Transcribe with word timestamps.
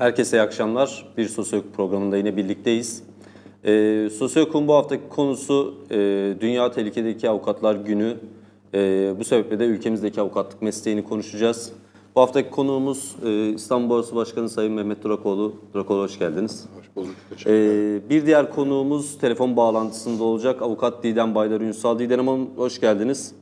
Herkese 0.00 0.36
iyi 0.36 0.40
akşamlar. 0.40 1.06
Bir 1.16 1.28
Sosyokul 1.28 1.70
programında 1.70 2.16
yine 2.16 2.36
birlikteyiz. 2.36 3.02
E, 3.64 4.08
Sosyokul'un 4.18 4.68
bu 4.68 4.74
haftaki 4.74 5.08
konusu 5.08 5.74
e, 5.90 5.96
Dünya 6.40 6.70
Tehlikedeki 6.70 7.30
Avukatlar 7.30 7.74
Günü. 7.74 8.16
E, 8.74 8.78
bu 9.18 9.24
sebeple 9.24 9.58
de 9.58 9.64
ülkemizdeki 9.64 10.20
avukatlık 10.20 10.62
mesleğini 10.62 11.04
konuşacağız. 11.04 11.72
Bu 12.16 12.20
haftaki 12.20 12.50
konuğumuz 12.50 13.16
e, 13.24 13.48
İstanbul 13.48 13.90
Borsası 13.90 14.16
Başkanı 14.16 14.48
Sayın 14.48 14.72
Mehmet 14.72 15.04
Durakoğlu. 15.04 15.54
Durakoğlu 15.74 16.02
hoş 16.02 16.18
geldiniz. 16.18 16.66
Hoş 16.78 16.96
bulduk. 16.96 17.14
E, 17.46 17.52
bir 18.10 18.26
diğer 18.26 18.50
konuğumuz 18.50 19.18
telefon 19.18 19.56
bağlantısında 19.56 20.24
olacak 20.24 20.62
Avukat 20.62 21.02
Didem 21.02 21.34
Baydar 21.34 21.60
Ünsal. 21.60 21.98
Didem 21.98 22.28
Hanım 22.28 22.50
hoş 22.56 22.80
geldiniz. 22.80 23.34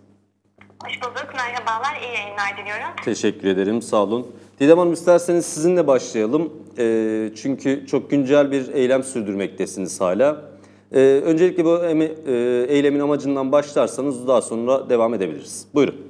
Hoş 0.84 1.02
bulduk. 1.02 1.28
Merhabalar. 1.34 2.00
İyi 2.02 2.14
yayınlar 2.14 2.56
diliyorum. 2.62 3.04
Teşekkür 3.04 3.48
ederim. 3.48 3.82
Sağ 3.82 4.02
olun. 4.02 4.26
Didem 4.60 4.78
Hanım 4.78 4.92
isterseniz 4.92 5.46
sizinle 5.46 5.86
başlayalım. 5.86 6.52
E, 6.78 7.30
çünkü 7.34 7.86
çok 7.86 8.10
güncel 8.10 8.52
bir 8.52 8.74
eylem 8.74 9.02
sürdürmektesiniz 9.02 10.00
hala. 10.00 10.50
E, 10.92 11.00
öncelikle 11.00 11.64
bu 11.64 11.78
e, 11.84 12.34
eylemin 12.68 13.00
amacından 13.00 13.52
başlarsanız 13.52 14.28
daha 14.28 14.42
sonra 14.42 14.90
devam 14.90 15.14
edebiliriz. 15.14 15.66
Buyurun. 15.74 16.07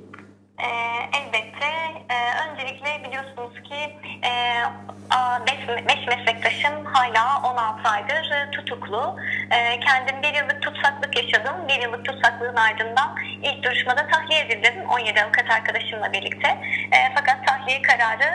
5 5.68 6.06
meslektaşım 6.06 6.84
hala 6.84 7.42
16 7.42 7.88
aydır 7.88 8.30
e, 8.30 8.50
tutuklu. 8.50 9.16
E, 9.50 9.80
kendim 9.80 10.22
bir 10.22 10.34
yıllık 10.34 10.62
tutsaklık 10.62 11.16
yaşadım. 11.16 11.68
Bir 11.68 11.82
yıllık 11.82 12.04
tutsaklığın 12.04 12.56
ardından 12.56 13.16
ilk 13.42 13.62
duruşmada 13.62 14.06
tahliye 14.06 14.40
edildim 14.40 14.74
17 14.88 15.22
avukat 15.22 15.50
arkadaşımla 15.50 16.12
birlikte. 16.12 16.48
E, 16.92 16.98
fakat 17.14 17.46
tahliye 17.46 17.82
kararı 17.82 18.28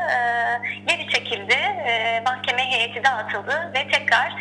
geri 0.88 1.08
çekildi. 1.08 1.58
Mahkeme 2.26 2.72
heyeti 2.72 3.04
dağıtıldı 3.04 3.72
ve 3.76 3.88
tekrar 3.88 4.34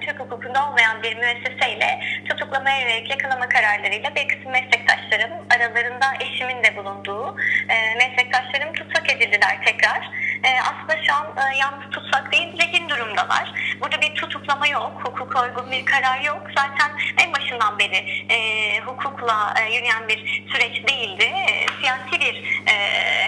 Türk 0.00 0.20
hukukunda 0.20 0.68
olmayan 0.68 1.02
bir 1.02 1.16
müesseseyle 1.16 2.00
tutuklamaya 2.28 2.80
yönelik 2.80 3.10
yakalama 3.10 3.48
kararlarıyla 3.48 4.14
bir 4.14 4.28
kısım 4.28 4.52
meslektaşlarım 4.52 5.32
aralarında 5.56 6.06
eşimin 6.20 6.64
de 6.64 6.76
bulunduğu 6.76 7.36
meslektaşlarım 7.98 8.72
tutsak 8.72 9.12
edildiler 9.12 9.58
tekrar. 9.64 10.10
E, 10.44 10.60
aslında 10.60 11.04
şu 11.06 11.14
an 11.14 11.26
e, 11.26 11.56
yalnız 11.56 11.90
tutsak 11.90 12.32
değil 12.32 12.58
rehin 12.58 12.88
durumdalar. 12.88 13.52
Burada 13.80 14.00
bir 14.00 14.14
tutuklama 14.14 14.66
yok, 14.66 14.92
hukuka 15.04 15.42
uygun 15.42 15.70
bir 15.70 15.84
karar 15.84 16.20
yok. 16.20 16.42
Zaten 16.56 16.90
en 17.24 17.32
başından 17.32 17.78
beri 17.78 17.96
e, 18.28 18.80
hukukla 18.80 19.54
e, 19.60 19.74
yürüyen 19.74 20.08
bir 20.08 20.44
süreç 20.52 20.88
değildi. 20.88 21.24
E, 21.24 21.66
siyasi 21.80 22.20
bir 22.20 22.62
e, 22.66 22.74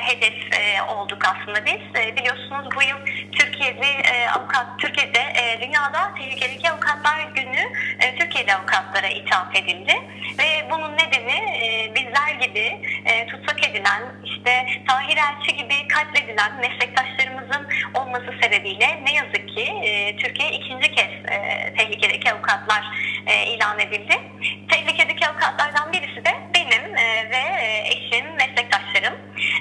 hedef 0.00 0.52
e, 0.60 0.82
olduk 0.82 1.22
aslında 1.24 1.66
biz. 1.66 2.00
E, 2.02 2.16
biliyorsunuz 2.16 2.66
bu 2.76 2.82
yıl 2.82 2.98
Türkiye'de 3.32 3.86
e, 3.86 4.28
avukat, 4.28 4.66
Türkiye'de 4.78 5.18
e, 5.18 5.60
dünyada 5.60 6.14
tehlikedeki 6.14 6.70
avukatlar 6.70 7.20
günü 7.34 7.72
e, 8.00 8.18
Türkiye'de 8.18 8.56
avukatlara 8.56 9.08
ithaf 9.08 9.56
edildi. 9.56 9.94
Ve 10.38 10.70
bunun 10.70 10.92
nedeni 10.92 11.38
e, 11.64 11.94
bizler 11.94 12.34
gibi 12.40 12.82
e, 13.04 13.26
tutsak 13.26 13.68
edilen, 13.68 14.02
işte 14.24 14.66
Tahir 14.88 15.16
Elçi 15.16 15.56
gibi 15.56 15.88
katledilen 15.88 16.62
meslektaşlarımızın 17.06 17.66
olması 17.94 18.26
sebebiyle 18.42 19.00
ne 19.04 19.12
yazık 19.14 19.48
ki 19.48 19.62
e, 19.62 20.16
Türkiye 20.16 20.50
ikinci 20.50 20.92
kez 20.92 21.10
e, 21.30 21.74
tehlikedeki 21.78 22.32
avukatlar 22.32 22.84
e, 23.26 23.46
ilan 23.46 23.78
edildi. 23.78 24.14
Tehlikedeki 24.68 25.28
avukatlardan 25.28 25.92
birisi 25.92 26.24
de 26.24 26.30
benim 26.54 26.96
e, 26.96 27.30
ve 27.30 27.62
e, 27.62 27.88
eşim, 27.88 28.26
meslektaşlarım. 28.36 29.14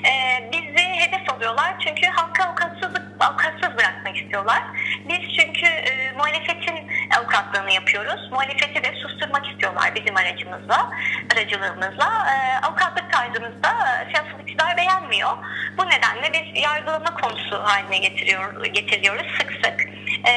E, 0.05 0.11
bizi 0.51 0.85
hedef 0.85 1.33
alıyorlar 1.33 1.75
çünkü 1.79 2.07
halka 2.07 2.43
avukatsızlık, 2.43 3.03
avukatsız 3.19 3.77
bırakmak 3.77 4.17
istiyorlar. 4.17 4.63
Biz 5.05 5.37
çünkü 5.39 5.65
e, 5.65 6.11
muhalefetin 6.17 6.89
avukatlığını 7.17 7.73
yapıyoruz. 7.73 8.31
Muhalefeti 8.31 8.83
de 8.83 8.95
susturmak 8.95 9.47
istiyorlar 9.47 9.95
bizim 9.95 10.17
aracımızla, 10.17 10.89
aracılığımızla. 11.33 12.27
E, 12.33 12.65
avukatlık 12.65 13.04
e, 13.43 14.11
siyasal 14.11 14.39
iktidar 14.39 14.77
beğenmiyor. 14.77 15.37
Bu 15.77 15.85
nedenle 15.89 16.33
biz 16.33 16.63
yargılama 16.63 17.13
konusu 17.13 17.63
haline 17.63 17.97
getiriyor, 17.97 18.65
getiriyoruz 18.65 19.27
sık 19.37 19.51
sık. 19.51 19.81
E, 20.25 20.33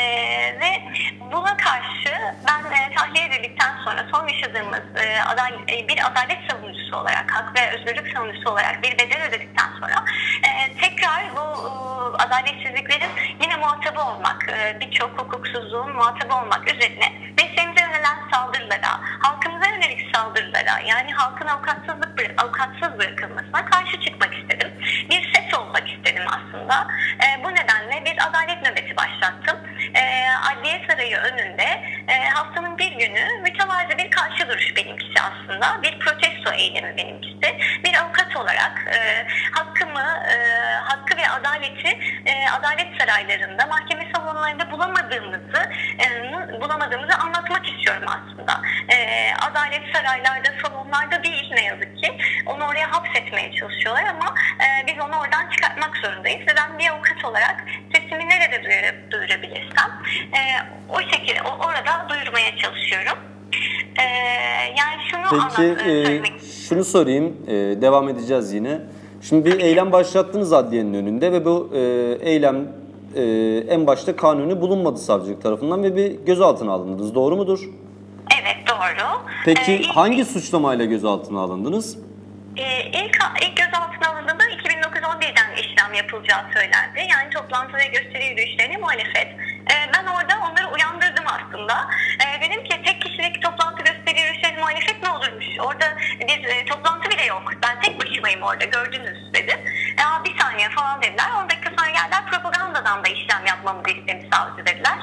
ve 0.61 0.83
buna 1.33 1.57
karşı 1.57 2.13
ben 2.47 2.71
e, 2.71 2.95
tahliye 2.95 3.27
edildikten 3.27 3.75
sonra 3.85 4.07
son 4.11 4.29
yaşadığımız 4.29 4.83
e, 4.97 5.23
adal, 5.23 5.53
e, 5.69 5.89
bir 5.89 6.07
adalet 6.07 6.39
savunucusu 6.51 6.97
olarak, 6.97 7.31
hak 7.31 7.57
ve 7.57 7.71
özgürlük 7.71 8.13
savunucusu 8.13 8.51
olarak 8.51 8.83
bir 8.83 8.93
bedel 8.93 9.29
ödedikten 9.29 9.69
sonra 9.81 10.05
e, 10.43 10.75
tekrar 10.81 11.37
bu 11.37 11.41
e, 11.41 12.23
adaletsizliklerin 12.23 13.11
yine 13.43 13.57
muhatabı 13.57 14.03
olmak, 14.03 14.47
e, 14.49 14.81
birçok 14.81 15.11
hukuksuzluğun 15.19 15.93
muhatabı 15.93 16.35
olmak 16.35 16.75
üzerine 16.75 17.13
yönelen 18.09 18.31
saldırılara, 18.33 19.01
halkımıza 19.19 19.67
yönelik 19.67 20.17
saldırılara, 20.17 20.81
yani 20.87 21.13
halkın 21.13 21.47
avukatsızlık 21.47 22.19
avukatsız 22.39 22.99
bırakılmasına 22.99 23.65
karşı 23.65 24.01
çıkmak 24.01 24.35
istedim. 24.35 24.73
Bir 25.11 25.33
olmak 25.69 25.89
istedim 25.89 26.23
aslında. 26.27 26.87
E, 27.25 27.45
bu 27.45 27.51
nedenle 27.51 28.05
bir 28.05 28.17
adalet 28.29 28.63
nöbeti 28.63 28.97
başlattım. 28.97 29.57
E, 29.95 30.31
Adliye 30.31 30.87
Sarayı 30.89 31.17
önünde 31.17 31.83
e, 32.09 32.29
haftanın 32.29 32.79
bir 32.79 32.93
günü 32.93 33.41
mütevazı 33.43 33.99
bir 33.99 34.11
karşı 34.11 34.49
duruş 34.49 34.77
benimkisi 34.77 35.21
aslında. 35.21 35.83
Bir 35.83 35.99
protesto 35.99 36.53
eylemi 36.53 36.97
benimkisi. 36.97 37.59
Bir 37.85 37.95
avukat 37.95 38.37
olarak 38.37 38.85
e, 38.97 39.27
hakkımı, 39.53 40.25
e, 40.33 40.37
hakkı 40.85 41.17
ve 41.17 41.29
adaleti 41.29 41.99
e, 42.27 42.51
adalet 42.51 42.89
saraylarında, 43.01 43.67
mahkeme 43.67 44.07
salonlarında 44.15 44.71
bulamadığımızı 44.71 45.71
e, 45.99 46.07
bulamadığımızı 46.61 47.19
anlatmak 47.19 47.69
istiyorum 47.69 48.07
aslında. 48.09 48.61
E, 48.89 49.31
adalet 49.51 49.83
saraylarda, 49.95 50.49
salonlarda 50.63 51.23
değil 51.23 51.51
ne 51.53 51.65
yazık 51.65 51.99
ki. 51.99 52.19
Onu 52.47 52.67
oraya 52.67 52.93
hapsetmeye 52.93 53.53
çalışıyorlar 53.53 54.05
ama 54.05 54.35
e, 54.61 54.87
biz 54.87 55.05
onu 55.05 55.19
oradan 55.19 55.51
çıkartmak 55.59 55.97
zorundayız. 55.97 56.41
Ve 56.41 56.53
ben 56.57 56.79
bir 56.79 56.89
avukat 56.89 57.25
olarak 57.25 57.65
sesimi 57.95 58.29
nerede 58.29 58.63
duyur, 58.65 58.95
duyurabilirsem 59.11 59.91
e, 60.33 60.41
o 60.89 61.01
şekilde 61.01 61.43
o, 61.43 61.67
orada 61.67 62.09
duyurmaya 62.09 62.57
çalışıyorum. 62.57 63.19
E, 63.99 64.03
yani 64.79 64.97
şunu 65.11 65.23
Peki 65.31 65.73
anlat, 65.73 65.87
e, 65.87 66.23
şunu 66.69 66.85
sorayım, 66.85 67.37
e, 67.49 67.53
devam 67.55 68.09
edeceğiz 68.09 68.53
yine. 68.53 68.79
Şimdi 69.23 69.45
bir 69.45 69.61
eylem 69.61 69.93
başlattınız 69.93 70.53
adliyenin 70.53 70.95
önünde 70.95 71.33
ve 71.33 71.45
bu 71.45 71.71
e, 71.75 71.81
eylem 72.31 72.57
e, 73.17 73.23
en 73.69 73.87
başta 73.87 74.17
kanuni 74.17 74.61
bulunmadı 74.61 74.99
savcılık 74.99 75.43
tarafından 75.43 75.83
ve 75.83 75.97
bir 75.97 76.11
gözaltına 76.27 76.73
alındınız. 76.73 77.15
Doğru 77.15 77.37
mudur? 77.37 77.61
Evet 78.43 78.57
doğru. 78.69 79.07
Peki 79.45 79.73
E, 79.73 79.77
ilk- 79.77 79.97
hangi 79.97 80.25
suçlamayla 80.25 80.85
gözaltına 80.85 81.41
alındınız? 81.41 81.99
Ee, 82.57 82.83
ilk, 82.87 83.17
ilk 83.43 83.57
gözaltına 83.57 84.09
alındığında 84.13 84.45
2009-11'den 84.45 84.59
işlem 84.59 84.68
yapılacağı 85.99 86.45
söylendi. 86.55 87.07
Yani 87.11 87.31
toplantı 87.31 87.77
ve 87.79 87.87
gösteri 87.87 88.25
yürüyüşlerine 88.27 88.77
muhalefet. 88.77 89.29
Ee, 89.71 89.75
ben 89.95 90.07
orada 90.07 90.35
onları 90.47 90.69
uyandırdım 90.75 91.25
aslında. 91.27 91.89
Ee, 92.21 92.41
dedim 92.41 92.65
ki 92.65 92.83
tek 92.85 93.03
kişilik 93.03 93.43
toplantı 93.43 93.85
gösteri 93.85 94.21
yürüyüşlerine 94.21 94.59
muhalefet 94.59 95.03
ne 95.03 95.11
olurmuş? 95.11 95.47
Orada 95.61 95.97
bir 96.21 96.45
e, 96.45 96.65
toplantı 96.65 97.11
bile 97.11 97.25
yok. 97.25 97.43
Ben 97.63 97.81
tek 97.81 98.01
başımayım 98.01 98.43
orada 98.43 98.65
gördünüz 98.65 99.35
dedim. 99.35 99.59
Ya 99.99 100.23
bir 100.25 100.39
saniye 100.39 100.69
falan 100.69 101.03
dediler. 101.03 101.31
10 101.43 101.51
dakika 101.51 101.71
sonra 101.79 101.91
geldiler 101.91 102.25
propagandadan 102.31 103.05
da 103.05 103.09
işlem 103.09 103.47
yapmamızı 103.47 103.91
istemiş 103.91 104.27
savcı 104.33 104.67
dediler. 104.67 104.99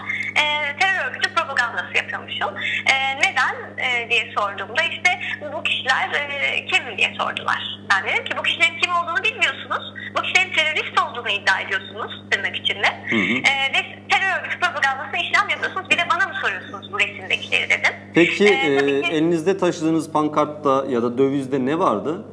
Yapıyormuşum. 1.95 2.49
Ee, 2.91 3.17
neden 3.17 3.55
e, 3.77 4.09
diye 4.09 4.33
sorduğumda 4.37 4.81
işte 4.83 5.19
bu 5.53 5.63
kişiler 5.63 6.09
e, 6.13 6.65
kim 6.65 6.97
diye 6.97 7.13
sordular. 7.17 7.63
Ben 7.91 8.03
dedim 8.13 8.23
ki 8.25 8.37
bu 8.37 8.43
kişilerin 8.43 8.77
kim 8.81 8.91
olduğunu 8.95 9.23
bilmiyorsunuz. 9.23 9.93
Bu 10.17 10.21
kişilerin 10.21 10.53
terörist 10.53 10.99
olduğunu 11.01 11.29
iddia 11.29 11.59
ediyorsunuz 11.59 12.23
demek 12.31 12.55
için 12.55 12.75
de. 12.83 12.87
Ee, 13.11 13.73
ve 13.73 13.99
terör 14.09 14.39
örgütü 14.39 14.59
propagandasına 14.59 15.17
işlem 15.21 15.49
yapıyorsunuz. 15.49 15.89
Bir 15.89 15.97
de 15.97 16.01
bana 16.13 16.27
mı 16.27 16.33
soruyorsunuz 16.41 16.91
bu 16.93 16.99
resimdekileri 16.99 17.69
dedim. 17.69 17.93
Peki 18.15 18.45
Ee, 18.45 18.73
e, 18.73 18.77
tabii 18.79 19.01
ki- 19.01 19.11
elinizde 19.11 19.57
taşıdığınız 19.57 20.11
pankartta 20.11 20.83
ya 20.89 21.03
da 21.03 21.17
dövizde 21.17 21.65
ne 21.65 21.79
vardı? 21.79 22.25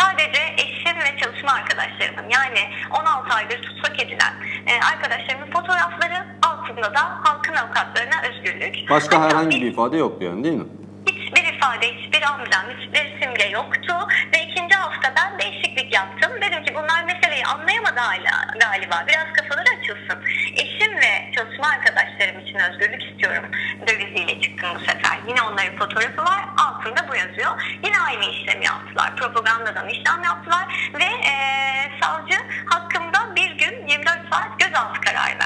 sadece 0.00 0.42
eşim 0.56 0.98
ve 0.98 1.18
çalışma 1.20 1.52
arkadaşlarımın 1.52 2.30
yani 2.30 2.58
16 2.90 3.34
aydır 3.34 3.62
tutsak 3.62 4.02
edilen 4.02 4.34
e, 4.66 4.72
arkadaşlarımın 4.92 5.50
fotoğrafları 5.50 6.24
altında 6.66 6.94
da 6.94 7.00
halkın 7.24 7.54
avukatlarına 7.54 8.22
özgürlük. 8.30 8.90
Başka 8.90 9.16
Hatta 9.20 9.28
herhangi 9.28 9.60
bir- 9.60 9.66
ifade 9.72 9.96
yoktu 9.96 10.24
yani 10.24 10.44
değil 10.44 10.54
mi? 10.54 10.64
Hiçbir 11.10 11.44
ifade, 11.54 11.86
hiçbir 11.94 12.22
amblem, 12.22 12.66
hiçbir 12.78 13.20
simge 13.22 13.46
yoktu. 13.48 13.94
Ve 14.34 14.42
ikinci 14.42 14.74
hafta 14.74 15.12
ben 15.16 15.38
değişiklik 15.38 15.94
yaptım. 15.94 16.32
Dedim 16.42 16.64
ki 16.64 16.74
bunlar 16.74 17.04
meseleyi 17.04 17.46
anlayamadı 17.46 18.00
hala 18.00 18.58
galiba. 18.60 19.04
Biraz 19.08 19.26
kafaları 19.32 19.66
açılsın. 19.80 20.18
Eşim 20.56 20.96
ve 20.96 21.32
çalışma 21.36 21.68
arkadaşlarım 21.68 22.40
için 22.40 22.58
özgürlük 22.58 23.02
istiyorum. 23.12 23.44
Döviziyle 23.88 24.40
çıktım 24.40 24.68
bu 24.74 24.78
sefer. 24.80 25.18
Yine 25.28 25.42
onların 25.42 25.76
fotoğrafı 25.78 26.22
var. 26.22 26.44
Altında 26.58 27.08
bu 27.08 27.16
yazıyor. 27.16 27.78
Yine 27.84 27.98
aynı 28.08 28.24
işlemi 28.24 28.64
yaptılar. 28.64 29.16
Propagandadan 29.16 29.88
işlem 29.88 30.22
yaptılar. 30.24 30.90
Ve 30.94 31.04
eee 31.04 31.92
savcı 32.02 32.36
hakkımda 32.66 33.36
bir 33.36 33.50
gün 33.50 33.86
24 33.86 34.18
saat 34.32 34.60
gözaltı 34.60 35.00
kararı 35.00 35.36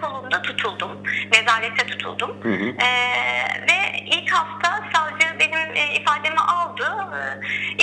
sonunda 0.00 0.42
tutuldum. 0.42 0.90
Nezarete 1.32 1.86
tutuldum. 1.86 2.30
Hı 2.42 2.48
hı. 2.48 2.68
E, 2.84 2.88
ve 3.68 4.04
ilk 4.06 4.32
hafta 4.32 4.80
savcı 4.94 5.38
benim 5.40 5.76
e, 5.76 5.94
ifademi 5.94 6.40
aldı. 6.40 6.96
E, 7.16 7.20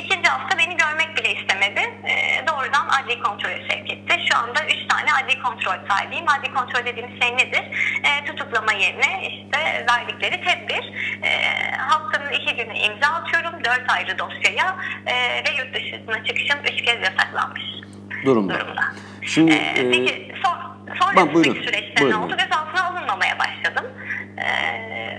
ikinci 0.01 0.29
hafta 0.29 0.57
beni 0.57 0.77
görmek 0.77 1.17
bile 1.17 1.33
istemedi. 1.33 1.79
E, 1.79 2.43
doğrudan 2.47 2.87
adli 2.87 3.23
kontrole 3.23 3.67
sevk 3.69 3.91
etti. 3.91 4.19
Şu 4.31 4.37
anda 4.37 4.65
üç 4.65 4.87
tane 4.87 5.13
adli 5.13 5.39
kontrol 5.41 5.87
sahibiyim. 5.89 6.29
Adli 6.29 6.53
kontrol 6.53 6.85
dediğimiz 6.85 7.21
şey 7.21 7.37
nedir? 7.37 7.63
E, 8.03 8.25
tutuklama 8.25 8.73
yerine 8.73 9.27
işte 9.27 9.85
verdikleri 9.89 10.41
tedbir. 10.41 10.93
E, 11.23 11.31
haftanın 11.77 12.31
iki 12.31 12.55
günü 12.55 12.77
imza 12.77 13.07
atıyorum. 13.07 13.63
Dört 13.63 13.89
ayrı 13.89 14.19
dosyaya 14.19 14.75
e, 15.05 15.13
ve 15.15 15.55
yurt 15.57 15.73
dışına 15.75 16.23
çıkışım 16.23 16.59
üç 16.63 16.81
kez 16.81 17.01
yasaklanmış 17.01 17.63
durumda. 18.25 18.53
durumda. 18.53 18.81
Şimdi, 19.21 19.51
ee, 19.51 19.91
peki, 19.91 20.13
e... 20.13 20.35
son, 20.43 20.76
sonrasındaki 20.99 21.33
buyurun, 21.33 21.53
süreçte 21.63 22.01
buyurun. 22.01 22.19
ne 22.21 22.25
oldu? 22.25 22.37
Gözaltına 22.37 22.87
alınmamaya 22.87 23.39
başladım. 23.39 23.85
Ee, 24.37 24.43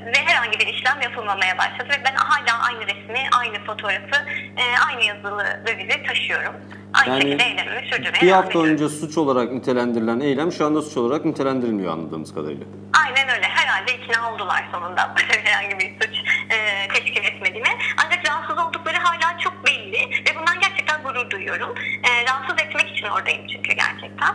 ve 0.07 0.19
herhangi 0.27 0.59
bir 0.59 0.67
işlem 0.67 1.01
yapılmamaya 1.03 1.59
başladı 1.59 1.89
ve 1.91 2.05
ben 2.05 2.15
hala 2.15 2.63
aynı 2.63 2.81
resmi, 2.87 3.21
aynı 3.39 3.65
fotoğrafı, 3.65 4.17
e, 4.57 4.63
aynı 4.89 5.05
yazılı 5.05 5.45
dövizi 5.67 6.03
taşıyorum. 6.03 6.55
Aynı 6.95 7.11
Yani 7.11 7.23
şekilde 7.23 7.45
eylemimi 7.45 7.87
sürdürmeye 7.91 8.23
Bir 8.23 8.31
hafta 8.31 8.51
ediyorum. 8.51 8.71
önce 8.71 8.89
suç 8.89 9.19
olarak 9.19 9.53
nitelendirilen 9.53 10.21
eylem 10.21 10.53
şu 10.53 10.67
anda 10.67 10.83
suç 10.83 10.97
olarak 10.97 11.25
nitelendirilmiyor 11.25 11.93
anladığımız 11.93 12.35
kadarıyla. 12.35 12.65
Aynen 13.05 13.29
öyle. 13.29 13.47
Herhalde 13.49 13.93
ikna 13.95 14.33
oldular 14.33 14.65
sonunda 14.73 15.15
herhangi 15.45 15.79
bir 15.79 15.93
suç 16.01 16.17
e, 16.51 16.89
teşkil 16.89 17.25
etmediğime. 17.25 17.69
Ancak 18.07 18.29
rahatsız 18.29 18.59
oldukları 18.59 18.97
hala 18.97 19.39
çok 19.39 19.67
belli 19.67 19.99
ve 20.11 20.39
bundan 20.41 20.61
gerçekten 20.61 21.03
gurur 21.03 21.31
duyuyorum. 21.31 21.75
E, 22.05 22.25
rahatsız 22.31 22.57
etmek 22.67 22.91
için 22.91 23.07
oradayım 23.07 23.47
çünkü 23.47 23.73
gerçekten. 23.73 24.35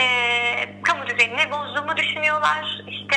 E, 0.00 0.02
kamu 1.04 1.18
düzenini 1.18 1.50
bozduğumu 1.52 1.96
düşünüyorlar. 1.96 2.82
İşte 2.88 3.16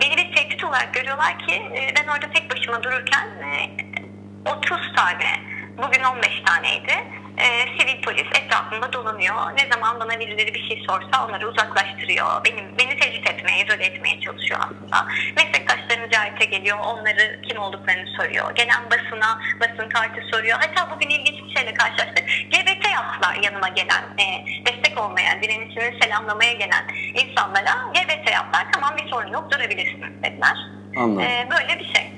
beni 0.00 0.16
bir 0.16 0.36
tehdit 0.36 0.64
olarak 0.64 0.94
görüyorlar 0.94 1.38
ki 1.38 1.54
e, 1.54 1.94
ben 1.98 2.08
orada 2.08 2.30
tek 2.34 2.50
başıma 2.50 2.82
dururken 2.82 3.28
e, 3.28 4.50
30 4.50 4.92
tane, 4.96 5.40
bugün 5.78 6.02
15 6.02 6.42
taneydi. 6.46 7.19
E, 7.40 7.46
sivil 7.78 8.02
polis 8.02 8.26
etrafımda 8.40 8.92
dolanıyor. 8.92 9.34
Ne 9.56 9.68
zaman 9.72 10.00
bana 10.00 10.20
birileri 10.20 10.54
bir 10.54 10.68
şey 10.68 10.82
sorsa 10.86 11.26
onları 11.28 11.48
uzaklaştırıyor. 11.48 12.44
Benim 12.44 12.78
beni 12.78 12.96
tecrit 12.96 13.30
etmeye, 13.30 13.64
izole 13.64 13.84
etmeye 13.84 14.20
çalışıyor 14.20 14.60
aslında. 14.60 15.06
Meslektaşlarım 15.36 16.10
ziyarete 16.10 16.44
geliyor. 16.44 16.78
Onları 16.78 17.42
kim 17.48 17.58
olduklarını 17.58 18.06
soruyor. 18.16 18.54
Gelen 18.54 18.90
basına 18.90 19.40
basın 19.60 19.88
kartı 19.88 20.20
soruyor. 20.32 20.58
Hatta 20.60 20.96
bugün 20.96 21.10
ilginç 21.10 21.44
bir 21.44 21.56
şeyle 21.56 21.74
karşılaştık. 21.74 22.28
GBT 22.50 22.84
yaptılar 22.94 23.34
yanıma 23.42 23.68
gelen, 23.68 24.04
e, 24.18 24.44
destek 24.66 24.98
olmaya, 25.00 25.42
direnişini 25.42 25.98
selamlamaya 26.02 26.52
gelen 26.52 26.84
insanlara. 27.14 27.92
GBT 27.94 28.30
yaptılar. 28.30 28.66
Tamam 28.72 28.96
bir 28.96 29.10
sorun 29.10 29.32
yok 29.32 29.50
durabilirsiniz 29.50 30.22
dediler. 30.22 30.56
Anladım. 30.96 31.20
E, 31.20 31.48
böyle 31.50 31.78
bir 31.78 31.84
şey. 31.84 32.12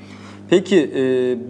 Peki 0.52 0.90
e, 0.96 1.02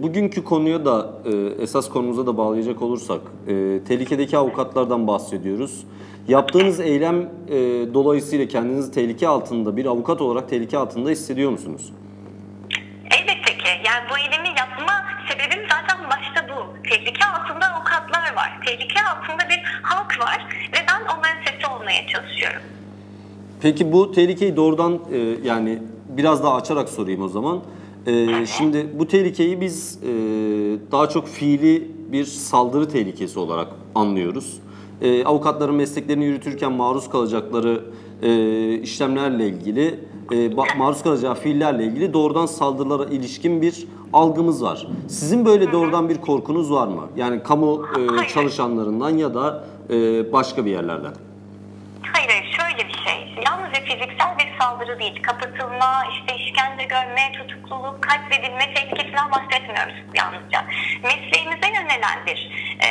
bugünkü 0.03 0.43
konuya 0.43 0.85
da 0.85 1.13
e, 1.25 1.61
esas 1.63 1.89
konumuza 1.89 2.27
da 2.27 2.37
bağlayacak 2.37 2.81
olursak 2.81 3.21
e, 3.47 3.79
tehlikedeki 3.87 4.37
avukatlardan 4.37 5.07
bahsediyoruz. 5.07 5.83
Yaptığınız 6.27 6.79
eylem 6.79 7.15
e, 7.15 7.57
dolayısıyla 7.93 8.47
kendinizi 8.47 8.91
tehlike 8.91 9.27
altında 9.27 9.77
bir 9.77 9.85
avukat 9.85 10.21
olarak 10.21 10.49
tehlike 10.49 10.77
altında 10.77 11.09
hissediyor 11.09 11.51
musunuz? 11.51 11.93
Elbette 13.05 13.57
ki. 13.57 13.69
Yani 13.85 14.09
bu 14.11 14.17
eylemi 14.17 14.47
yapma 14.47 14.93
sebebim 15.29 15.67
zaten 15.69 16.09
başta 16.09 16.55
bu. 16.55 16.89
Tehlike 16.89 17.25
altında 17.25 17.73
avukatlar 17.73 18.35
var. 18.35 18.59
Tehlike 18.65 18.99
altında 19.01 19.49
bir 19.49 19.63
halk 19.81 20.19
var 20.19 20.45
ve 20.73 20.77
ben 20.89 21.01
onların 21.01 21.43
sesi 21.45 21.67
olmaya 21.67 22.07
çalışıyorum. 22.07 22.61
Peki 23.61 23.91
bu 23.91 24.11
tehlikeyi 24.11 24.55
doğrudan 24.55 24.99
e, 25.11 25.17
yani 25.47 25.79
biraz 26.09 26.43
daha 26.43 26.55
açarak 26.55 26.89
sorayım 26.89 27.21
o 27.21 27.27
zaman. 27.27 27.63
E, 28.07 28.45
şimdi 28.45 28.87
bu 28.99 29.07
tehlikeyi 29.07 29.61
biz 29.61 29.99
e, 30.03 30.07
daha 30.91 31.09
çok 31.09 31.27
fiili 31.27 31.91
bir 32.11 32.25
saldırı 32.25 32.89
tehlikesi 32.89 33.39
olarak 33.39 33.67
anlıyoruz. 33.95 34.57
E, 35.01 35.25
avukatların 35.25 35.75
mesleklerini 35.75 36.25
yürütürken 36.25 36.71
maruz 36.71 37.09
kalacakları 37.09 37.83
e, 38.21 38.73
işlemlerle 38.79 39.47
ilgili, 39.47 39.99
e, 40.31 40.49
maruz 40.77 41.03
kalacağı 41.03 41.35
fiillerle 41.35 41.85
ilgili 41.85 42.13
doğrudan 42.13 42.45
saldırılara 42.45 43.05
ilişkin 43.05 43.61
bir 43.61 43.87
algımız 44.13 44.63
var. 44.63 44.87
Sizin 45.07 45.45
böyle 45.45 45.71
doğrudan 45.71 46.09
bir 46.09 46.17
korkunuz 46.17 46.71
var 46.71 46.87
mı? 46.87 47.01
Yani 47.17 47.43
kamu 47.43 47.85
e, 48.23 48.27
çalışanlarından 48.27 49.09
ya 49.09 49.33
da 49.33 49.63
e, 49.89 50.33
başka 50.33 50.65
bir 50.65 50.71
yerlerden. 50.71 51.13
Hayır 52.01 52.29
hayır 52.29 52.57
şöyle 52.59 52.87
bir 52.87 52.93
şey. 52.93 53.43
Yalnızca 53.45 53.82
fiziksel 53.93 54.37
bir 54.39 54.59
saldırı 54.59 54.99
değil. 54.99 55.21
Kapatılma, 55.23 56.03
işte 56.11 56.35
işkence 56.35 56.83
görme, 56.83 57.31
tutukluluk, 57.37 58.01
katledilme 58.01 58.73
tehlikesinden 58.73 59.31
bahsetmiyoruz 59.31 59.93
yalnızca. 60.15 60.65
Mesleğimize 61.03 61.67
yönelen 61.67 62.25
bir 62.25 62.51
e, 62.79 62.87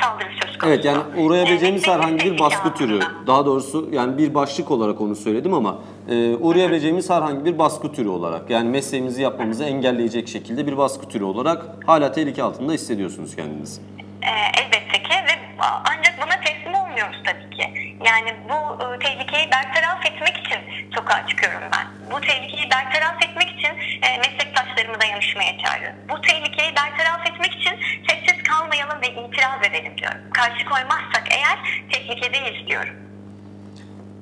saldırı 0.00 0.28
söz 0.32 0.58
konusu. 0.58 0.74
Evet 0.74 0.84
yani 0.84 1.02
uğrayabileceğimiz 1.16 1.88
E, 1.88 1.92
herhangi 1.92 2.24
bir 2.24 2.38
baskı 2.38 2.62
tehlike 2.62 2.78
türü. 2.78 3.00
Daha 3.26 3.46
doğrusu 3.46 3.88
yani 3.92 4.18
bir 4.18 4.34
başlık 4.34 4.70
olarak 4.70 5.00
onu 5.00 5.16
söyledim 5.16 5.54
ama 5.54 5.78
e, 6.08 6.34
uğrayabileceğimiz 6.34 7.10
herhangi 7.10 7.44
bir 7.44 7.58
baskı 7.58 7.92
türü 7.92 8.08
olarak 8.08 8.50
yani 8.50 8.68
mesleğimizi 8.68 9.22
yapmamızı 9.22 9.64
engelleyecek 9.64 10.28
şekilde 10.28 10.66
bir 10.66 10.76
baskı 10.76 11.08
türü 11.08 11.24
olarak 11.24 11.64
hala 11.86 12.12
tehlike 12.12 12.42
altında 12.42 12.72
hissediyorsunuz 12.72 13.36
kendinizi. 13.36 13.80
E, 14.22 14.30
elbette 14.62 15.02
ki 15.02 15.10
ve 15.10 15.62
ancak 15.62 16.14
buna 16.22 16.40
teslim 16.40 16.74
olmuyoruz 16.74 17.16
tabii 17.24 17.56
ki. 17.56 17.96
Yani 18.06 18.34
bu 18.48 18.84
e, 18.84 18.98
tehlikeyi 18.98 19.50
bertaraf 19.50 19.79
etmek 20.20 20.36
için 20.46 20.58
sokağa 20.94 21.26
çıkıyorum 21.26 21.62
ben. 21.72 21.86
Bu 22.10 22.20
tehlikeyi 22.20 22.70
bertaraf 22.70 23.22
etmek 23.24 23.48
için 23.50 23.72
e, 24.02 24.18
meslektaşlarımı 24.18 25.00
dayanışmaya 25.00 25.58
çağırıyorum. 25.58 25.98
Bu 26.08 26.20
tehlikeyi 26.20 26.72
bertaraf 26.76 27.26
etmek 27.26 27.54
için 27.54 27.74
sessiz 28.08 28.42
kalmayalım 28.42 29.02
ve 29.02 29.08
itiraz 29.08 29.66
edelim 29.70 29.92
diyorum. 29.98 30.20
Karşı 30.34 30.64
koymazsak 30.64 31.24
eğer 31.30 31.58
tehlikedeyiz 31.92 32.66
diyorum. 32.68 32.94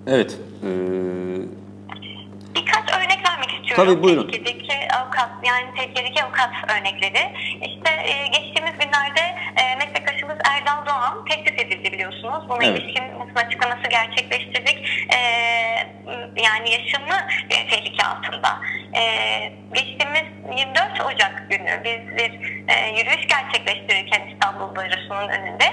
Evet. 0.07 0.39
e, 0.63 0.69
Birkaç 2.55 2.91
örnek 2.97 3.29
vermek 3.29 3.51
istiyorum. 3.55 3.85
Tabii, 3.85 4.03
buyurun. 4.03 4.31
Tehlikedeki 4.31 4.93
avukat, 4.95 5.31
yani 5.47 5.75
tehlikedeki 5.77 6.25
avukat 6.25 6.51
örnekleri. 6.69 7.33
İşte 7.63 7.91
e, 8.05 8.27
geçtiğimiz 8.27 8.73
günlerde 8.79 9.21
e, 9.57 9.77
meslektaşımız 9.77 10.39
Erdal 10.69 10.87
Doğan 10.87 11.25
tehdit 11.25 11.61
edildi 11.61 11.93
biliyorsunuz. 11.93 12.49
Buna 12.49 12.65
Evet. 12.65 12.79
ilişkin 12.79 13.21
basın 13.21 13.47
açıklaması 13.47 13.89
gerçekleştirdik. 13.91 15.09
E, 15.15 15.19
yani 16.43 16.71
yaşamı 16.71 17.15
e, 17.51 17.69
tehlike 17.69 18.05
altında. 18.07 18.61
E, 18.95 19.03
geçtiğimiz 19.75 20.59
24 20.59 21.01
Ocak 21.01 21.51
günü 21.51 21.81
biz 21.85 22.17
bir 22.17 22.33
e, 22.69 22.99
yürüyüş 22.99 23.27
gerçekleştirirken 23.27 24.29
İstanbul 24.33 24.77
Barosu'nun 24.77 25.29
önünde 25.29 25.65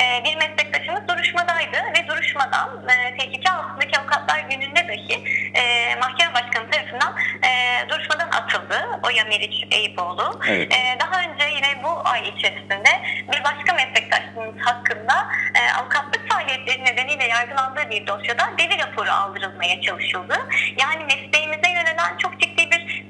e, 0.00 0.24
bir 0.24 0.36
meslektaşımız 0.36 1.08
duruşmadaydı 1.08 1.76
ve 1.98 2.08
duruşmadan 2.08 2.68
e, 2.88 3.16
tehlike 3.16 3.50
altındaki 3.50 3.98
avukatlar 4.00 4.38
gününde 4.50 4.88
dahi 4.88 5.24
e, 5.54 5.94
mahkeme 5.96 6.34
başkanı 6.34 6.70
tarafından 6.70 7.14
e, 7.42 7.50
duruşmadan 7.88 8.28
atıldı. 8.28 9.00
Oya 9.02 9.24
Meriç 9.24 9.64
Eyüpoğlu. 9.70 10.40
Evet. 10.48 10.72
E, 10.74 10.98
daha 11.00 11.20
önce 11.20 11.44
yine 11.56 11.82
bu 11.84 12.08
ay 12.08 12.28
içerisinde 12.28 12.90
bir 13.32 13.44
başka 13.44 13.74
meslektaşımız 13.74 14.43
hakkında 14.58 15.28
e, 15.54 15.80
avukatlık 15.80 16.28
faaliyetleri 16.28 16.84
nedeniyle 16.84 17.24
yargılandığı 17.24 17.90
bir 17.90 18.06
dosyada 18.06 18.42
deli 18.58 18.78
raporu 18.78 19.10
aldırılmaya 19.10 19.80
çalışıldı. 19.80 20.34
Yani 20.80 21.04
mesleğimize 21.04 21.70
yönelen 21.70 22.16
çok 22.18 22.40
ciddi 22.40 22.53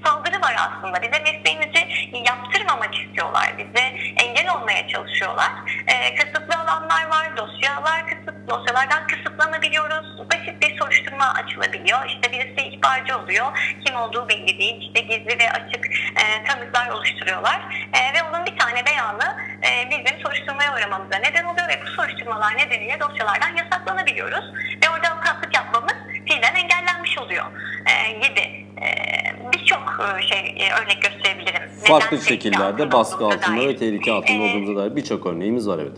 saldırı 0.05 0.41
var 0.41 0.55
aslında. 0.59 1.03
Bize 1.03 1.19
mesleğimizi 1.19 1.89
yaptırmamak 2.27 2.95
istiyorlar. 2.95 3.55
Bize 3.59 3.85
engel 4.25 4.55
olmaya 4.55 4.89
çalışıyorlar. 4.89 5.51
E, 5.87 6.15
kısıtlı 6.15 6.55
alanlar 6.59 7.07
var, 7.11 7.37
dosyalar 7.37 8.07
kısıt, 8.07 8.51
dosyalardan 8.51 9.07
kısıtlanabiliyoruz. 9.07 10.19
Basit 10.19 10.63
bir 10.63 10.79
soruşturma 10.79 11.35
açılabiliyor. 11.35 12.07
İşte 12.07 12.33
birisi 12.33 12.69
ihbarcı 12.69 13.19
oluyor. 13.19 13.77
Kim 13.87 13.97
olduğu 13.97 14.29
belli 14.29 14.59
değil. 14.59 14.81
İşte 14.81 15.01
gizli 15.01 15.39
ve 15.39 15.51
açık 15.51 15.87
e, 16.17 16.45
tanıklar 16.45 16.89
oluşturuyorlar. 16.89 17.89
E, 17.93 18.15
ve 18.15 18.23
onun 18.23 18.47
bir 18.47 18.59
tane 18.59 18.87
beyanı 18.87 19.37
e, 19.63 19.91
bizim 19.91 20.21
soruşturmaya 20.21 20.75
uğramamıza 20.75 21.17
neden 21.19 21.45
oluyor 21.45 21.69
ve 21.69 21.81
bu 21.83 21.87
soruşturmalar 21.87 22.59
nedeniyle 22.59 23.01
dosyalardan 23.01 23.57
yasaklanabiliyoruz. 23.57 24.45
Ve 24.85 24.91
orada 24.91 25.09
avukatlık 25.09 25.57
yapmamız 25.57 25.95
fiilen 26.29 26.55
engellenmiş 26.55 27.19
oluyor 27.19 27.45
e, 27.87 28.13
gibi. 28.13 28.67
E, 28.83 29.15
Birçok 29.53 29.79
e, 29.79 29.85
şey 30.21 30.39
e, 30.39 30.73
örnek 30.83 31.03
gösterebilirim. 31.03 31.63
Farklı 31.85 32.21
şekillerde 32.21 32.93
baskı 32.93 33.25
altında 33.25 33.57
dair. 33.61 33.69
ve 33.69 33.77
tehlike 33.77 34.13
altında 34.13 34.43
olduğumuza 34.43 34.81
dair 34.81 34.97
birçok 34.97 35.27
örneğimiz 35.27 35.69
var 35.69 35.79
evet. 35.79 35.97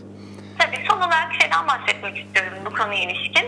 Tabii 0.59 0.77
son 0.89 0.97
olarak 0.97 1.33
şeyden 1.41 1.67
bahsetmek 1.67 2.17
istiyorum 2.17 2.57
bu 2.65 2.69
konuya 2.75 2.99
ilişkin. 3.03 3.45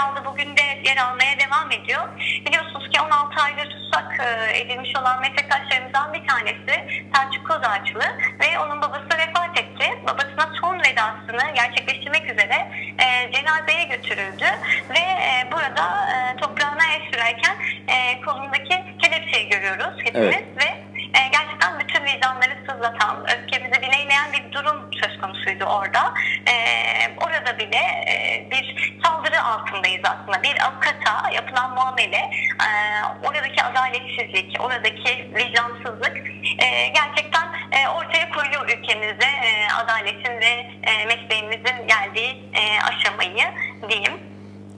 Aldı, 0.00 0.20
bugün 0.24 0.56
de 0.56 0.62
yer 0.84 0.96
almaya 0.96 1.38
devam 1.40 1.72
ediyor. 1.72 2.08
Biliyorsunuz 2.46 2.88
ki 2.90 3.00
16 3.00 3.42
aydır 3.42 3.70
tutsak 3.70 4.20
e, 4.20 4.58
edilmiş 4.58 4.96
olan 4.96 5.20
meslektaşlarımızdan 5.20 6.12
bir 6.12 6.28
tanesi 6.28 7.04
Selçuk 7.14 7.46
Kozağaçlı 7.48 8.04
ve 8.40 8.58
onun 8.58 8.82
babası 8.82 9.08
vefat 9.18 9.58
etti. 9.58 9.86
Babasına 10.06 10.54
son 10.60 10.78
vedasını 10.78 11.54
gerçekleştirmek 11.54 12.30
üzere 12.32 12.70
e, 12.98 13.32
cenazeye 13.32 13.84
götürüldü 13.84 14.46
ve 14.90 14.98
e, 14.98 15.48
burada 15.52 16.08
e, 16.14 16.36
toprağına 16.36 16.84
el 16.94 17.10
sürerken 17.12 17.56
e, 17.88 18.20
kolundaki 18.20 18.84
kelepçeyi 19.02 19.48
görüyoruz 19.48 19.94
hepimiz 20.04 20.36
Evet. 20.36 20.44
ve 20.56 20.68
e, 21.18 21.28
gerçekten 21.32 21.80
bütün 21.80 22.04
vicdanları 22.04 22.56
sızlatan, 22.68 23.24
öfkemizi 23.24 23.79
bileyleyen 24.10 24.32
bir 24.32 24.52
durum 24.52 24.76
söz 24.92 25.20
gördü 25.60 25.64
orada. 25.64 26.14
E, 26.46 26.54
orada 27.24 27.58
bile 27.58 27.82
e, 28.12 28.46
bir 28.50 28.94
saldırı 29.04 29.42
altındayız 29.42 30.02
aslında. 30.04 30.42
Bir 30.42 30.56
avukata 30.66 31.30
yapılan 31.34 31.74
muamele, 31.74 32.22
e, 32.66 32.68
oradaki 33.28 33.62
adaletsizlik, 33.62 34.56
oradaki 34.60 35.30
vicdansızlık 35.34 36.16
e, 36.58 36.88
gerçekten 36.88 37.46
e, 37.72 37.88
ortaya 37.88 38.30
koyuyor 38.30 38.78
ülkemizde 38.78 39.26
e, 39.46 39.72
adaletin 39.72 40.32
ve 40.40 40.70
e, 40.82 41.04
mesleğimizin 41.06 41.88
geldiği 41.88 42.50
e, 42.54 42.62
aşamayı 42.82 43.46
diyeyim. 43.88 44.12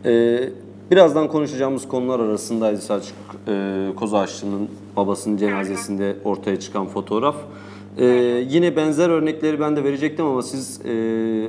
Ee, 0.04 0.90
birazdan 0.90 1.28
konuşacağımız 1.28 1.88
konular 1.88 2.20
arasındaydı 2.20 2.80
Selçuk 2.80 3.16
e, 3.48 3.94
Kozağaçlı'nın 3.96 4.70
babasının 4.96 5.36
cenazesinde 5.36 6.16
ortaya 6.24 6.60
çıkan 6.60 6.86
fotoğraf. 6.86 7.36
Ee, 7.98 8.04
yine 8.48 8.76
benzer 8.76 9.08
örnekleri 9.08 9.60
ben 9.60 9.76
de 9.76 9.84
verecektim 9.84 10.26
ama 10.26 10.42
siz 10.42 10.80
e, 10.86 10.92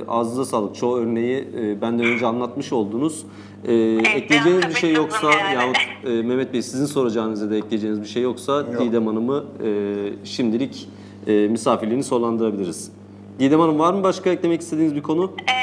ağzınıza 0.08 0.44
sağlık. 0.44 0.76
Çoğu 0.76 0.98
örneği 0.98 1.48
e, 1.60 1.80
benden 1.80 2.06
önce 2.06 2.26
anlatmış 2.26 2.72
oldunuz. 2.72 3.26
Ee, 3.68 3.72
ekleyeceğiniz 4.14 4.68
bir 4.68 4.74
şey 4.74 4.92
yoksa 4.92 5.30
yani. 5.30 5.54
yahut 5.54 5.76
e, 6.04 6.08
Mehmet 6.08 6.52
Bey 6.52 6.62
sizin 6.62 6.86
soracağınızda 6.86 7.50
da 7.50 7.56
ekleyeceğiniz 7.56 8.02
bir 8.02 8.06
şey 8.06 8.22
yoksa 8.22 8.66
Didem 8.80 9.06
Hanım'ı 9.06 9.44
e, 9.64 9.68
şimdilik 10.26 10.88
e, 11.26 11.32
misafirliğini 11.32 12.04
sonlandırabiliriz. 12.04 12.92
Didem 13.38 13.60
Hanım 13.60 13.78
var 13.78 13.92
mı 13.94 14.02
başka 14.02 14.30
eklemek 14.30 14.60
istediğiniz 14.60 14.94
bir 14.96 15.02
konu? 15.02 15.24
Ee, 15.24 15.54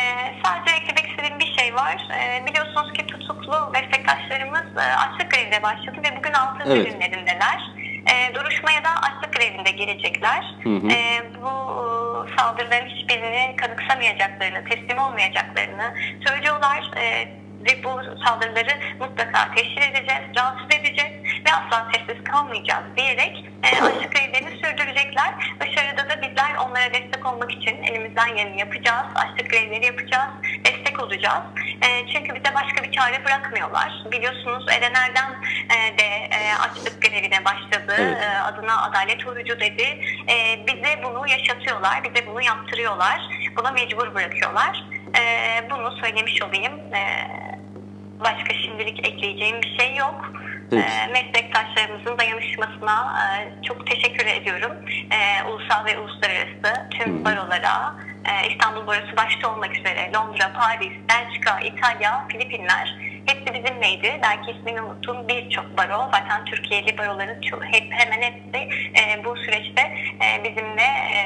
sadece 0.43 0.75
eklemek 0.83 1.11
istediğim 1.11 1.39
bir 1.39 1.61
şey 1.61 1.73
var. 1.75 2.07
Ee, 2.11 2.45
biliyorsunuz 2.49 2.93
ki 2.93 3.07
tutuklu 3.07 3.53
meslektaşlarımız 3.73 4.77
e, 4.77 4.81
açlık 4.95 5.31
grevine 5.31 5.63
başladı 5.63 5.97
ve 5.97 6.17
bugün 6.19 6.33
altın 6.33 6.71
Evet. 6.71 6.93
günlerindeler. 6.93 7.71
Ee, 8.09 8.35
duruşmaya 8.35 8.83
da 8.83 8.89
açlık 9.01 9.33
grevinde 9.33 9.71
gelecekler. 9.71 10.55
Ee, 10.65 11.23
bu 11.41 11.49
e, 11.49 12.37
saldırıların 12.37 12.89
hiçbirini 12.89 13.55
kanıksamayacaklarını, 13.55 14.63
teslim 14.69 14.97
olmayacaklarını 14.97 15.93
söylüyorlar. 16.27 16.91
Ee, 16.97 17.27
ve 17.65 17.83
bu 17.83 17.89
saldırıları 18.25 18.79
mutlaka 18.99 19.55
teşhir 19.55 19.81
edeceğiz, 19.81 20.21
rahatsız 20.37 20.67
edeceğiz 20.79 21.13
ve 21.45 21.53
asla 21.53 21.87
sessiz 21.93 22.23
kalmayacağız 22.23 22.83
diyerek 22.97 23.45
e, 23.63 23.81
açlık 23.81 24.11
grevlerini 24.11 24.49
sürdürecekler. 24.49 25.33
Dışarıda 25.59 26.09
da 26.09 26.21
bizler 26.21 26.55
onlara 26.65 26.93
destek 26.93 27.25
olmak 27.25 27.51
için 27.51 27.83
elimizden 27.83 28.35
geleni 28.35 28.59
yapacağız. 28.59 29.07
Açlık 29.15 29.49
grevleri 29.49 29.85
yapacağız, 29.85 30.31
olacağız. 31.11 31.43
E, 31.81 32.07
çünkü 32.13 32.35
bize 32.35 32.55
başka 32.55 32.83
bir 32.83 32.91
çare 32.91 33.25
bırakmıyorlar. 33.25 34.03
Biliyorsunuz 34.11 34.65
Eren 34.69 34.93
Erdem 34.93 35.41
e, 35.69 35.97
de 35.97 36.07
e, 36.35 36.53
açlık 36.55 37.01
grevine 37.01 37.45
başladı. 37.45 37.95
Evet. 37.99 38.17
E, 38.23 38.39
adına 38.39 38.83
adalet 38.83 39.27
orucu 39.27 39.59
dedi. 39.59 40.01
E, 40.29 40.65
bize 40.67 41.03
bunu 41.03 41.27
yaşatıyorlar, 41.27 42.03
bize 42.03 42.27
bunu 42.27 42.41
yaptırıyorlar. 42.41 43.21
Buna 43.57 43.71
mecbur 43.71 44.15
bırakıyorlar. 44.15 44.85
E, 45.19 45.23
bunu 45.69 45.91
söylemiş 45.91 46.41
olayım. 46.41 46.73
E, 46.93 47.01
başka 48.19 48.53
şimdilik 48.53 49.07
ekleyeceğim 49.07 49.61
bir 49.61 49.77
şey 49.79 49.95
yok. 49.95 50.31
Peki. 50.69 50.83
E, 50.83 51.07
meslektaşlarımızın 51.07 52.17
dayanışmasına 52.17 53.15
e, 53.21 53.63
çok 53.63 53.87
teşekkür 53.87 54.25
ediyorum. 54.25 54.71
E, 55.11 55.47
ulusal 55.49 55.85
ve 55.85 55.99
uluslararası 55.99 56.87
tüm 56.91 57.25
barolara, 57.25 57.95
İstanbul 58.51 58.87
Barosu 58.87 59.17
başta 59.17 59.53
olmak 59.53 59.77
üzere 59.77 60.11
Londra, 60.15 60.53
Paris, 60.53 60.93
Belçika, 61.09 61.59
İtalya, 61.59 62.27
Filipinler 62.27 62.95
hepsi 63.25 63.53
bizimleydi. 63.53 64.19
Belki 64.23 64.51
ismini 64.51 64.81
unuttum 64.81 65.27
birçok 65.27 65.77
baro. 65.77 66.09
Zaten 66.13 66.45
Türkiye'li 66.45 66.97
baroların 66.97 67.41
hep, 67.71 67.87
hemen 67.91 68.21
hepsi 68.21 68.69
e, 68.99 69.23
bu 69.25 69.37
süreçte 69.37 69.81
e, 70.21 70.43
bizimle 70.43 70.89
e, 71.15 71.19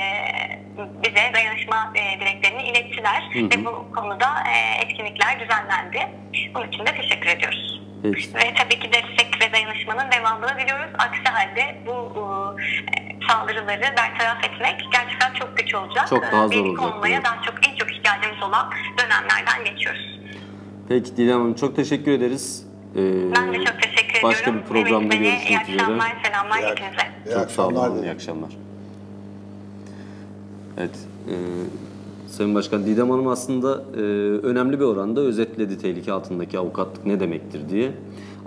bize 1.04 1.34
dayanışma 1.34 1.94
e, 1.96 2.20
dileklerini 2.20 2.64
ilettiler. 2.64 3.24
Ve 3.36 3.66
bu 3.66 3.92
konuda 3.96 4.28
e, 4.54 4.86
etkinlikler 4.86 5.40
düzenlendi. 5.40 6.08
Bunun 6.56 6.68
için 6.68 6.86
de 6.86 6.92
teşekkür 6.96 7.30
ediyoruz. 7.30 7.85
Peki. 8.04 8.34
Ve 8.36 8.54
tabii 8.58 8.80
ki 8.80 8.90
destek 8.94 9.42
ve 9.42 9.54
dayanışmanın 9.54 10.12
devamını 10.12 10.60
diliyoruz. 10.60 10.92
Aksi 10.98 11.24
halde 11.24 11.78
bu 11.88 11.92
e, 12.20 13.28
saldırıları 13.28 13.82
bertaraf 13.98 14.44
etmek 14.46 14.84
gerçekten 14.92 15.34
çok 15.34 15.58
güç 15.58 15.76
olacak. 15.76 16.08
Çok 16.10 16.24
daha 16.24 16.48
zor 16.48 16.66
olacak, 16.66 16.96
olmaya 16.96 17.16
evet. 17.16 17.26
daha 17.26 17.42
çok 17.42 17.68
en 17.68 17.76
çok 17.76 17.92
ihtiyacımız 17.92 18.44
olan 18.44 18.70
dönemlerden 18.98 19.66
geçiyoruz. 19.66 20.20
Peki 20.90 21.18
Didem 21.18 21.40
Hanım 21.40 21.54
çok 21.56 21.76
teşekkür 21.76 22.12
ederiz. 22.12 22.68
Ee, 22.96 23.00
Ben 23.36 23.54
de 23.54 23.66
çok 23.66 23.82
teşekkür 23.82 24.24
Başka 24.24 24.40
ediyorum. 24.42 24.62
bir 24.62 24.68
programda 24.68 25.12
Bey'e 25.12 25.22
görüşmek 25.22 25.50
İyi 25.50 25.60
üzere. 25.74 25.82
akşamlar, 25.82 26.16
selamlar 26.24 26.60
İyi 26.60 26.68
hepinize. 26.68 27.12
İyi 27.26 27.34
Çok 27.34 27.52
sağ 27.52 27.68
olun. 27.68 28.04
İyi 28.04 28.12
akşamlar. 28.12 28.50
Evet. 30.78 30.96
E, 31.30 31.36
Sayın 32.36 32.56
Başkan 32.56 32.86
Didem 32.86 33.10
Hanım 33.10 33.28
aslında 33.28 33.84
e, 33.98 34.00
önemli 34.44 34.80
bir 34.80 34.86
oranda 34.86 35.22
özetledi 35.22 35.78
tehlike 35.78 36.12
altındaki 36.12 36.60
avukatlık 36.60 37.06
ne 37.06 37.20
demektir 37.20 37.62
diye. 37.70 37.92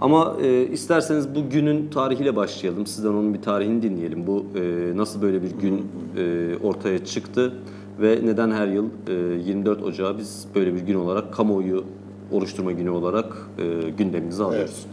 Ama 0.01 0.37
e, 0.43 0.67
isterseniz 0.67 1.35
bu 1.35 1.51
günün 1.51 1.89
tarihiyle 1.91 2.37
başlayalım. 2.37 2.87
Sizden 2.87 3.09
onun 3.09 3.35
bir 3.35 3.43
tarihini 3.43 3.83
dinleyelim. 3.83 4.27
Bu 4.27 4.45
e, 4.57 4.93
nasıl 4.97 5.23
böyle 5.23 5.43
bir 5.43 5.51
gün 5.51 5.87
e, 6.17 6.57
ortaya 6.63 7.05
çıktı 7.05 7.53
ve 8.01 8.21
neden 8.25 8.51
her 8.51 8.67
yıl 8.67 8.87
e, 9.09 9.13
24 9.13 9.83
Ocağı 9.83 10.19
biz 10.19 10.47
böyle 10.55 10.75
bir 10.75 10.81
gün 10.81 10.95
olarak 10.95 11.33
kamuoyu 11.35 11.85
oluşturma 12.33 12.73
günü 12.73 12.91
olarak 12.91 13.33
e, 13.59 13.91
gündemimize 13.91 14.43
alıyoruz. 14.43 14.87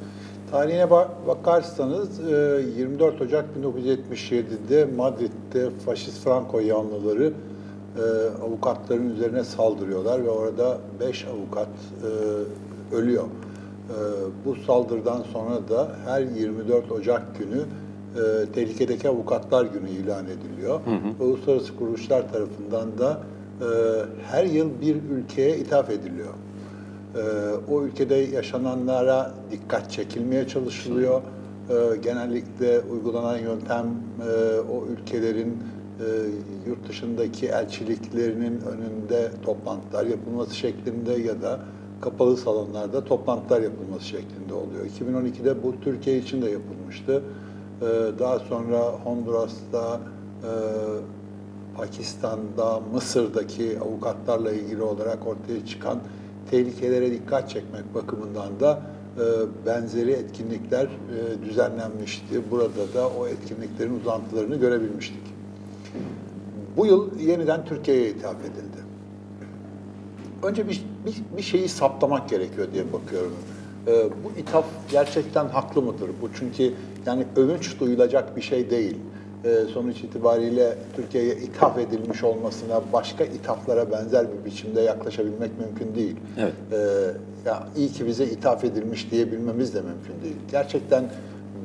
Tarihine 0.51 0.83
ba- 0.83 1.07
bakarsanız 1.27 2.19
e, 2.19 2.61
24 2.77 3.21
Ocak 3.21 3.45
1977'de 3.63 4.87
Madrid'de 4.97 5.69
faşist 5.85 6.23
Franco 6.23 6.59
yanlıları 6.59 7.33
e, 7.97 8.01
avukatların 8.45 9.09
üzerine 9.09 9.43
saldırıyorlar 9.43 10.23
ve 10.23 10.29
orada 10.29 10.77
5 10.99 11.25
avukat 11.25 11.67
e, 12.91 12.95
ölüyor. 12.95 13.23
E, 13.23 13.29
Bu 14.45 14.55
saldırıdan 14.55 15.23
sonra 15.33 15.69
da 15.69 15.91
her 16.05 16.21
24 16.21 16.91
Ocak 16.91 17.39
günü 17.39 17.61
e, 17.61 18.51
tehlikedeki 18.51 19.09
avukatlar 19.09 19.65
günü 19.65 19.89
ilan 19.89 20.25
ediliyor. 20.25 20.79
Ve 21.19 21.23
Uluslararası 21.23 21.75
kuruluşlar 21.77 22.33
tarafından 22.33 22.97
da 22.97 23.19
e, 23.61 23.65
her 24.31 24.45
yıl 24.45 24.69
bir 24.81 24.95
ülkeye 24.95 25.57
ithaf 25.57 25.89
ediliyor. 25.89 26.33
Ee, 27.15 27.71
o 27.71 27.83
ülkede 27.83 28.15
yaşananlara 28.15 29.31
dikkat 29.51 29.91
çekilmeye 29.91 30.47
çalışılıyor. 30.47 31.21
Ee, 31.69 31.73
genellikle 32.03 32.79
uygulanan 32.79 33.37
yöntem 33.37 33.85
e, 33.85 34.59
o 34.59 34.85
ülkelerin 34.85 35.49
e, 35.49 35.55
yurt 36.67 36.89
dışındaki 36.89 37.47
elçiliklerinin 37.47 38.61
önünde 38.61 39.31
toplantılar 39.45 40.05
yapılması 40.05 40.55
şeklinde 40.55 41.13
ya 41.13 41.41
da 41.41 41.59
kapalı 42.01 42.37
salonlarda 42.37 43.05
toplantılar 43.05 43.61
yapılması 43.61 44.05
şeklinde 44.05 44.53
oluyor. 44.53 44.85
2012'de 44.85 45.63
bu 45.63 45.73
Türkiye 45.83 46.17
için 46.17 46.41
de 46.41 46.49
yapılmıştı. 46.49 47.23
Ee, 47.81 47.85
daha 48.19 48.39
sonra 48.39 48.79
Honduras'ta, 48.79 49.99
e, 50.43 50.51
Pakistan'da, 51.77 52.79
Mısır'daki 52.93 53.79
avukatlarla 53.79 54.51
ilgili 54.51 54.81
olarak 54.81 55.27
ortaya 55.27 55.65
çıkan 55.65 55.99
tehlikelere 56.51 57.11
dikkat 57.11 57.49
çekmek 57.49 57.95
bakımından 57.95 58.59
da 58.59 58.81
e, 59.17 59.21
benzeri 59.65 60.11
etkinlikler 60.11 60.85
e, 60.85 61.43
düzenlenmişti. 61.49 62.51
Burada 62.51 62.93
da 62.93 63.09
o 63.09 63.27
etkinliklerin 63.27 63.99
uzantılarını 63.99 64.55
görebilmiştik. 64.55 65.34
Bu 66.77 66.85
yıl 66.85 67.19
yeniden 67.19 67.65
Türkiye'ye 67.65 68.09
ithaf 68.09 68.35
edildi. 68.41 68.77
Önce 70.43 70.69
bir, 70.69 70.85
bir, 71.05 71.37
bir 71.37 71.41
şeyi 71.41 71.69
saptamak 71.69 72.29
gerekiyor 72.29 72.67
diye 72.73 72.93
bakıyorum. 72.93 73.33
Ee, 73.87 73.91
bu 73.91 74.39
ithaf 74.39 74.65
gerçekten 74.91 75.45
haklı 75.45 75.81
mıdır? 75.81 76.09
Bu 76.21 76.29
çünkü 76.39 76.73
yani 77.05 77.25
övünç 77.35 77.79
duyulacak 77.79 78.37
bir 78.37 78.41
şey 78.41 78.69
değil. 78.69 78.97
Ee, 79.45 79.59
sonuç 79.73 79.97
itibariyle 79.97 80.77
Türkiye'ye 80.95 81.35
ithaf 81.35 81.77
edilmiş 81.77 82.23
olmasına 82.23 82.81
başka 82.93 83.23
ithaflara 83.23 83.91
benzer 83.91 84.27
bir 84.31 84.45
biçimde 84.45 84.81
yaklaşabilmek 84.81 85.51
mümkün 85.59 85.95
değil. 85.95 86.15
Evet. 86.37 86.53
Ee, 86.71 86.77
ya 87.45 87.67
iyi 87.77 87.91
ki 87.91 88.07
bize 88.07 88.25
ithaf 88.25 88.63
edilmiş 88.63 89.11
diyebilmemiz 89.11 89.73
de 89.73 89.81
mümkün 89.81 90.23
değil. 90.23 90.35
Gerçekten 90.51 91.03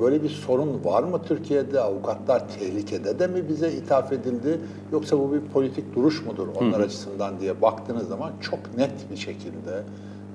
böyle 0.00 0.22
bir 0.22 0.28
sorun 0.28 0.84
var 0.84 1.02
mı 1.02 1.22
Türkiye'de? 1.22 1.80
Avukatlar 1.80 2.42
tehlikede 2.58 3.18
de 3.18 3.26
mi 3.26 3.48
bize 3.48 3.72
ithaf 3.72 4.12
edildi? 4.12 4.60
Yoksa 4.92 5.18
bu 5.18 5.32
bir 5.32 5.40
politik 5.40 5.94
duruş 5.94 6.26
mudur 6.26 6.48
onlar 6.60 6.80
açısından 6.80 7.40
diye 7.40 7.62
baktığınız 7.62 8.08
zaman 8.08 8.32
çok 8.40 8.76
net 8.76 9.10
bir 9.10 9.16
şekilde 9.16 9.82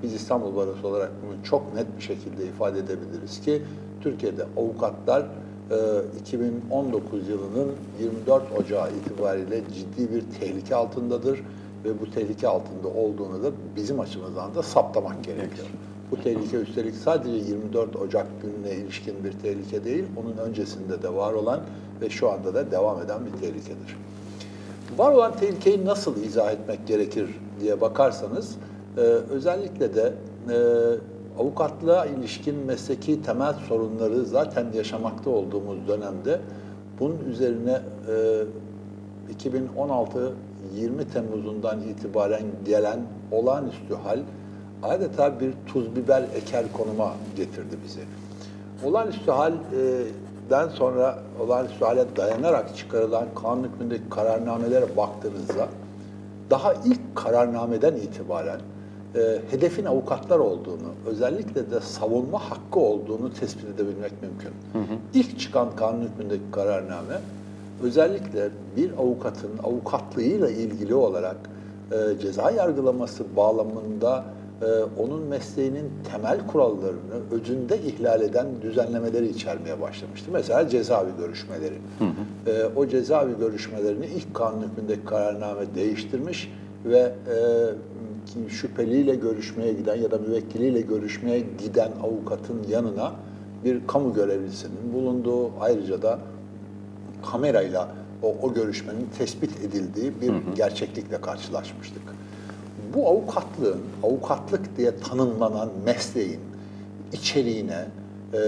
biz 0.02 0.14
İstanbul 0.14 0.56
Barosu 0.56 0.88
olarak 0.88 1.10
bunu 1.26 1.44
çok 1.44 1.74
net 1.74 1.96
bir 1.96 2.02
şekilde 2.02 2.44
ifade 2.44 2.78
edebiliriz 2.78 3.40
ki 3.40 3.62
Türkiye'de 4.02 4.46
avukatlar 4.56 5.26
e, 5.70 5.76
2019 6.20 7.28
yılının 7.28 7.72
24 8.00 8.42
Ocağı 8.58 8.90
itibariyle 8.90 9.62
ciddi 9.74 10.14
bir 10.14 10.22
tehlike 10.40 10.74
altındadır 10.74 11.42
ve 11.84 12.00
bu 12.00 12.10
tehlike 12.10 12.48
altında 12.48 12.88
olduğunu 12.88 13.42
da 13.42 13.50
bizim 13.76 14.00
açımızdan 14.00 14.54
da 14.54 14.62
saptamak 14.62 15.24
gerekiyor. 15.24 15.66
Bu 16.10 16.22
tehlike 16.22 16.56
üstelik 16.56 16.94
sadece 16.94 17.36
24 17.36 17.96
Ocak 17.96 18.26
gününe 18.42 18.74
ilişkin 18.74 19.24
bir 19.24 19.32
tehlike 19.32 19.84
değil, 19.84 20.04
onun 20.16 20.48
öncesinde 20.48 21.02
de 21.02 21.14
var 21.14 21.32
olan 21.32 21.60
ve 22.00 22.10
şu 22.10 22.30
anda 22.30 22.54
da 22.54 22.70
devam 22.70 23.02
eden 23.02 23.20
bir 23.26 23.30
tehlikedir. 23.30 23.96
Var 24.96 25.12
olan 25.12 25.36
tehlikeyi 25.36 25.84
nasıl 25.84 26.22
izah 26.22 26.52
etmek 26.52 26.86
gerekir 26.86 27.28
diye 27.60 27.80
bakarsanız 27.80 28.56
e, 28.96 29.00
özellikle 29.00 29.94
de 29.94 30.12
e, 30.50 30.56
avukatlığa 31.38 32.06
ilişkin 32.06 32.54
mesleki 32.54 33.22
temel 33.22 33.54
sorunları 33.68 34.24
zaten 34.24 34.66
yaşamakta 34.74 35.30
olduğumuz 35.30 35.88
dönemde 35.88 36.40
bunun 37.00 37.18
üzerine 37.30 37.80
e, 38.08 38.44
2016 39.30 40.32
20 40.74 41.08
Temmuz'undan 41.08 41.80
itibaren 41.80 42.42
gelen 42.64 43.00
olağanüstü 43.32 43.94
hal 44.04 44.18
adeta 44.82 45.40
bir 45.40 45.52
tuz 45.66 45.96
biber 45.96 46.22
eker 46.34 46.64
konuma 46.72 47.12
getirdi 47.36 47.76
bizi. 47.84 48.00
Olağanüstü 48.84 49.30
halden 49.30 50.68
sonra 50.74 51.18
olağanüstü 51.40 51.84
hale 51.84 52.16
dayanarak 52.16 52.76
çıkarılan 52.76 53.24
kanun 53.42 53.64
hükmündeki 53.64 54.10
kararnamelere 54.10 54.96
baktığınızda 54.96 55.68
daha 56.50 56.74
ilk 56.74 57.16
kararnameden 57.16 57.94
itibaren 57.94 58.60
e, 59.14 59.38
hedefin 59.50 59.84
avukatlar 59.84 60.38
olduğunu, 60.38 60.88
özellikle 61.06 61.70
de 61.70 61.80
savunma 61.80 62.38
hakkı 62.50 62.80
olduğunu 62.80 63.34
tespit 63.34 63.64
edebilmek 63.64 64.12
mümkün. 64.22 64.50
İlk 65.14 65.40
çıkan 65.40 65.76
kanun 65.76 66.02
hükmündeki 66.02 66.50
kararname 66.52 67.20
özellikle 67.82 68.48
bir 68.76 68.92
avukatın 68.98 69.50
avukatlığıyla 69.64 70.50
ilgili 70.50 70.94
olarak 70.94 71.36
e, 71.92 72.20
ceza 72.20 72.50
yargılaması 72.50 73.24
bağlamında 73.36 74.24
e, 74.62 74.66
onun 74.98 75.22
mesleğinin 75.22 75.90
temel 76.10 76.46
kurallarını 76.46 77.30
özünde 77.30 77.78
ihlal 77.78 78.20
eden 78.20 78.46
düzenlemeleri 78.62 79.28
içermeye 79.28 79.80
başlamıştı. 79.80 80.30
Mesela 80.32 80.68
cezaevi 80.68 81.10
görüşmeleri. 81.18 81.74
E, 82.46 82.64
o 82.76 82.86
cezaevi 82.86 83.38
görüşmelerini 83.38 84.06
ilk 84.06 84.34
kanun 84.34 84.62
hükmündeki 84.62 85.04
kararname 85.04 85.74
değiştirmiş 85.74 86.52
ve 86.84 86.98
e, 86.98 88.48
şüpheliyle 88.48 89.14
görüşmeye 89.14 89.72
giden 89.72 89.94
ya 89.94 90.10
da 90.10 90.18
müvekkiliyle 90.18 90.80
görüşmeye 90.80 91.42
giden 91.58 91.90
avukatın 92.02 92.62
yanına 92.68 93.12
bir 93.64 93.86
kamu 93.86 94.14
görevlisinin 94.14 94.92
bulunduğu 94.94 95.50
ayrıca 95.60 96.02
da 96.02 96.18
kamerayla 97.30 97.88
o, 98.22 98.36
o 98.42 98.54
görüşmenin 98.54 99.08
tespit 99.18 99.64
edildiği 99.64 100.12
bir 100.20 100.32
gerçeklikle 100.56 101.20
karşılaşmıştık. 101.20 102.02
Bu 102.94 103.08
avukatlığın, 103.08 103.80
avukatlık 104.02 104.76
diye 104.76 104.96
tanımlanan 104.96 105.68
mesleğin 105.84 106.40
içeriğine, 107.12 107.84
e, 108.32 108.38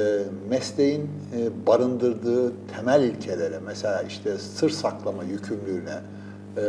mesleğin 0.50 1.10
e, 1.36 1.66
barındırdığı 1.66 2.52
temel 2.76 3.02
ilkelere, 3.02 3.58
mesela 3.66 4.02
işte 4.02 4.38
sır 4.38 4.70
saklama 4.70 5.24
yükümlülüğüne 5.24 5.98
e, 6.56 6.62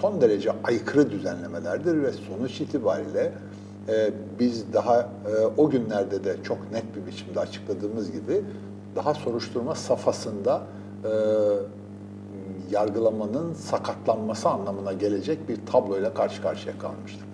son 0.00 0.20
derece 0.20 0.52
aykırı 0.64 1.10
düzenlemelerdir 1.10 2.02
ve 2.02 2.12
sonuç 2.12 2.60
itibariyle 2.60 3.32
e, 3.88 4.10
biz 4.40 4.72
daha 4.72 5.00
e, 5.00 5.06
o 5.56 5.70
günlerde 5.70 6.24
de 6.24 6.36
çok 6.42 6.72
net 6.72 6.84
bir 6.96 7.06
biçimde 7.12 7.40
açıkladığımız 7.40 8.12
gibi 8.12 8.42
daha 8.96 9.14
soruşturma 9.14 9.74
safhasında 9.74 10.62
e, 11.04 11.08
yargılamanın 12.74 13.54
sakatlanması 13.54 14.48
anlamına 14.48 14.92
gelecek 14.92 15.48
bir 15.48 15.58
tabloyla 15.66 16.14
karşı 16.14 16.42
karşıya 16.42 16.78
kalmıştık. 16.78 17.26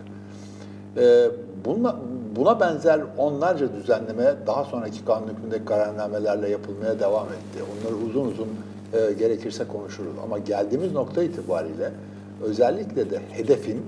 E, 0.97 1.31
buna, 1.65 1.97
buna 2.37 2.61
benzer 2.61 3.01
onlarca 3.19 3.73
düzenleme 3.73 4.35
daha 4.47 4.65
sonraki 4.65 5.05
kanun 5.05 5.29
hükmündeki 5.29 5.65
kararnamelerle 5.65 6.49
yapılmaya 6.49 7.01
devam 7.01 7.27
etti. 7.27 7.65
Onları 7.73 8.05
uzun 8.05 8.25
uzun 8.25 8.49
e, 8.93 9.13
gerekirse 9.13 9.69
konuşuruz. 9.69 10.13
Ama 10.25 10.39
geldiğimiz 10.39 10.93
nokta 10.93 11.23
itibariyle 11.23 11.93
özellikle 12.43 13.11
de 13.11 13.21
hedefin 13.31 13.83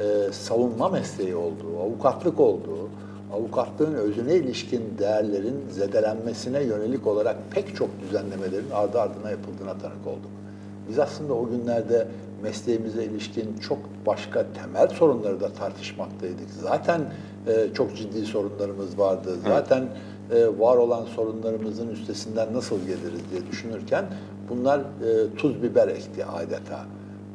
e, 0.00 0.32
savunma 0.32 0.88
mesleği 0.88 1.36
olduğu, 1.36 1.78
avukatlık 1.80 2.40
olduğu, 2.40 2.88
avukatlığın 3.32 3.94
özüne 3.94 4.34
ilişkin 4.34 4.82
değerlerin 4.98 5.64
zedelenmesine 5.70 6.62
yönelik 6.62 7.06
olarak 7.06 7.36
pek 7.50 7.76
çok 7.76 7.88
düzenlemelerin 8.00 8.70
ardı 8.70 9.00
ardına 9.00 9.30
yapıldığına 9.30 9.78
tanık 9.78 10.06
olduk. 10.06 10.30
Biz 10.88 10.98
aslında 10.98 11.34
o 11.34 11.48
günlerde 11.48 12.08
mesleğimize 12.42 13.04
ilişkin 13.04 13.58
çok 13.58 13.78
başka 14.06 14.46
temel 14.52 14.88
sorunları 14.88 15.40
da 15.40 15.48
tartışmaktaydık. 15.48 16.50
Zaten 16.62 17.00
e, 17.46 17.74
çok 17.74 17.96
ciddi 17.96 18.26
sorunlarımız 18.26 18.98
vardı. 18.98 19.36
Zaten 19.44 19.88
e, 20.34 20.58
var 20.58 20.76
olan 20.76 21.04
sorunlarımızın 21.04 21.88
üstesinden 21.88 22.54
nasıl 22.54 22.80
geliriz 22.80 23.20
diye 23.30 23.46
düşünürken 23.46 24.04
bunlar 24.50 24.78
e, 24.80 25.34
tuz 25.36 25.62
biber 25.62 25.88
ekti 25.88 26.24
adeta. 26.24 26.84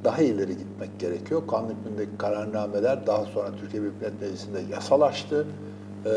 Daha 0.04 0.22
ileri 0.22 0.58
gitmek 0.58 1.00
gerekiyor. 1.00 1.42
Kanun 1.48 1.70
hükmündeki 1.70 2.18
kararnameler 2.18 3.08
daha 3.08 3.26
sonra 3.26 3.52
Türkiye 3.60 3.82
Büyük 3.82 4.02
Millet 4.02 4.22
Meclisi'nde 4.22 4.60
yasalaştı. 4.72 5.48
E, 6.06 6.12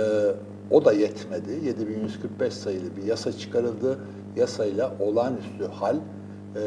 o 0.71 0.85
da 0.85 0.93
yetmedi. 0.93 1.67
7145 1.67 2.55
sayılı 2.55 2.97
bir 2.97 3.03
yasa 3.03 3.33
çıkarıldı. 3.33 3.99
Yasayla 4.37 4.93
olağanüstü 5.01 5.67
hal 5.73 5.97
e, 5.97 6.61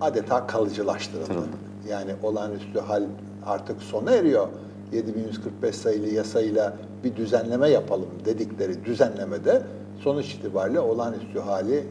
adeta 0.00 0.46
kalıcılaştırıldı. 0.46 1.48
Yani 1.88 2.12
olağanüstü 2.22 2.80
hal 2.80 3.02
artık 3.46 3.82
sona 3.82 4.10
eriyor. 4.10 4.48
7145 4.92 5.76
sayılı 5.76 6.06
yasayla 6.06 6.76
bir 7.04 7.16
düzenleme 7.16 7.68
yapalım 7.68 8.08
dedikleri 8.24 8.84
düzenlemede 8.84 9.62
sonuç 10.00 10.34
itibariyle 10.34 10.80
olağanüstü 10.80 11.40
hali 11.40 11.74
e, 11.76 11.84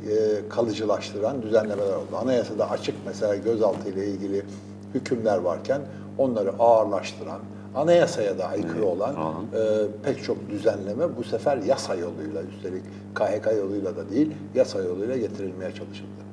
kalıcılaştıran 0.49 1.41
düzenlemeler 1.41 1.93
oldu. 1.93 2.17
Anayasada 2.21 2.69
açık 2.69 2.95
mesela 3.05 3.35
gözaltı 3.35 3.89
ile 3.89 4.07
ilgili 4.07 4.45
hükümler 4.93 5.37
varken 5.37 5.81
onları 6.17 6.53
ağırlaştıran, 6.59 7.39
anayasaya 7.75 8.37
da 8.37 8.47
aykırı 8.47 8.85
olan 8.85 9.15
e, 9.15 9.59
pek 10.03 10.23
çok 10.23 10.49
düzenleme 10.49 11.17
bu 11.17 11.23
sefer 11.23 11.57
yasa 11.57 11.95
yoluyla 11.95 12.41
üstelik 12.43 12.83
KHK 13.15 13.57
yoluyla 13.57 13.95
da 13.95 14.09
değil 14.09 14.31
yasa 14.55 14.79
yoluyla 14.79 15.17
getirilmeye 15.17 15.71
çalışıldı. 15.71 16.24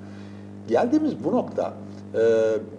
Geldiğimiz 0.68 1.24
bu 1.24 1.32
nokta 1.32 1.72
e, 2.14 2.20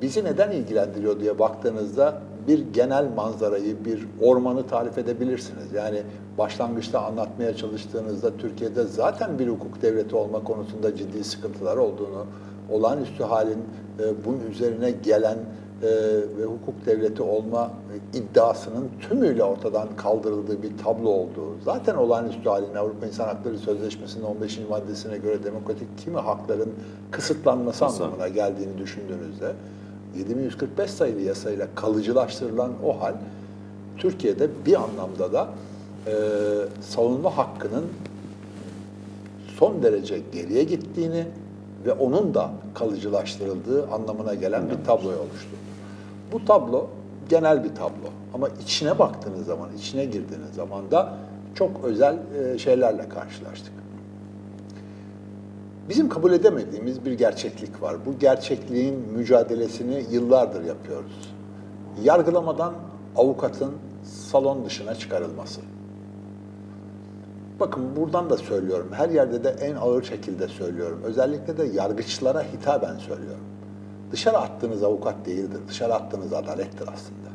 bizi 0.01 0.23
neden 0.23 0.51
ilgilendiriyor 0.51 1.19
diye 1.19 1.39
baktığınızda 1.39 2.21
bir 2.47 2.73
genel 2.73 3.07
manzarayı, 3.15 3.85
bir 3.85 4.07
ormanı 4.21 4.67
tarif 4.67 4.97
edebilirsiniz. 4.97 5.73
Yani 5.73 6.01
başlangıçta 6.37 7.01
anlatmaya 7.01 7.55
çalıştığınızda 7.55 8.37
Türkiye'de 8.37 8.83
zaten 8.83 9.39
bir 9.39 9.47
hukuk 9.47 9.81
devleti 9.81 10.15
olma 10.15 10.43
konusunda 10.43 10.95
ciddi 10.95 11.23
sıkıntılar 11.23 11.77
olduğunu, 11.77 12.25
olağanüstü 12.71 13.23
halin 13.23 13.63
e, 13.99 14.25
bunun 14.25 14.51
üzerine 14.51 14.91
gelen 14.91 15.37
e, 15.83 15.87
ve 16.37 16.43
hukuk 16.43 16.85
devleti 16.85 17.21
olma 17.21 17.71
iddiasının 18.13 18.89
tümüyle 19.09 19.43
ortadan 19.43 19.87
kaldırıldığı 19.97 20.63
bir 20.63 20.77
tablo 20.77 21.09
olduğu, 21.09 21.61
zaten 21.65 21.95
olağanüstü 21.95 22.49
halin 22.49 22.75
Avrupa 22.75 23.05
İnsan 23.05 23.27
Hakları 23.27 23.57
Sözleşmesi'nin 23.57 24.23
15. 24.23 24.59
maddesine 24.69 25.17
göre 25.17 25.43
demokratik 25.43 25.97
kimi 25.97 26.17
hakların 26.17 26.73
kısıtlanması 27.11 27.85
Nasıl? 27.85 28.03
anlamına 28.03 28.27
geldiğini 28.27 28.77
düşündüğünüzde 28.77 29.51
7145 30.17 30.91
sayılı 30.91 31.21
yasayla 31.21 31.67
kalıcılaştırılan 31.75 32.71
o 32.85 33.01
hal 33.01 33.13
Türkiye'de 33.97 34.49
bir 34.65 34.75
anlamda 34.75 35.33
da 35.33 35.47
e, 36.07 36.13
savunma 36.81 37.37
hakkının 37.37 37.85
son 39.59 39.83
derece 39.83 40.21
geriye 40.33 40.63
gittiğini 40.63 41.25
ve 41.85 41.93
onun 41.93 42.33
da 42.33 42.51
kalıcılaştırıldığı 42.73 43.87
anlamına 43.87 44.33
gelen 44.33 44.69
bir 44.69 44.85
tabloyu 44.85 45.17
oluşturdu. 45.17 45.72
Bu 46.33 46.45
tablo 46.45 46.87
genel 47.29 47.63
bir 47.63 47.75
tablo 47.75 48.09
ama 48.33 48.49
içine 48.49 48.99
baktığınız 48.99 49.45
zaman, 49.45 49.69
içine 49.77 50.05
girdiğiniz 50.05 50.53
zaman 50.55 50.91
da 50.91 51.17
çok 51.55 51.83
özel 51.83 52.17
e, 52.35 52.57
şeylerle 52.57 53.09
karşılaştık. 53.09 53.73
Bizim 55.89 56.09
kabul 56.09 56.31
edemediğimiz 56.31 57.05
bir 57.05 57.13
gerçeklik 57.13 57.81
var. 57.81 57.95
Bu 58.05 58.19
gerçekliğin 58.19 58.95
mücadelesini 58.95 60.05
yıllardır 60.11 60.63
yapıyoruz. 60.63 61.33
Yargılamadan 62.03 62.73
avukatın 63.15 63.71
salon 64.03 64.65
dışına 64.65 64.95
çıkarılması. 64.95 65.61
Bakın 67.59 67.95
buradan 67.95 68.29
da 68.29 68.37
söylüyorum. 68.37 68.89
Her 68.93 69.09
yerde 69.09 69.43
de 69.43 69.49
en 69.49 69.75
ağır 69.75 70.03
şekilde 70.03 70.47
söylüyorum. 70.47 71.01
Özellikle 71.03 71.57
de 71.57 71.63
yargıçlara 71.63 72.43
hitaben 72.43 72.97
söylüyorum. 72.97 73.52
Dışarı 74.13 74.37
attığınız 74.37 74.83
avukat 74.83 75.25
değildir. 75.25 75.59
Dışarı 75.67 75.93
attığınız 75.93 76.33
adalettir 76.33 76.87
aslında. 76.93 77.29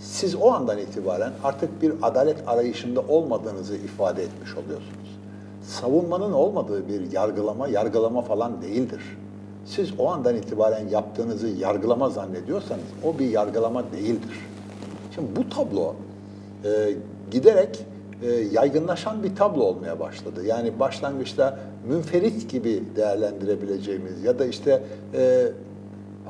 Siz 0.00 0.34
o 0.34 0.52
andan 0.52 0.78
itibaren 0.78 1.32
artık 1.44 1.82
bir 1.82 1.92
adalet 2.02 2.48
arayışında 2.48 3.00
olmadığınızı 3.00 3.74
ifade 3.74 4.22
etmiş 4.22 4.54
oluyorsunuz. 4.54 5.18
Savunmanın 5.62 6.32
olmadığı 6.32 6.88
bir 6.88 7.12
yargılama, 7.12 7.68
yargılama 7.68 8.22
falan 8.22 8.62
değildir. 8.62 9.00
Siz 9.66 9.90
o 9.98 10.08
andan 10.08 10.36
itibaren 10.36 10.88
yaptığınızı 10.88 11.48
yargılama 11.48 12.10
zannediyorsanız 12.10 12.84
o 13.04 13.18
bir 13.18 13.30
yargılama 13.30 13.92
değildir. 13.92 14.46
Şimdi 15.14 15.36
bu 15.36 15.48
tablo 15.48 15.94
e, 16.64 16.94
giderek 17.30 17.86
e, 18.22 18.30
yaygınlaşan 18.30 19.22
bir 19.22 19.36
tablo 19.36 19.62
olmaya 19.62 20.00
başladı. 20.00 20.46
Yani 20.46 20.80
başlangıçta 20.80 21.58
münferit 21.88 22.50
gibi 22.50 22.82
değerlendirebileceğimiz 22.96 24.24
ya 24.24 24.38
da 24.38 24.46
işte 24.46 24.82
e, 25.14 25.48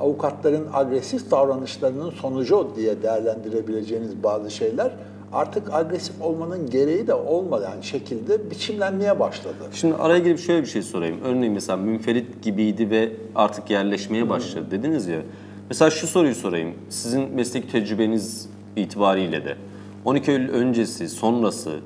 avukatların 0.02 0.66
agresif 0.72 1.30
davranışlarının 1.30 2.10
sonucu 2.10 2.68
diye 2.76 3.02
değerlendirebileceğiniz 3.02 4.22
bazı 4.22 4.50
şeyler 4.50 4.90
artık 5.32 5.74
agresif 5.74 6.22
olmanın 6.22 6.70
gereği 6.70 7.06
de 7.06 7.14
olmayan 7.14 7.80
şekilde 7.80 8.50
biçimlenmeye 8.50 9.20
başladı. 9.20 9.54
Şimdi 9.72 9.94
araya 9.94 10.18
girip 10.18 10.38
şöyle 10.38 10.62
bir 10.62 10.66
şey 10.66 10.82
sorayım. 10.82 11.16
Örneğin 11.24 11.52
mesela 11.52 11.76
münferit 11.76 12.42
gibiydi 12.42 12.90
ve 12.90 13.12
artık 13.34 13.70
yerleşmeye 13.70 14.28
başladı 14.28 14.66
dediniz 14.70 15.06
ya. 15.06 15.22
Mesela 15.68 15.90
şu 15.90 16.06
soruyu 16.06 16.34
sorayım. 16.34 16.74
Sizin 16.88 17.34
meslek 17.34 17.72
tecrübeniz 17.72 18.48
itibariyle 18.76 19.44
de 19.44 19.56
12 20.04 20.30
Eylül 20.30 20.48
öncesi, 20.48 21.08
sonrası 21.08 21.80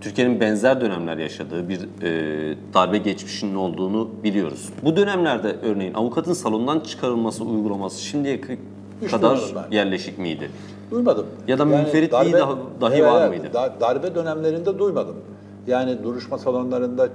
Türkiye'nin 0.00 0.40
benzer 0.40 0.80
dönemler 0.80 1.16
yaşadığı 1.16 1.68
bir 1.68 1.80
e, 2.02 2.56
darbe 2.74 2.98
geçmişinin 2.98 3.54
olduğunu 3.54 4.08
biliyoruz. 4.24 4.68
Bu 4.84 4.96
dönemlerde 4.96 5.56
örneğin 5.62 5.94
avukatın 5.94 6.32
salondan 6.32 6.80
çıkarılması 6.80 7.44
uygulaması 7.44 8.02
şimdiye 8.02 8.40
kadar 9.10 9.40
yerleşik 9.70 10.18
miydi? 10.18 10.50
Duymadım. 10.90 11.26
Ya 11.48 11.58
da 11.58 11.64
münferitliği 11.64 12.32
daha- 12.32 12.58
dahi 12.80 13.02
var 13.02 13.28
mıydı? 13.28 13.52
da- 13.54 13.74
darbe 13.80 14.14
dönemlerinde 14.14 14.78
duymadım. 14.78 15.16
Yani 15.66 16.02
duruşma 16.04 16.38
salonlarında 16.38 17.08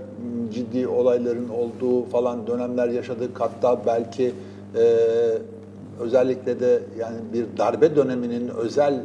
ciddi 0.53 0.87
olayların 0.87 1.49
olduğu 1.49 2.05
falan 2.05 2.47
dönemler 2.47 2.87
yaşadık. 2.87 3.41
Hatta 3.41 3.79
belki 3.85 4.31
e, 4.75 4.83
özellikle 5.99 6.59
de 6.59 6.79
yani 6.99 7.17
bir 7.33 7.45
darbe 7.57 7.95
döneminin 7.95 8.47
özel 8.47 8.93
e, 8.93 9.01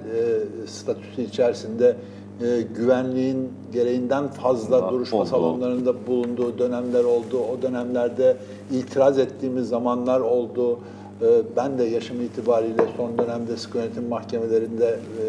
statüsü 0.66 1.22
içerisinde 1.22 1.96
e, 2.42 2.62
güvenliğin 2.76 3.48
gereğinden 3.72 4.28
fazla 4.28 4.82
Var, 4.82 4.92
duruşma 4.92 5.18
oldu. 5.18 5.28
salonlarında 5.28 6.06
bulunduğu 6.06 6.58
dönemler 6.58 7.04
oldu. 7.04 7.38
O 7.52 7.62
dönemlerde 7.62 8.36
itiraz 8.72 9.18
ettiğimiz 9.18 9.68
zamanlar 9.68 10.20
oldu. 10.20 10.78
Ee, 11.22 11.26
Ben 11.56 11.78
de 11.78 11.84
yaşım 11.84 12.20
itibariyle 12.20 12.82
son 12.96 13.18
dönemde 13.18 13.56
sıkı 13.56 13.78
yönetim 13.78 14.08
mahkemelerinde 14.08 14.86
e, 14.88 15.24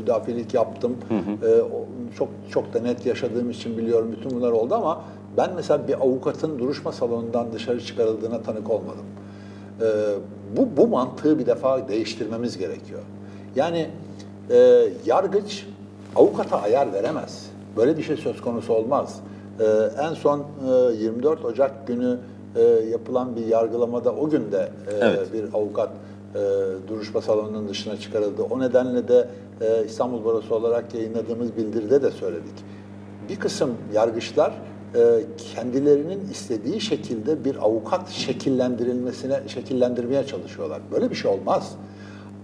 müdafilik 0.00 0.54
yaptım. 0.54 0.96
Ee, 1.10 1.60
o- 1.60 1.86
Çok 2.18 2.28
çok 2.50 2.74
da 2.74 2.80
net 2.80 3.06
yaşadığım 3.06 3.50
için 3.50 3.78
biliyorum 3.78 4.12
bütün 4.18 4.30
bunlar 4.40 4.52
oldu 4.52 4.74
ama 4.74 5.04
ben 5.36 5.50
mesela 5.56 5.88
bir 5.88 5.94
avukatın 6.00 6.58
duruşma 6.58 6.92
salonundan 6.92 7.46
dışarı 7.52 7.80
çıkarıldığına 7.80 8.42
tanık 8.42 8.70
olmadım. 8.70 9.04
Ee, 9.80 9.84
bu, 10.56 10.68
bu 10.76 10.86
mantığı 10.88 11.38
bir 11.38 11.46
defa 11.46 11.88
değiştirmemiz 11.88 12.58
gerekiyor. 12.58 13.00
Yani 13.56 13.86
e, 14.50 14.86
yargıç 15.06 15.66
avukata 16.16 16.62
ayar 16.62 16.92
veremez. 16.92 17.46
Böyle 17.76 17.96
bir 17.98 18.02
şey 18.02 18.16
söz 18.16 18.40
konusu 18.40 18.72
olmaz. 18.72 19.20
Ee, 19.60 19.64
en 20.02 20.14
son 20.14 20.40
e, 20.90 20.94
24 20.94 21.44
Ocak 21.44 21.86
günü 21.86 22.18
e, 22.56 22.62
yapılan 22.90 23.36
bir 23.36 23.46
yargılamada 23.46 24.12
o 24.14 24.30
gün 24.30 24.52
de 24.52 24.68
e, 24.90 24.94
Evet. 25.00 25.32
bir 25.32 25.44
avukat 25.54 25.90
e, 26.34 26.38
duruşma 26.88 27.20
salonunun 27.20 27.68
dışına 27.68 27.96
çıkarıldı. 27.96 28.42
O 28.50 28.60
nedenle 28.60 29.08
de 29.08 29.28
e, 29.60 29.84
İstanbul 29.86 30.24
Barosu 30.24 30.54
olarak 30.54 30.94
yayınladığımız 30.94 31.56
bildiride 31.56 32.02
de 32.02 32.10
söyledik. 32.10 32.54
Bir 33.28 33.36
kısım 33.36 33.70
yargıçlar 33.94 34.52
e, 34.94 35.00
kendilerinin 35.54 36.28
istediği 36.30 36.80
şekilde 36.80 37.44
bir 37.44 37.56
avukat 37.56 38.08
şekillendirilmesine 38.08 39.40
şekillendirmeye 39.46 40.26
çalışıyorlar. 40.26 40.80
Böyle 40.92 41.10
bir 41.10 41.14
şey 41.14 41.30
olmaz. 41.30 41.74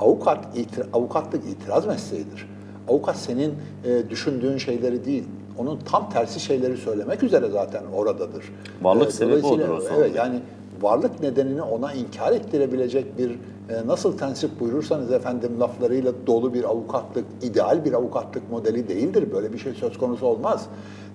Avukat 0.00 0.56
itir- 0.56 0.86
avukatlık 0.92 1.44
itiraz 1.44 1.86
mesleğidir. 1.86 2.48
Avukat 2.88 3.16
senin 3.16 3.54
e, 3.84 4.10
düşündüğün 4.10 4.58
şeyleri 4.58 5.04
değil, 5.04 5.24
onun 5.58 5.78
tam 5.78 6.10
tersi 6.10 6.40
şeyleri 6.40 6.76
söylemek 6.76 7.22
üzere 7.22 7.48
zaten 7.50 7.82
oradadır. 7.96 8.44
Varlık 8.82 9.08
E, 9.08 9.10
sebebi 9.10 9.46
odur 9.46 9.68
o 9.68 9.72
Evet, 9.74 9.82
salonda. 9.88 10.06
yani 10.06 10.40
varlık 10.82 11.20
nedenini 11.20 11.62
ona 11.62 11.92
inkar 11.92 12.32
ettirebilecek 12.32 13.18
bir 13.18 13.30
e, 13.30 13.86
nasıl 13.86 14.18
tensip 14.18 14.60
buyurursanız 14.60 15.12
efendim 15.12 15.60
laflarıyla 15.60 16.12
dolu 16.26 16.54
bir 16.54 16.64
avukatlık, 16.64 17.24
ideal 17.42 17.84
bir 17.84 17.92
avukatlık 17.92 18.50
modeli 18.50 18.88
değildir. 18.88 19.28
Böyle 19.32 19.52
bir 19.52 19.58
şey 19.58 19.72
söz 19.74 19.98
konusu 19.98 20.26
olmaz. 20.26 20.66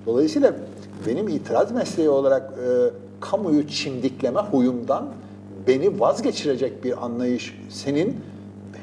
Dolayısıyla 0.05 0.53
benim 1.07 1.27
itiraz 1.27 1.71
mesleği 1.71 2.09
olarak 2.09 2.41
e, 2.53 2.89
kamuyu 3.19 3.67
çimdikleme 3.67 4.39
huyumdan 4.39 5.05
beni 5.67 5.99
vazgeçirecek 5.99 6.83
bir 6.83 7.05
anlayış 7.05 7.59
senin 7.69 8.15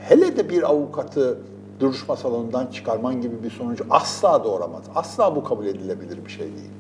hele 0.08 0.36
de 0.36 0.48
bir 0.50 0.62
avukatı 0.70 1.38
duruşma 1.80 2.16
salonundan 2.16 2.66
çıkarman 2.66 3.20
gibi 3.20 3.42
bir 3.42 3.50
sonucu 3.50 3.86
asla 3.90 4.44
doğuramaz. 4.44 4.82
Asla 4.94 5.36
bu 5.36 5.44
kabul 5.44 5.66
edilebilir 5.66 6.24
bir 6.24 6.30
şey 6.30 6.46
değil. 6.46 6.70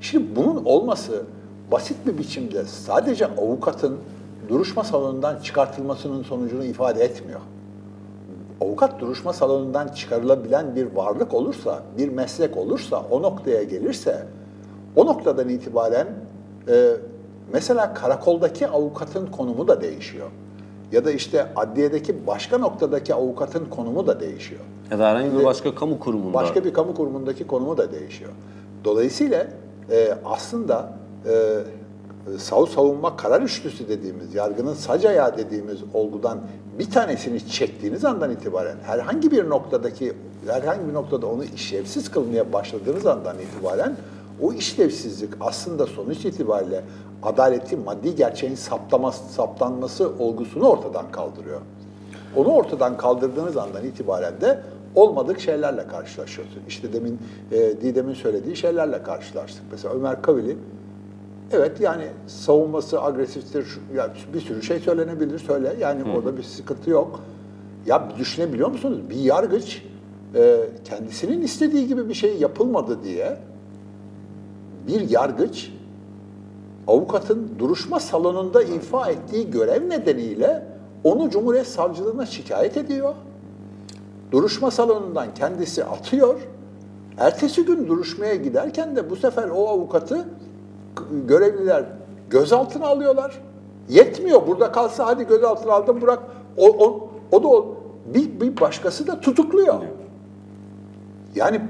Şimdi 0.00 0.36
bunun 0.36 0.64
olması 0.64 1.22
basit 1.72 2.06
bir 2.06 2.18
biçimde 2.18 2.64
sadece 2.64 3.26
avukatın 3.26 3.98
duruşma 4.48 4.84
salonundan 4.84 5.38
çıkartılmasının 5.38 6.22
sonucunu 6.22 6.64
ifade 6.64 7.04
etmiyor. 7.04 7.40
Avukat 8.60 9.00
duruşma 9.00 9.32
salonundan 9.32 9.88
çıkarılabilen 9.88 10.76
bir 10.76 10.86
varlık 10.94 11.34
olursa, 11.34 11.82
bir 11.98 12.08
meslek 12.08 12.56
olursa, 12.56 13.02
o 13.10 13.22
noktaya 13.22 13.62
gelirse, 13.62 14.26
o 14.96 15.06
noktadan 15.06 15.48
itibaren 15.48 16.08
e, 16.68 16.90
mesela 17.52 17.94
karakoldaki 17.94 18.68
avukatın 18.68 19.26
konumu 19.26 19.68
da 19.68 19.80
değişiyor. 19.80 20.30
Ya 20.92 21.04
da 21.04 21.10
işte 21.10 21.46
adliyedeki 21.56 22.26
başka 22.26 22.58
noktadaki 22.58 23.14
avukatın 23.14 23.64
konumu 23.64 24.06
da 24.06 24.20
değişiyor. 24.20 24.60
Ya 24.90 24.98
da 24.98 25.10
herhangi 25.10 25.38
bir 25.38 25.44
başka 25.44 25.74
kamu 25.74 25.98
kurumunda. 25.98 26.34
Başka 26.34 26.64
bir 26.64 26.74
kamu 26.74 26.94
kurumundaki 26.94 27.46
konumu 27.46 27.76
da 27.76 27.92
değişiyor. 27.92 28.30
Dolayısıyla 28.84 29.46
e, 29.90 30.14
aslında 30.24 30.92
e, 31.26 32.38
sav 32.38 32.66
savunma 32.66 33.16
karar 33.16 33.42
üçlüsü 33.42 33.88
dediğimiz, 33.88 34.34
yargının 34.34 34.74
sac 34.74 35.04
ayağı 35.04 35.36
dediğimiz 35.38 35.78
olgudan 35.94 36.38
bir 36.78 36.90
tanesini 36.90 37.48
çektiğiniz 37.48 38.04
andan 38.04 38.30
itibaren 38.30 38.76
herhangi 38.86 39.30
bir 39.30 39.48
noktadaki 39.48 40.12
herhangi 40.46 40.88
bir 40.88 40.94
noktada 40.94 41.26
onu 41.26 41.44
işlevsiz 41.44 42.10
kılmaya 42.10 42.52
başladığınız 42.52 43.06
andan 43.06 43.36
itibaren 43.38 43.96
o 44.42 44.52
işlevsizlik 44.52 45.30
aslında 45.40 45.86
sonuç 45.86 46.24
itibariyle 46.24 46.84
adaleti 47.22 47.76
maddi 47.76 48.14
gerçeğin 48.16 48.54
saptaması, 48.54 49.32
saptanması 49.32 50.10
olgusunu 50.18 50.68
ortadan 50.68 51.10
kaldırıyor. 51.12 51.60
Onu 52.36 52.48
ortadan 52.48 52.96
kaldırdığınız 52.96 53.56
andan 53.56 53.84
itibaren 53.84 54.40
de 54.40 54.60
olmadık 54.94 55.40
şeylerle 55.40 55.86
karşılaşıyorsun. 55.86 56.60
İşte 56.68 56.92
demin 56.92 57.18
e, 57.52 57.58
Didem'in 57.82 58.14
söylediği 58.14 58.56
şeylerle 58.56 59.02
karşılaştık. 59.02 59.62
Mesela 59.72 59.94
Ömer 59.94 60.22
Kavili 60.22 60.56
evet 61.52 61.80
yani 61.80 62.04
savunması 62.26 63.02
agresiftir, 63.02 63.64
şu- 63.64 63.80
ya 63.96 64.10
bir 64.34 64.40
sürü 64.40 64.62
şey 64.62 64.78
söylenebilir 64.80 65.38
söyle. 65.38 65.76
Yani 65.80 66.02
orada 66.16 66.36
bir 66.36 66.42
sıkıntı 66.42 66.90
yok. 66.90 67.20
Ya 67.86 68.08
düşünebiliyor 68.18 68.68
musunuz? 68.70 68.98
Bir 69.10 69.16
yargıç 69.16 69.82
e, 70.34 70.60
kendisinin 70.84 71.42
istediği 71.42 71.86
gibi 71.86 72.08
bir 72.08 72.14
şey 72.14 72.36
yapılmadı 72.36 72.98
diye 73.04 73.36
bir 74.88 75.10
yargıç 75.10 75.70
avukatın 76.88 77.50
duruşma 77.58 78.00
salonunda 78.00 78.62
ifa 78.62 79.10
ettiği 79.10 79.50
görev 79.50 79.88
nedeniyle 79.88 80.66
onu 81.04 81.30
Cumhuriyet 81.30 81.66
Savcılığına 81.66 82.26
şikayet 82.26 82.76
ediyor. 82.76 83.14
Duruşma 84.32 84.70
salonundan 84.70 85.34
kendisi 85.34 85.84
atıyor. 85.84 86.40
Ertesi 87.18 87.64
gün 87.64 87.86
duruşmaya 87.86 88.34
giderken 88.34 88.96
de 88.96 89.10
bu 89.10 89.16
sefer 89.16 89.48
o 89.48 89.68
avukatı 89.68 90.28
görevliler 91.26 91.84
gözaltına 92.30 92.86
alıyorlar. 92.86 93.38
Yetmiyor. 93.88 94.46
Burada 94.46 94.72
kalsa 94.72 95.06
hadi 95.06 95.26
gözaltına 95.26 95.72
aldım 95.72 96.00
bırak. 96.00 96.18
O, 96.56 96.68
o, 96.68 97.10
o 97.32 97.42
da 97.42 97.48
o. 97.48 97.76
Bir, 98.14 98.40
bir 98.40 98.60
başkası 98.60 99.06
da 99.06 99.20
tutukluyor. 99.20 99.74
Yani 101.34 101.60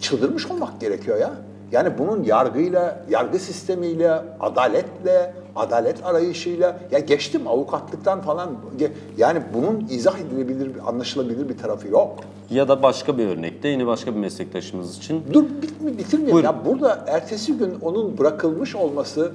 çıldırmış 0.00 0.50
olmak 0.50 0.80
gerekiyor 0.80 1.18
ya. 1.18 1.34
Yani 1.72 1.98
bunun 1.98 2.24
yargıyla, 2.24 3.04
yargı 3.10 3.38
sistemiyle, 3.38 4.12
adaletle, 4.40 5.34
adalet 5.56 6.04
arayışıyla 6.04 6.78
ya 6.90 6.98
geçtim 6.98 7.48
avukatlıktan 7.48 8.20
falan 8.20 8.50
yani 9.16 9.42
bunun 9.54 9.86
izah 9.90 10.18
edilebilir, 10.18 10.70
anlaşılabilir 10.86 11.48
bir 11.48 11.58
tarafı 11.58 11.88
yok. 11.88 12.16
Ya 12.50 12.68
da 12.68 12.82
başka 12.82 13.18
bir 13.18 13.26
örnekte 13.26 13.68
yine 13.68 13.86
başka 13.86 14.14
bir 14.14 14.20
meslektaşımız 14.20 14.98
için 14.98 15.22
Dur 15.32 15.44
bit, 15.62 15.98
bitirmeyeyim. 15.98 16.34
Buyurun. 16.34 16.48
Ya 16.48 16.64
burada 16.64 17.04
ertesi 17.06 17.56
gün 17.56 17.74
onun 17.82 18.18
bırakılmış 18.18 18.74
olması, 18.74 19.32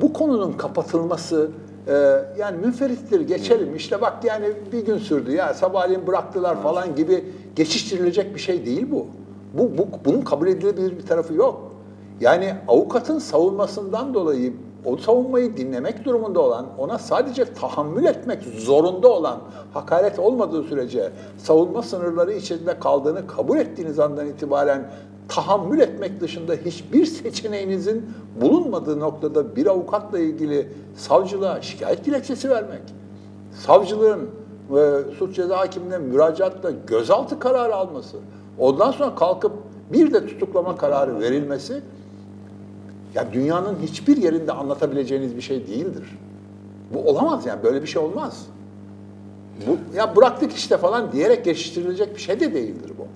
bu 0.00 0.12
konunun 0.12 0.52
kapatılması, 0.52 1.50
e, 1.88 1.92
yani 2.38 2.56
münferittir 2.56 3.20
geçelim 3.20 3.76
işte 3.76 4.00
bak 4.00 4.24
yani 4.24 4.46
bir 4.72 4.86
gün 4.86 4.98
sürdü 4.98 5.32
ya 5.32 5.54
sabahleyin 5.54 6.06
bıraktılar 6.06 6.62
falan 6.62 6.96
gibi 6.96 7.24
geçiştirilecek 7.56 8.34
bir 8.34 8.40
şey 8.40 8.66
değil 8.66 8.86
bu. 8.90 9.06
Bu, 9.58 9.78
bu 9.78 9.86
bunun 10.04 10.20
kabul 10.20 10.46
edilebilir 10.46 10.98
bir 10.98 11.06
tarafı 11.06 11.34
yok. 11.34 11.72
Yani 12.20 12.54
avukatın 12.68 13.18
savunmasından 13.18 14.14
dolayı 14.14 14.52
o 14.84 14.96
savunmayı 14.96 15.56
dinlemek 15.56 16.04
durumunda 16.04 16.40
olan, 16.40 16.66
ona 16.78 16.98
sadece 16.98 17.44
tahammül 17.54 18.04
etmek 18.04 18.42
zorunda 18.42 19.08
olan, 19.08 19.38
hakaret 19.74 20.18
olmadığı 20.18 20.62
sürece 20.62 21.12
savunma 21.38 21.82
sınırları 21.82 22.32
içinde 22.32 22.78
kaldığını 22.78 23.26
kabul 23.26 23.58
ettiğiniz 23.58 23.98
andan 23.98 24.26
itibaren 24.26 24.90
tahammül 25.28 25.80
etmek 25.80 26.20
dışında 26.20 26.54
hiçbir 26.54 27.06
seçeneğinizin 27.06 28.06
bulunmadığı 28.40 29.00
noktada 29.00 29.56
bir 29.56 29.66
avukatla 29.66 30.18
ilgili 30.18 30.68
savcılığa 30.96 31.62
şikayet 31.62 32.04
dilekçesi 32.04 32.50
vermek, 32.50 32.82
savcılığın 33.66 34.30
ve 34.70 35.02
suç 35.18 35.36
ceza 35.36 35.58
hakimine 35.58 35.98
müracaatla 35.98 36.70
gözaltı 36.86 37.38
kararı 37.38 37.74
alması, 37.74 38.16
ondan 38.58 38.90
sonra 38.90 39.14
kalkıp 39.14 39.52
bir 39.92 40.12
de 40.12 40.26
tutuklama 40.26 40.76
kararı 40.76 41.20
verilmesi 41.20 41.80
ya 43.14 43.32
dünyanın 43.32 43.76
hiçbir 43.82 44.16
yerinde 44.16 44.52
anlatabileceğiniz 44.52 45.36
bir 45.36 45.40
şey 45.40 45.66
değildir. 45.66 46.18
Bu 46.94 47.10
olamaz 47.10 47.46
yani 47.46 47.62
böyle 47.62 47.82
bir 47.82 47.86
şey 47.86 48.02
olmaz. 48.02 48.46
Bu 49.66 49.96
ya 49.96 50.16
bıraktık 50.16 50.52
işte 50.52 50.76
falan 50.76 51.12
diyerek 51.12 51.44
geçiştirilecek 51.44 52.14
bir 52.14 52.20
şey 52.20 52.40
de 52.40 52.54
değildir 52.54 52.92
bu. 52.98 53.06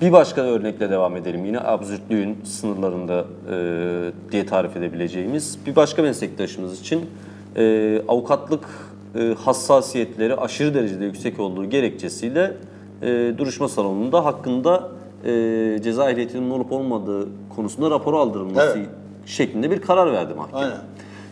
Bir 0.00 0.12
başka 0.12 0.40
örnekle 0.40 0.90
devam 0.90 1.16
edelim. 1.16 1.44
Yine 1.44 1.60
absürtlüğün 1.60 2.38
sınırlarında 2.44 3.24
e, 3.50 4.12
diye 4.32 4.46
tarif 4.46 4.76
edebileceğimiz 4.76 5.58
bir 5.66 5.76
başka 5.76 6.02
meslektaşımız 6.02 6.80
için 6.80 7.00
e, 7.56 8.02
avukatlık 8.08 8.64
e, 9.14 9.34
hassasiyetleri 9.44 10.36
aşırı 10.36 10.74
derecede 10.74 11.04
yüksek 11.04 11.40
olduğu 11.40 11.64
gerekçesiyle 11.64 12.56
e, 13.02 13.34
duruşma 13.38 13.68
salonunda 13.68 14.24
hakkında 14.24 14.88
e, 15.24 15.78
ceza 15.84 16.10
ehliyetinin 16.10 16.50
olup 16.50 16.72
olmadığı 16.72 17.28
konusunda 17.56 17.90
rapor 17.90 18.14
aldırılması 18.14 18.74
Evet. 18.78 18.88
şeklinde 19.26 19.70
bir 19.70 19.80
karar 19.80 20.12
verdi 20.12 20.34
mahkeme. 20.34 20.58
Aynen. 20.62 20.76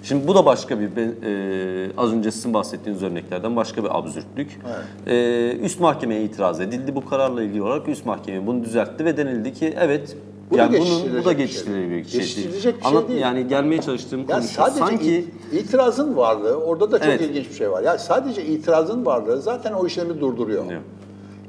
Şimdi 0.03 0.29
bu 0.29 0.35
da 0.35 0.47
başka 0.47 0.81
bir 0.81 0.87
e, 0.97 1.91
az 1.97 2.13
önce 2.13 2.31
sizin 2.31 2.55
bahsettiğiniz 2.55 3.03
örneklerden 3.03 3.57
başka 3.57 3.85
bir 3.85 3.99
absürtlük. 3.99 4.61
E, 5.07 5.57
üst 5.63 5.81
mahkemeye 5.81 6.23
itiraz 6.25 6.61
edildi 6.61 6.95
bu 6.95 7.05
kararla 7.05 7.43
ilgili 7.43 7.63
olarak 7.63 7.89
üst 7.89 8.07
mahkeme 8.07 8.47
bunu 8.47 8.65
düzeltti 8.65 9.05
ve 9.05 9.17
denildi 9.17 9.53
ki 9.55 9.75
evet 9.81 10.17
Bu 10.51 10.57
yani 10.57 10.79
bunun 10.79 11.21
bu 11.21 11.25
da 11.25 11.31
şey 11.31 11.39
geçiştirilebilecek 11.39 12.05
bir 12.07 12.11
şey. 12.11 12.21
Geçiştirilecek 12.21 12.77
bir 12.79 12.83
şey 12.83 12.91
Anlat- 12.91 13.09
değil. 13.09 13.21
Yani 13.21 13.49
gelmeye 13.49 13.81
çalıştığım 13.83 14.21
Ya 14.21 14.27
konu 14.27 14.43
sadece 14.43 14.79
Sanki 14.79 15.19
it- 15.19 15.29
itirazın 15.53 16.17
varlığı, 16.17 16.55
orada 16.57 16.93
da 16.93 16.99
çok 16.99 17.09
Evet. 17.09 17.21
ilginç 17.21 17.49
bir 17.49 17.55
şey 17.55 17.71
var. 17.71 17.83
Ya 17.83 17.99
sadece 17.99 18.45
itirazın 18.45 19.07
varlığı 19.07 19.43
zaten 19.43 19.73
o 19.73 19.87
işlemi 19.87 20.21
durduruyor. 20.21 20.65
Evet. 20.71 20.81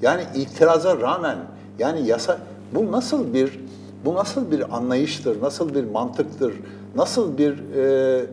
Yani 0.01 0.23
itiraza 0.35 1.01
rağmen 1.01 1.37
yani 1.79 2.07
yasa 2.07 2.37
bu 2.75 2.91
nasıl 2.91 3.33
bir 3.33 3.59
bu 4.05 4.15
nasıl 4.15 4.51
bir 4.51 4.75
anlayıştır, 4.77 5.41
nasıl 5.41 5.75
bir 5.75 5.83
mantıktır, 5.83 6.53
nasıl 6.95 7.37
bir 7.37 7.75
e, 7.75 8.25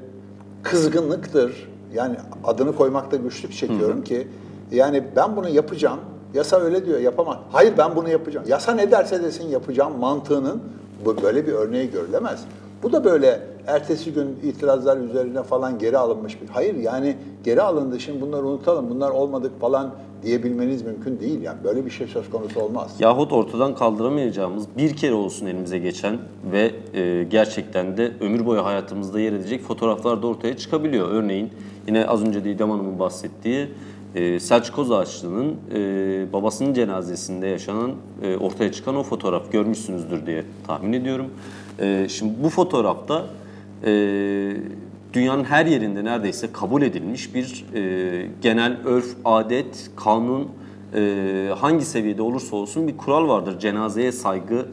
kızgınlıktır. 0.62 1.68
Yani 1.94 2.16
adını 2.44 2.76
koymakta 2.76 3.16
güçlük 3.16 3.52
çekiyorum 3.52 4.04
ki 4.04 4.28
yani 4.70 5.04
ben 5.16 5.36
bunu 5.36 5.48
yapacağım. 5.48 6.00
Yasa 6.34 6.56
öyle 6.56 6.86
diyor 6.86 6.98
yapamam. 7.00 7.38
Hayır 7.52 7.74
ben 7.78 7.96
bunu 7.96 8.08
yapacağım. 8.08 8.46
Yasa 8.48 8.72
ne 8.72 8.90
derse 8.90 9.22
desin 9.22 9.48
yapacağım 9.48 9.98
mantığının 9.98 10.62
böyle 11.22 11.46
bir 11.46 11.52
örneği 11.52 11.90
görülemez. 11.90 12.44
Bu 12.82 12.92
da 12.92 13.04
böyle 13.04 13.40
ertesi 13.66 14.12
gün 14.12 14.38
itirazlar 14.42 14.96
üzerine 14.96 15.42
falan 15.42 15.78
geri 15.78 15.98
alınmış 15.98 16.42
bir. 16.42 16.48
Hayır 16.48 16.74
yani 16.74 17.16
geri 17.44 17.62
alındı 17.62 18.00
şimdi 18.00 18.20
bunları 18.20 18.46
unutalım 18.46 18.90
bunlar 18.90 19.10
olmadık 19.10 19.60
falan 19.60 19.90
diyebilmeniz 20.22 20.82
mümkün 20.82 21.20
değil. 21.20 21.42
Yani 21.42 21.58
böyle 21.64 21.86
bir 21.86 21.90
şey 21.90 22.06
söz 22.06 22.30
konusu 22.30 22.60
olmaz. 22.60 22.94
yahut 22.98 23.32
ortadan 23.32 23.74
kaldıramayacağımız 23.74 24.66
bir 24.76 24.96
kere 24.96 25.14
olsun 25.14 25.46
elimize 25.46 25.78
geçen 25.78 26.18
ve 26.52 26.70
e, 26.94 27.24
gerçekten 27.24 27.96
de 27.96 28.12
ömür 28.20 28.46
boyu 28.46 28.64
hayatımızda 28.64 29.20
yer 29.20 29.32
edecek 29.32 29.62
fotoğraflar 29.62 30.22
da 30.22 30.26
ortaya 30.26 30.56
çıkabiliyor. 30.56 31.08
Örneğin 31.08 31.50
yine 31.86 32.06
az 32.06 32.24
önce 32.24 32.44
Didem 32.44 32.70
Hanım'ın 32.70 32.98
bahsettiği 32.98 33.68
e, 34.14 34.40
Selçuk 34.40 34.74
Kozağaçlı'nın 34.74 35.56
e, 35.74 36.32
babasının 36.32 36.74
cenazesinde 36.74 37.46
yaşanan 37.46 37.92
e, 38.22 38.36
ortaya 38.36 38.72
çıkan 38.72 38.96
o 38.96 39.02
fotoğraf 39.02 39.52
görmüşsünüzdür 39.52 40.26
diye 40.26 40.44
tahmin 40.66 40.92
ediyorum. 40.92 41.26
E, 41.78 42.06
şimdi 42.08 42.34
bu 42.42 42.48
fotoğrafta 42.48 43.26
e, 43.84 43.90
dünyanın 45.12 45.44
her 45.44 45.66
yerinde 45.66 46.04
neredeyse 46.04 46.52
kabul 46.52 46.82
edilmiş 46.82 47.34
bir 47.34 47.64
e, 47.74 48.26
genel 48.42 48.76
örf, 48.84 49.16
adet, 49.24 49.90
kanun 49.96 50.48
e, 50.94 51.50
hangi 51.58 51.84
seviyede 51.84 52.22
olursa 52.22 52.56
olsun 52.56 52.88
bir 52.88 52.96
kural 52.96 53.28
vardır. 53.28 53.58
Cenazeye 53.58 54.12
saygı 54.12 54.66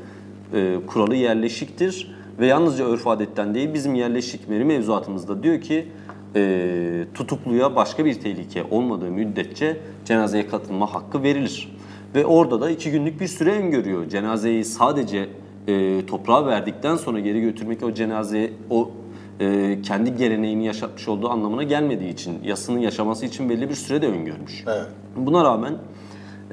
e, 0.54 0.76
kuralı 0.88 1.16
yerleşiktir 1.16 2.16
ve 2.40 2.48
yalnızca 2.48 2.86
örf 2.86 3.08
adetten 3.08 3.56
değil 3.56 3.74
bizim 3.74 3.96
yerleşikleri 3.96 4.66
mevzuatımızda 4.66 5.44
diyor 5.44 5.62
ki 5.62 5.88
e, 6.36 7.06
tutukluya 7.14 7.76
başka 7.76 8.06
bir 8.06 8.14
tehlike 8.14 8.64
olmadığı 8.72 9.12
müddetçe 9.12 9.78
cenazeye 10.06 10.48
katılma 10.48 10.94
hakkı 10.94 11.24
verilir. 11.24 11.76
Ve 12.16 12.26
orada 12.26 12.62
da 12.62 12.70
iki 12.70 12.92
günlük 12.92 13.22
bir 13.22 13.28
süre 13.28 13.52
öngörüyor. 13.52 14.10
Cenazeyi 14.10 14.66
sadece 14.66 15.30
e, 15.68 16.06
toprağa 16.06 16.46
verdikten 16.46 16.96
sonra 16.96 17.20
geri 17.20 17.42
götürmek 17.42 17.84
o 17.84 17.94
cenazeye 17.94 18.52
o 18.70 18.92
e, 19.40 19.78
kendi 19.82 20.16
geleneğini 20.16 20.66
yaşatmış 20.66 21.08
olduğu 21.08 21.30
anlamına 21.30 21.64
gelmediği 21.64 22.14
için 22.14 22.44
yasının 22.44 22.80
yaşaması 22.80 23.26
için 23.26 23.50
belli 23.50 23.70
bir 23.70 23.76
süre 23.76 24.02
de 24.02 24.08
öngörmüş. 24.08 24.64
Evet. 24.68 24.88
Buna 25.16 25.44
rağmen 25.44 25.74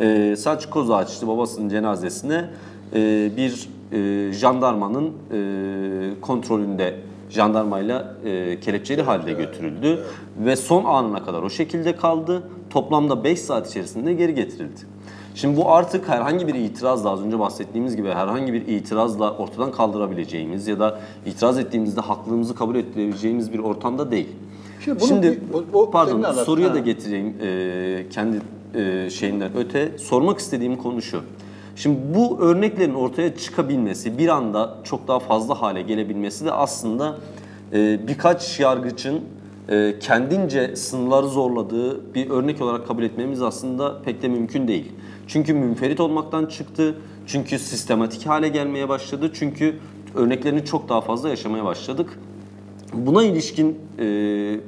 e, 0.01 0.37
Selçuk 0.37 0.73
Kozağaçlı 0.73 1.29
babasının 1.29 1.69
cenazesine 1.69 2.45
e, 2.95 3.31
bir 3.37 3.69
e, 3.93 4.33
jandarmanın 4.33 5.13
e, 5.33 6.21
kontrolünde 6.21 6.95
jandarmayla 7.31 8.15
e, 8.25 8.61
kelepçeli 8.61 9.03
halde 9.03 9.33
götürüldü 9.33 10.05
ve 10.45 10.57
son 10.57 10.85
anına 10.85 11.25
kadar 11.25 11.43
o 11.43 11.51
şekilde 11.51 11.97
kaldı. 11.97 12.43
Toplamda 12.71 13.25
5 13.25 13.41
saat 13.41 13.71
içerisinde 13.71 14.13
geri 14.15 14.35
getirildi. 14.35 14.81
Şimdi 15.35 15.57
bu 15.57 15.71
artık 15.73 16.09
herhangi 16.09 16.47
bir 16.49 16.55
itirazla 16.55 17.11
az 17.11 17.23
önce 17.25 17.39
bahsettiğimiz 17.39 17.97
gibi 17.97 18.09
herhangi 18.09 18.53
bir 18.53 18.67
itirazla 18.67 19.33
ortadan 19.37 19.73
kaldırabileceğimiz 19.73 20.67
ya 20.69 20.79
da 20.81 21.01
itiraz 21.27 21.59
ettiğimizde 21.59 22.01
haklılığımızı 22.01 22.55
kabul 22.55 22.75
ettirebileceğimiz 22.77 23.53
bir 23.53 23.59
ortamda 23.59 24.11
değil. 24.11 24.29
Şimdi 24.85 25.01
bunu 25.01 25.09
Şimdi 25.09 25.27
bir- 25.33 25.53
bu- 25.53 25.65
bu 25.73 25.91
pardon 25.91 26.23
senin 26.23 26.45
soruya 26.45 26.71
ha. 26.71 26.75
da 26.75 26.79
getireyim 26.79 27.35
e, 27.43 28.07
kendi 28.11 28.41
e, 28.75 29.11
şeyinden 29.11 29.57
öte. 29.57 29.99
Sormak 29.99 30.39
istediğim 30.39 30.77
konu 30.77 31.03
şu. 31.03 31.21
Şimdi 31.77 31.99
bu 32.15 32.41
örneklerin 32.41 32.95
ortaya 32.95 33.37
çıkabilmesi, 33.37 34.19
bir 34.19 34.29
anda 34.29 34.79
çok 34.85 35.09
daha 35.09 35.19
fazla 35.19 35.63
hale 35.63 35.83
gelebilmesi 35.83 36.45
de 36.45 36.53
aslında 36.53 37.17
e, 37.73 38.09
birkaç 38.09 38.61
yargıçın 38.61 39.21
e, 39.69 39.95
kendince 40.01 40.77
sınırları 40.77 41.27
zorladığı 41.27 42.15
bir 42.15 42.31
örnek 42.31 42.61
olarak 42.61 42.87
kabul 42.87 43.03
etmemiz 43.03 43.43
aslında 43.43 44.03
pek 44.03 44.23
de 44.23 44.29
mümkün 44.29 44.69
değil. 44.69 44.93
Çünkü 45.27 45.55
münferit 45.55 46.01
olmaktan 46.01 46.47
çıktı, 46.47 46.95
çünkü 47.27 47.59
sistematik 47.59 48.27
hale 48.27 48.49
gelmeye 48.49 48.89
başladı, 48.89 49.31
çünkü 49.35 49.77
örneklerini 50.15 50.65
çok 50.65 50.89
daha 50.89 51.01
fazla 51.01 51.29
yaşamaya 51.29 51.65
başladık. 51.65 52.19
Buna 52.93 53.25
ilişkin 53.25 53.79
e, 53.99 54.05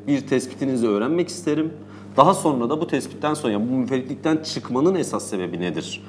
bir 0.07 0.27
tespitinizi 0.27 0.89
öğrenmek 0.89 1.29
isterim. 1.29 1.73
Daha 2.17 2.35
sonra 2.35 2.71
da 2.71 2.81
bu 2.81 2.87
tespitten 2.87 3.35
sonra 3.35 3.53
yani 3.53 3.71
bu 3.71 3.75
münferitlikten 3.75 4.37
çıkmanın 4.37 4.95
esas 4.95 5.27
sebebi 5.31 5.61
nedir? 5.61 6.03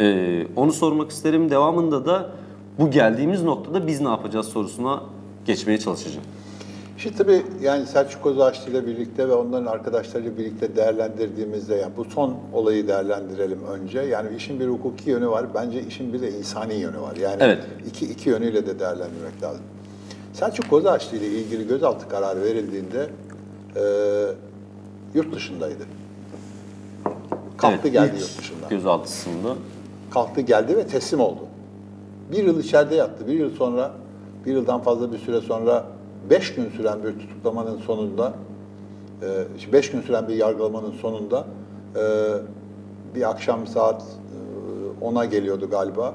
E, 0.00 0.46
onu 0.56 0.72
sormak 0.72 1.10
isterim. 1.10 1.50
Devamında 1.50 2.06
da 2.06 2.30
bu 2.78 2.90
geldiğimiz 2.90 3.42
noktada 3.42 3.86
biz 3.86 4.00
ne 4.00 4.08
yapacağız 4.08 4.46
sorusuna 4.46 5.02
geçmeye 5.46 5.78
çalışacağım. 5.78 6.26
Şimdi 6.98 7.16
tabii 7.16 7.42
yani 7.62 7.86
Selçuk 7.86 8.22
Kozağaçlı 8.22 8.70
ile 8.70 8.86
birlikte 8.86 9.28
ve 9.28 9.34
onların 9.34 9.66
arkadaşlarıyla 9.66 10.38
birlikte 10.38 10.76
değerlendirdiğimizde 10.76 11.74
yani 11.74 11.92
bu 11.96 12.04
son 12.04 12.36
olayı 12.52 12.88
değerlendirelim 12.88 13.58
önce. 13.64 14.00
Yani 14.00 14.36
işin 14.36 14.60
bir 14.60 14.68
hukuki 14.68 15.10
yönü 15.10 15.28
var. 15.28 15.46
Bence 15.54 15.82
işin 15.82 16.12
bir 16.12 16.20
de 16.20 16.30
insani 16.38 16.74
yönü 16.74 17.00
var. 17.00 17.16
Yani 17.16 17.36
Evet. 17.40 17.58
iki, 17.86 18.06
iki 18.06 18.28
yönüyle 18.28 18.66
de 18.66 18.78
değerlendirmek 18.78 19.42
lazım. 19.42 19.62
Selçuk 20.32 20.70
Kozağaçlı 20.70 21.16
ile 21.16 21.26
ilgili 21.26 21.68
gözaltı 21.68 22.08
kararı 22.08 22.42
verildiğinde 22.42 23.10
e, 23.76 23.82
yurt 25.14 25.34
dışındaydı. 25.34 25.82
Kalktı 27.56 27.80
Evet, 27.82 27.92
geldi 27.92 28.16
yurt 28.20 28.38
dışından. 28.38 28.68
Gözaltısında 28.70 29.54
kalktı 30.10 30.40
geldi 30.40 30.76
ve 30.76 30.86
teslim 30.86 31.20
oldu. 31.20 31.40
Bir 32.32 32.44
yıl 32.44 32.60
içeride 32.60 32.94
yattı. 32.94 33.26
Bir 33.26 33.32
yıl 33.32 33.50
sonra, 33.50 33.90
bir 34.46 34.52
yıldan 34.52 34.80
fazla 34.80 35.12
bir 35.12 35.18
süre 35.18 35.40
sonra 35.40 35.84
beş 36.30 36.54
gün 36.54 36.70
süren 36.70 36.98
bir 37.04 37.18
tutuklamanın 37.18 37.78
sonunda, 37.78 38.32
e, 39.22 39.72
beş 39.72 39.90
gün 39.90 40.00
süren 40.00 40.28
bir 40.28 40.34
yargılamanın 40.34 40.92
sonunda 40.92 41.44
e, 41.96 42.02
bir 43.14 43.30
akşam 43.30 43.66
saat 43.66 44.02
e, 45.00 45.04
10'a 45.04 45.24
geliyordu 45.24 45.70
galiba, 45.70 46.14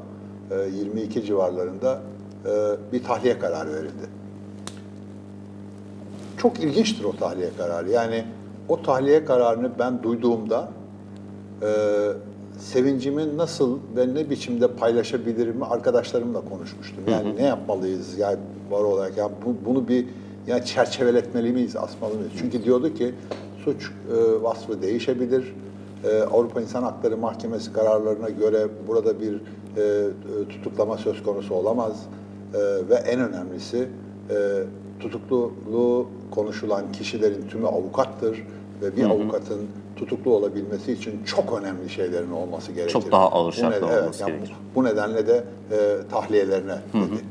e, 0.52 0.56
22 0.78 1.26
civarlarında 1.26 2.00
e, 2.46 2.76
bir 2.94 3.04
tahliye 3.04 3.40
kararı 3.40 3.74
verildi. 3.74 4.10
Çok 6.38 6.60
ilginçtir 6.60 7.04
o 7.04 7.16
tahliye 7.16 7.50
kararı. 7.58 7.90
Yani 7.90 8.26
o 8.70 8.82
tahliye 8.82 9.26
kararını 9.26 9.72
ben 9.80 10.04
duyduğumda 10.04 10.70
sevincimin 12.60 13.38
nasıl 13.38 13.80
ve 13.96 14.14
ne 14.14 14.30
biçimde 14.30 14.68
paylaşabilirimi 14.68 15.66
arkadaşlarımla 15.66 16.42
konuşmuştum. 16.42 17.04
Yani 17.12 17.36
ne 17.36 17.44
yapmalıyız 17.44 18.18
yani 18.18 18.38
var 18.70 18.82
olarak 18.84 19.18
ya 19.18 19.30
bu, 19.46 19.56
bunu 19.66 19.88
bir 19.88 20.06
Yani 20.48 20.66
çerçeveletmeli 20.66 21.52
miyiz, 21.52 21.76
asmalı 21.76 22.14
mıyız? 22.14 22.32
Çünkü 22.40 22.64
diyordu 22.64 22.94
ki 22.94 23.14
suç 23.64 23.92
e, 24.12 24.44
vasfı 24.44 24.82
değişebilir. 24.82 25.56
E, 26.04 26.22
Avrupa 26.22 26.62
İnsan 26.62 26.84
Hakları 26.84 27.18
Mahkemesi 27.18 27.74
kararlarına 27.74 28.30
göre 28.30 28.68
burada 28.88 29.20
bir 29.20 29.34
e, 29.34 30.08
tutuklama 30.50 30.98
söz 30.98 31.24
konusu 31.24 31.54
olamaz. 31.54 32.06
E, 32.54 32.58
ve 32.90 32.96
en 32.96 33.20
önemlisi 33.20 33.88
e, 34.30 34.64
tutukluluğu 35.00 36.08
konuşulan 36.32 36.92
kişilerin 36.92 37.48
tümü 37.50 37.68
avukattır 37.68 38.44
ve 38.82 38.96
bir 38.98 39.04
avukatın 39.04 39.60
tutuklu 39.96 40.36
olabilmesi 40.36 40.92
için 40.92 41.24
çok 41.24 41.60
önemli 41.62 41.90
şeylerin 41.90 42.32
olması 42.32 42.72
gerekir. 42.72 42.94
Çok 42.94 43.12
daha 43.12 43.32
ağır 43.32 43.52
şartlar 43.52 44.02
olması 44.02 44.22
yani 44.22 44.32
gerekir. 44.32 44.56
Bu 44.76 44.84
nedenle 44.84 45.28
de 45.28 45.44
e, 45.72 45.98
tahliyelerine 46.12 46.78
dedi. 46.94 47.22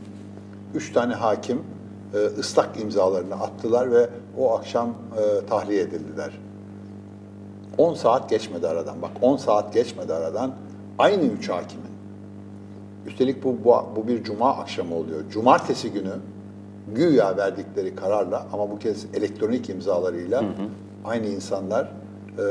Üç 0.75 0.93
tane 0.93 1.15
hakim 1.15 1.63
e, 2.15 2.19
ıslak 2.19 2.81
imzalarını 2.81 3.35
attılar 3.35 3.93
ve 3.93 4.09
o 4.39 4.55
akşam 4.55 4.89
e, 4.89 5.47
tahliye 5.47 5.83
edildiler. 5.83 6.31
10 7.79 7.95
saat 7.95 8.31
geçmedi 8.31 8.69
aradan. 8.69 9.03
Bak 9.03 9.11
10 9.23 9.37
saat 9.37 9.75
geçmedi 9.75 10.15
aradan 10.15 10.55
aynı 10.99 11.23
üç 11.25 11.49
hakimin. 11.49 11.95
Üstelik 13.07 13.45
bu, 13.45 13.57
bu, 13.65 13.85
bu 13.97 14.09
bir 14.09 14.25
cuma 14.25 14.57
akşamı 14.57 14.95
oluyor. 14.95 15.21
Cumartesi 15.31 15.93
günü 15.93 16.13
güya 16.95 17.37
verdikleri 17.37 17.95
kararla 17.95 18.47
ama 18.53 18.71
bu 18.71 18.79
kez 18.79 19.07
elektronik 19.15 19.71
imzalarıyla 19.71 20.45
aynı 21.05 21.27
insanlar 21.27 21.89
e, 22.39 22.43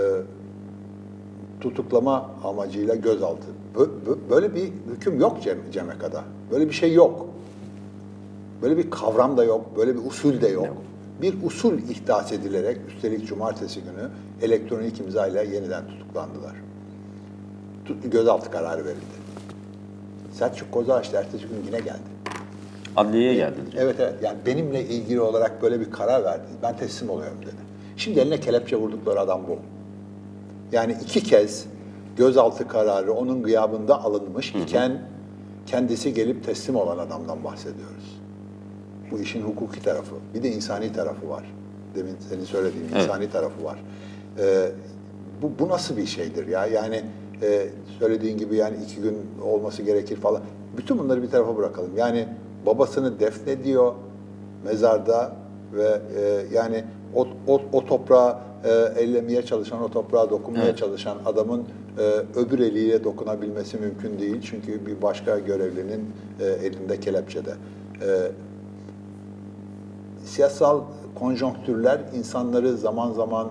tutuklama 1.62 2.30
amacıyla 2.44 2.96
gözaltı. 2.96 3.44
Bö- 3.76 3.90
bö- 4.08 4.30
Böyle 4.30 4.56
bir 4.56 4.72
hüküm 4.96 5.20
yok 5.20 5.44
Cem, 5.44 5.58
Cemeka'da. 5.72 6.24
Böyle 6.52 6.68
bir 6.68 6.74
şey 6.74 6.94
yok. 6.94 7.26
Böyle 8.62 8.78
bir 8.78 8.90
kavram 8.92 9.38
da 9.38 9.44
yok, 9.44 9.78
böyle 9.78 9.96
bir 9.96 10.06
usul 10.06 10.42
de 10.42 10.48
yok. 10.48 10.68
Bir 11.22 11.36
usul 11.44 11.78
ihdas 11.78 12.32
edilerek 12.32 12.78
üstelik 12.88 13.28
cumartesi 13.28 13.80
günü 13.82 14.10
elektronik 14.42 15.00
imzayla 15.00 15.42
yeniden 15.44 15.88
tutuklandılar. 15.88 16.56
Tu- 17.86 18.10
gözaltı 18.10 18.52
kararı 18.52 18.86
verildi. 18.86 19.24
Selçuk 20.34 20.72
Kozağaç 20.72 21.14
da 21.14 21.20
ertesi 21.20 21.44
gün 21.48 21.64
yine 21.66 21.80
geldi. 21.80 22.14
Adliyeye 22.96 23.34
geldi. 23.34 23.56
Evet 23.78 23.96
evet 24.00 24.14
yani 24.24 24.38
benimle 24.46 24.84
ilgili 24.88 25.22
olarak 25.22 25.62
böyle 25.62 25.80
bir 25.80 25.92
karar 25.92 26.24
verdi. 26.24 26.44
Ben 26.64 26.78
teslim 26.78 27.10
oluyorum 27.10 27.38
dedi. 27.42 27.56
Şimdi 27.98 28.20
eline 28.20 28.40
kelepçe 28.40 28.76
vurdukları 28.76 29.20
adam 29.20 29.42
bu. 29.48 29.58
Yani 30.74 30.96
iki 31.04 31.24
kez 31.24 31.66
gözaltı 32.18 32.68
kararı 32.68 33.14
onun 33.14 33.44
gıyabında 33.44 34.04
alınmış 34.04 34.56
iken 34.56 35.02
kendisi 35.66 36.14
gelip 36.14 36.44
teslim 36.44 36.76
olan 36.76 36.98
adamdan 36.98 37.44
bahsediyoruz. 37.44 38.22
Bu 39.12 39.20
işin 39.20 39.42
hukuki 39.42 39.82
tarafı. 39.84 40.16
Bir 40.34 40.44
de 40.44 40.52
insani 40.52 40.94
tarafı 40.94 41.30
var. 41.30 41.54
Demin 41.96 42.16
senin 42.30 42.44
söylediğin 42.46 42.86
Evet. 42.94 43.04
insani 43.04 43.30
tarafı 43.30 43.64
var. 43.64 43.80
Ee, 44.40 44.72
bu, 45.42 45.52
bu 45.60 45.70
nasıl 45.70 45.98
bir 45.98 46.06
şeydir 46.06 46.48
ya? 46.48 46.66
Yani 46.66 47.02
e, 47.42 47.68
söylediğin 48.00 48.38
gibi 48.38 48.56
yani 48.56 48.78
iki 48.84 49.02
gün 49.02 49.18
olması 49.46 49.82
gerekir 49.82 50.16
falan. 50.16 50.42
Bütün 50.78 51.00
bunları 51.00 51.24
bir 51.24 51.30
tarafa 51.30 51.58
bırakalım. 51.58 51.98
Yani 51.98 52.28
babasını 52.66 53.20
defnediyor 53.20 53.94
mezarda 54.66 55.36
ve 55.74 56.02
e, 56.20 56.56
yani 56.56 56.84
o, 57.16 57.28
o, 57.48 57.62
o 57.74 57.86
toprağa 57.86 58.42
e, 58.64 58.70
ellemeye 59.02 59.42
çalışan, 59.46 59.84
o 59.84 59.92
toprağa 59.92 60.30
dokunmaya 60.30 60.66
Evet. 60.66 60.78
çalışan 60.78 61.18
adamın 61.26 61.64
e, 62.00 62.02
öbür 62.40 62.60
eliyle 62.60 63.04
dokunabilmesi 63.04 63.78
mümkün 63.78 64.20
değil. 64.20 64.42
Çünkü 64.42 64.86
bir 64.86 65.02
başka 65.02 65.40
görevlinin 65.40 66.06
e, 66.40 66.46
elinde 66.46 67.00
kelepçede. 67.00 67.52
E, 68.02 68.32
siyasal 70.26 70.82
konjonktürler 71.16 72.00
insanları 72.16 72.78
zaman 72.78 73.12
zaman 73.12 73.48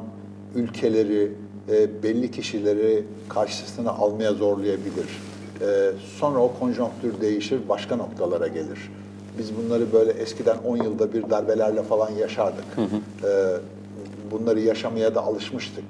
ülkeleri, 0.55 1.33
e, 1.71 2.03
belli 2.03 2.31
kişileri 2.31 3.05
karşısına 3.29 3.91
almaya 3.91 4.33
zorlayabilir. 4.33 5.21
E, 5.61 5.91
sonra 6.19 6.39
o 6.39 6.53
konjonktür 6.61 7.21
değişir, 7.21 7.61
başka 7.69 7.97
noktalara 7.97 8.47
gelir. 8.49 8.91
Biz 9.39 9.51
bunları 9.57 9.93
böyle 9.93 10.11
eskiden 10.13 10.57
10 10.67 10.77
yılda 10.77 11.13
bir 11.13 11.31
darbelerle 11.31 11.83
falan 11.83 12.11
yaşardık. 12.11 12.65
E, 13.25 13.29
bunları 14.33 14.61
yaşamaya 14.61 15.15
da 15.15 15.23
alışmıştık. 15.25 15.85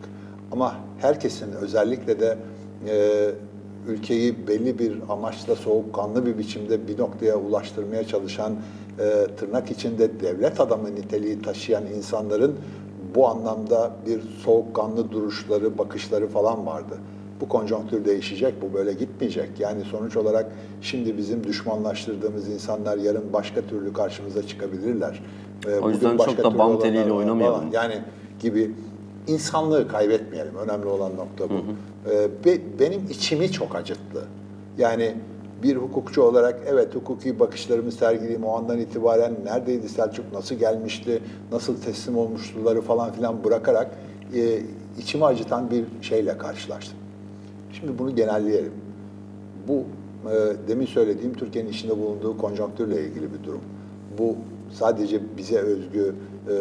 Ama 0.53 0.75
herkesin 1.01 1.53
özellikle 1.53 2.21
de 2.21 2.39
e, 2.89 3.31
ülkeyi 3.89 4.49
belli 4.49 4.79
bir 4.79 4.93
amaçla 5.09 5.57
soğukkanlı 5.57 6.27
bir 6.27 6.39
biçimde 6.39 6.89
bir 6.89 6.99
noktaya 6.99 7.37
ulaştırmaya 7.37 8.05
çalışan 8.07 8.53
e, 8.99 9.27
tırnak 9.37 9.71
içinde 9.71 10.21
devlet 10.21 10.61
adamı 10.61 10.95
niteliği 10.95 11.43
taşıyan 11.43 11.87
insanların 11.87 12.57
bu 13.15 13.29
anlamda 13.29 13.91
bir 14.07 14.21
soğukkanlı 14.45 15.11
duruşları, 15.13 15.79
bakışları 15.79 16.27
falan 16.29 16.67
vardı. 16.67 16.99
Bu 17.41 17.49
konjonktür 17.49 18.05
değişecek, 18.05 18.55
bu 18.63 18.75
böyle 18.75 18.93
gitmeyecek. 18.93 19.49
Yani 19.59 19.85
sonuç 19.85 20.17
olarak 20.17 20.47
şimdi 20.83 21.19
bizim 21.19 21.45
düşmanlaştırdığımız 21.45 22.49
insanlar 22.49 22.99
yarın 22.99 23.33
başka 23.33 23.61
türlü 23.61 23.93
karşımıza 23.93 24.47
çıkabilirler. 24.47 25.23
E, 25.69 25.79
O 25.79 25.91
yüzden 25.91 26.17
çok 26.17 26.39
da 26.39 26.59
bam 26.59 26.79
teliyle 26.81 27.13
oynamayalım. 27.13 27.65
Yani 27.73 27.95
gibi 28.43 28.71
insanlığı 29.27 29.89
kaybetmeyelim. 29.89 30.55
Önemli 30.55 30.87
olan 30.87 31.17
nokta 31.17 31.51
bu. 31.51 31.55
Ee, 32.11 32.29
be- 32.45 32.79
benim 32.79 33.07
içimi 33.11 33.53
çok 33.53 33.77
acıttı. 33.77 34.25
Yani 34.79 35.15
bir 35.63 35.77
hukukçu 35.77 36.23
olarak 36.23 36.61
evet 36.67 36.95
hukuki 36.95 37.41
bakışlarımı 37.41 37.93
sergileyim 37.93 38.45
o 38.45 38.57
andan 38.59 38.79
itibaren 38.79 39.33
neredeydi 39.45 39.89
Selçuk, 39.89 40.33
nasıl 40.33 40.55
gelmişti, 40.55 41.23
nasıl 41.53 41.77
teslim 41.77 42.17
olmuştuları 42.19 42.81
falan 42.81 43.13
filan 43.13 43.45
bırakarak 43.45 43.91
e, 44.35 44.59
içimi 44.99 45.25
acıtan 45.25 45.71
bir 45.71 45.85
şeyle 46.03 46.39
karşılaştım. 46.39 46.99
Şimdi 47.73 47.99
bunu 47.99 48.17
genelleyelim. 48.17 48.73
Bu 49.69 49.85
e, 50.31 50.35
demin 50.69 50.87
söylediğim 50.87 51.35
Türkiye'nin 51.35 51.71
içinde 51.71 51.99
bulunduğu 51.99 52.39
konjonktürle 52.39 53.07
ilgili 53.07 53.29
bir 53.33 53.45
durum. 53.47 53.61
Bu 54.19 54.37
sadece 54.73 55.21
bize 55.37 55.59
özgü 55.59 56.15
e, 56.49 56.53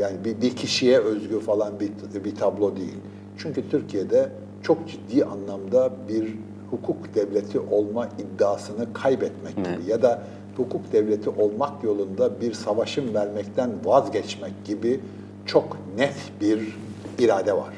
yani 0.00 0.16
bir, 0.24 0.40
bir 0.40 0.56
kişiye 0.56 0.98
özgü 0.98 1.40
falan 1.40 1.72
bir, 1.80 2.24
bir 2.24 2.34
tablo 2.34 2.76
değil. 2.76 2.98
Çünkü 3.38 3.70
Türkiye'de 3.70 4.28
çok 4.62 4.88
ciddi 4.88 5.24
anlamda 5.24 5.90
bir 6.08 6.34
hukuk 6.70 7.14
devleti 7.14 7.60
olma 7.60 8.08
iddiasını 8.18 8.92
kaybetmek 8.92 9.56
gibi 9.56 9.90
ya 9.90 10.02
da 10.02 10.22
hukuk 10.56 10.92
devleti 10.92 11.30
olmak 11.30 11.84
yolunda 11.84 12.40
bir 12.40 12.52
savaşın 12.52 13.14
vermekten 13.14 13.70
vazgeçmek 13.84 14.64
gibi 14.64 15.00
çok 15.46 15.76
net 15.96 16.14
bir 16.40 16.76
irade 17.18 17.52
var. 17.52 17.74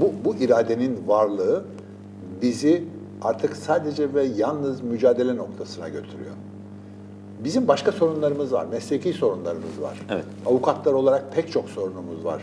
Bu, 0.00 0.12
bu 0.24 0.34
iradenin 0.34 0.98
varlığı 1.06 1.64
bizi 2.42 2.84
artık 3.22 3.56
sadece 3.56 4.14
ve 4.14 4.24
yalnız 4.24 4.80
mücadele 4.80 5.36
noktasına 5.36 5.88
götürüyor. 5.88 6.34
Bizim 7.44 7.68
başka 7.68 7.92
sorunlarımız 7.92 8.52
var, 8.52 8.66
mesleki 8.66 9.12
sorunlarımız 9.12 9.80
var. 9.82 9.98
Evet. 10.10 10.24
Avukatlar 10.46 10.92
olarak 10.92 11.34
pek 11.34 11.52
çok 11.52 11.68
sorunumuz 11.68 12.24
var. 12.24 12.42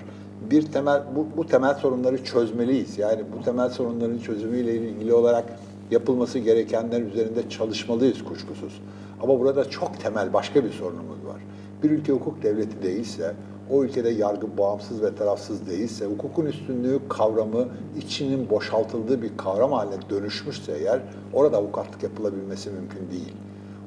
Bir 0.52 0.72
temel 0.72 1.04
bu, 1.16 1.28
bu 1.38 1.48
temel 1.48 1.74
sorunları 1.74 2.24
çözmeliyiz. 2.24 2.98
Yani 2.98 3.22
bu 3.38 3.44
temel 3.44 3.70
sorunların 3.70 4.18
çözümüyle 4.18 4.76
ilgili 4.76 5.14
olarak 5.14 5.60
yapılması 5.92 6.40
gerekenler 6.40 7.02
üzerinde 7.02 7.50
çalışmalıyız 7.50 8.24
kuşkusuz. 8.24 8.82
Ama 9.24 9.40
burada 9.40 9.70
çok 9.70 10.00
temel 10.00 10.34
başka 10.34 10.64
bir 10.64 10.72
sorunumuz 10.72 11.26
var. 11.26 11.42
Bir 11.84 11.92
ülke 11.92 12.12
hukuk 12.12 12.44
devleti 12.44 12.84
değilse, 12.84 13.34
o 13.70 13.84
ülkede 13.84 14.10
yargı 14.10 14.58
bağımsız 14.58 15.02
ve 15.02 15.16
tarafsız 15.16 15.68
değilse, 15.68 16.06
hukukun 16.06 16.46
üstünlüğü 16.46 17.00
kavramı 17.10 17.68
içinin 17.98 18.50
boşaltıldığı 18.50 19.22
bir 19.22 19.38
kavram 19.38 19.72
haline 19.72 19.96
dönüşmüşse 20.10 20.72
eğer, 20.72 21.02
orada 21.34 21.58
avukatlık 21.58 22.04
yapılabilmesi 22.04 22.70
mümkün 22.70 23.12
değil. 23.12 23.34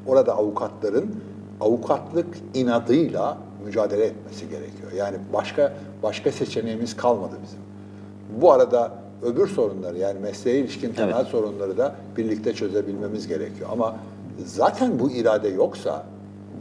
Orada 0.07 0.37
avukatların 0.37 1.15
avukatlık 1.61 2.27
inadıyla 2.55 3.39
mücadele 3.65 4.05
etmesi 4.05 4.49
gerekiyor. 4.49 4.93
Yani 4.97 5.17
başka 5.33 5.73
başka 6.03 6.33
seçeneğimiz 6.33 6.97
kalmadı 6.97 7.35
bizim. 7.43 7.59
Bu 8.41 8.53
arada 8.53 8.93
öbür 9.23 9.47
sorunları 9.47 9.99
yani 9.99 10.19
mesleğe 10.21 10.59
ilişkin 10.59 10.93
temel 10.93 11.15
Evet. 11.17 11.27
sorunları 11.27 11.79
da 11.79 11.95
birlikte 12.17 12.55
çözebilmemiz 12.55 13.29
gerekiyor. 13.29 13.69
Ama 13.73 13.97
zaten 14.47 14.99
bu 14.99 15.11
irade 15.11 15.49
yoksa 15.49 16.05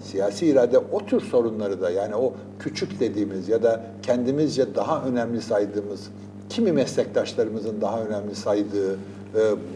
siyasi 0.03 0.47
irade 0.47 0.77
o 0.77 1.05
tür 1.05 1.21
sorunları 1.21 1.81
da 1.81 1.89
yani 1.89 2.15
o 2.15 2.33
küçük 2.59 2.99
dediğimiz 2.99 3.49
ya 3.49 3.63
da 3.63 3.83
kendimizce 4.03 4.75
daha 4.75 5.03
önemli 5.03 5.41
saydığımız 5.41 6.09
kimi 6.49 6.71
meslektaşlarımızın 6.71 7.81
daha 7.81 8.01
önemli 8.01 8.35
saydığı, 8.35 8.97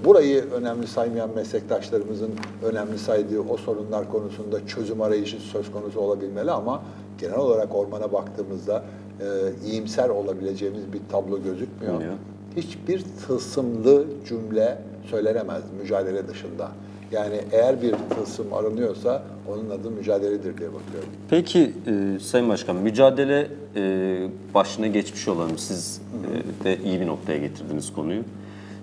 burayı 0.06 0.43
önemli 0.51 0.88
saymayan 0.88 1.30
meslektaşlarımızın 1.36 2.32
önemli 2.64 2.99
saydığı 2.99 3.39
o 3.39 3.58
sorunlar 3.58 4.12
konusunda 4.12 4.68
çözüm 4.68 5.01
arayışı 5.01 5.39
söz 5.39 5.72
konusu 5.72 5.99
olabilmeli 5.99 6.51
ama 6.51 6.84
genel 7.18 7.38
olarak 7.38 7.76
ormana 7.76 8.14
baktığımızda 8.14 8.84
e, 9.22 9.26
iyimser 9.70 10.10
olabileceğimiz 10.10 10.93
bir 10.93 10.99
tablo 11.12 11.43
gözükmüyor. 11.43 12.01
Hiçbir 12.56 13.03
tılsımlı 13.28 14.06
cümle 14.28 14.78
söylenemez 15.10 15.64
mücadele 15.82 16.28
dışında. 16.28 16.72
Yani 17.12 17.41
eğer 17.51 17.82
bir 17.82 17.95
tılsım 18.16 18.53
aranıyorsa 18.53 19.24
onun 19.47 19.70
adı 19.70 19.91
mücadeledir 19.91 20.58
diye 20.58 20.70
bakıyorum. 20.70 21.10
Peki 21.30 21.74
e, 21.88 22.20
Sayın 22.20 22.49
Başkan, 22.49 22.76
mücadele 22.76 23.47
e, 23.76 24.28
başına 24.53 24.88
geçmiş 24.88 25.28
olalım. 25.28 25.58
Siz 25.58 26.01
e, 26.62 26.64
de 26.64 26.78
iyi 26.84 27.01
bir 27.01 27.08
noktaya 27.08 27.38
getirdiniz 27.38 27.93
konuyu. 27.93 28.24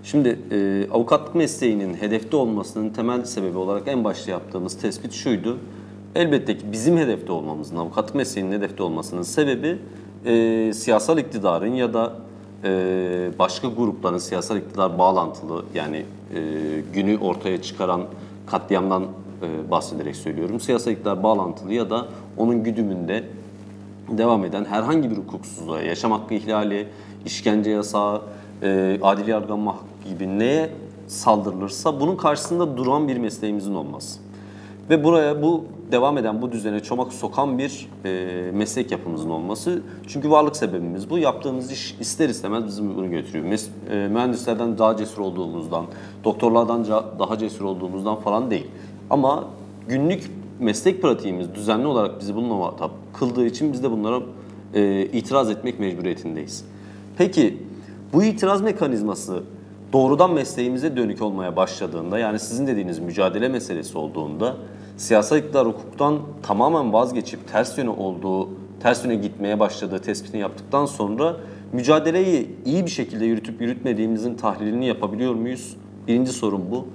Şimdi 0.05 0.39
e, 0.51 0.87
avukatlık 0.91 1.35
mesleğinin 1.35 1.95
hedefte 1.95 2.37
olmasının 2.37 2.91
temel 2.91 3.25
sebebi 3.25 3.59
olarak 3.59 3.89
en 3.89 4.05
başta 4.05 4.31
yaptığımız 4.31 4.79
tespit 4.79 5.13
şuydu. 5.13 5.59
Elbette 6.15 6.59
ki 6.59 6.65
bizim 6.73 6.97
hedefte 6.97 7.33
olmamızın, 7.33 7.77
avukatlık 7.77 8.15
mesleğinin 8.15 8.53
hedefte 8.53 8.83
olmasının 8.83 9.23
sebebi 9.23 9.79
e, 10.25 10.73
siyasal 10.75 11.19
iktidarın 11.19 11.75
ya 11.75 11.95
da 11.95 12.13
e, 12.65 13.31
başka 13.39 13.69
grupların 13.69 14.19
siyasal 14.19 14.57
iktidar 14.57 14.99
bağlantılı 14.99 15.65
yani 15.75 15.97
e, 16.35 16.41
günü 16.95 17.19
ortaya 17.19 17.63
çıkaran 17.63 18.03
katliamdan 18.47 19.03
e, 19.43 19.71
bahsederek 19.71 20.17
söylüyorum. 20.17 20.61
Siyasal 20.61 20.93
iktidar 20.93 21.23
bağlantılı 21.23 21.73
ya 21.73 21.91
da 21.91 22.07
onun 22.37 22.65
güdümünde 22.65 23.25
devam 24.09 24.45
eden 24.45 24.65
herhangi 24.65 25.11
bir 25.11 25.17
hukuksuzluğa, 25.17 25.83
yaşam 25.83 26.13
hakkı 26.13 26.35
ihlali, 26.35 26.89
işkence 27.27 27.71
yasağı, 27.71 28.23
e, 28.63 28.99
adil 29.03 29.29
yargılanma 29.29 29.73
hakkı 29.73 30.09
gibi 30.09 30.39
neye 30.39 30.71
saldırılırsa 31.07 32.01
bunun 32.01 32.17
karşısında 32.17 32.77
duran 32.77 33.09
bir 33.09 33.17
mesleğimizin 33.17 33.75
olması. 33.75 34.21
Ve 34.91 35.05
buraya 35.05 35.43
bu 35.43 35.65
devam 35.93 36.19
eden 36.19 36.43
bu 36.43 36.53
düzene 36.53 36.81
çomak 36.81 37.13
sokan 37.13 37.59
bir 37.59 37.89
e, 38.05 38.51
meslek 38.53 38.91
yapımızın 38.93 39.31
olması. 39.31 39.83
Çünkü 40.07 40.31
varlık 40.31 40.57
sebebimiz 40.57 41.11
bu. 41.11 41.19
Yaptığımız 41.19 41.73
iş 41.73 41.97
ister 42.01 42.29
istemez 42.29 42.67
bizi 42.67 42.97
bunu 42.97 43.11
götürüyor. 43.11 43.45
Mes- 43.45 43.69
e, 43.91 44.09
mühendislerden 44.09 44.79
daha 44.79 44.97
cesur 44.97 45.23
olduğumuzdan, 45.23 45.85
doktorlardan 46.25 46.87
daha 47.19 47.39
cesur 47.39 47.65
olduğumuzdan 47.65 48.17
falan 48.17 48.51
değil. 48.51 48.67
Ama 49.11 49.45
günlük 49.89 50.31
meslek 50.61 51.03
pratiğimiz 51.03 51.55
düzenli 51.55 51.87
olarak 51.87 52.21
bizi 52.21 52.35
bununla 52.35 52.55
muhatap 52.55 52.91
kıldığı 53.15 53.47
için 53.47 53.73
biz 53.73 53.83
de 53.83 53.91
bunlara 53.91 54.21
e, 54.75 55.03
itiraz 55.13 55.51
etmek 55.51 55.81
mecburiyetindeyiz. 55.81 56.65
Peki 57.19 57.59
bu 58.13 58.23
itiraz 58.23 58.63
mekanizması 58.63 59.43
doğrudan 59.93 60.33
mesleğimize 60.33 60.97
dönük 60.97 61.23
olmaya 61.23 61.57
başladığında 61.57 62.19
yani 62.19 62.39
sizin 62.39 62.67
dediğiniz 62.67 62.99
mücadele 62.99 63.49
meselesi 63.49 63.99
olduğunda 63.99 64.57
siyasal 64.97 65.39
iktidar 65.39 65.67
hukuktan 65.67 66.19
tamamen 66.43 66.93
vazgeçip 66.93 67.53
ters 67.53 67.79
yöne 67.79 67.91
olduğu, 67.91 68.49
ters 68.81 69.05
yöne 69.05 69.15
gitmeye 69.15 69.61
başladığı 69.61 69.99
tespitini 69.99 70.41
yaptıktan 70.41 70.87
sonra 70.87 71.37
mücadeleyi 71.73 72.57
iyi 72.65 72.85
bir 72.85 72.91
şekilde 72.91 73.25
yürütüp 73.25 73.61
yürütmediğimizin 73.61 74.35
tahlilini 74.35 74.87
yapabiliyor 74.87 75.35
muyuz? 75.35 75.77
Birinci 76.09 76.33
sorun 76.33 76.71
bu. 76.71 76.87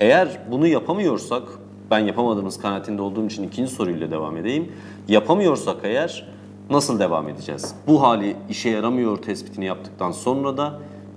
Eğer 0.00 0.28
bunu 0.50 0.66
yapamıyorsak, 0.66 1.42
ben 1.90 1.98
yapamadığımız 1.98 2.60
kanaatinde 2.60 3.02
olduğum 3.02 3.26
için 3.26 3.42
ikinci 3.42 3.70
soruyla 3.70 4.10
devam 4.10 4.36
edeyim. 4.36 4.72
Yapamıyorsak 5.08 5.76
eğer 5.82 6.26
nasıl 6.70 6.98
devam 7.00 7.28
edeceğiz? 7.28 7.74
Bu 7.86 8.02
hali 8.02 8.36
işe 8.50 8.70
yaramıyor 8.70 9.16
tespitini 9.16 9.64
yaptıktan 9.64 10.12
sonra 10.12 10.56
da 10.56 10.72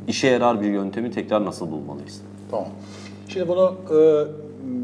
işe 0.08 0.28
yarar 0.28 0.62
bir 0.62 0.68
yöntemi 0.72 1.12
tekrar 1.12 1.46
nasıl 1.46 1.72
bulmalıyız? 1.72 2.22
Tamam. 2.52 2.68
Şimdi 3.28 3.48
bunu 3.48 3.74
e, 3.92 4.24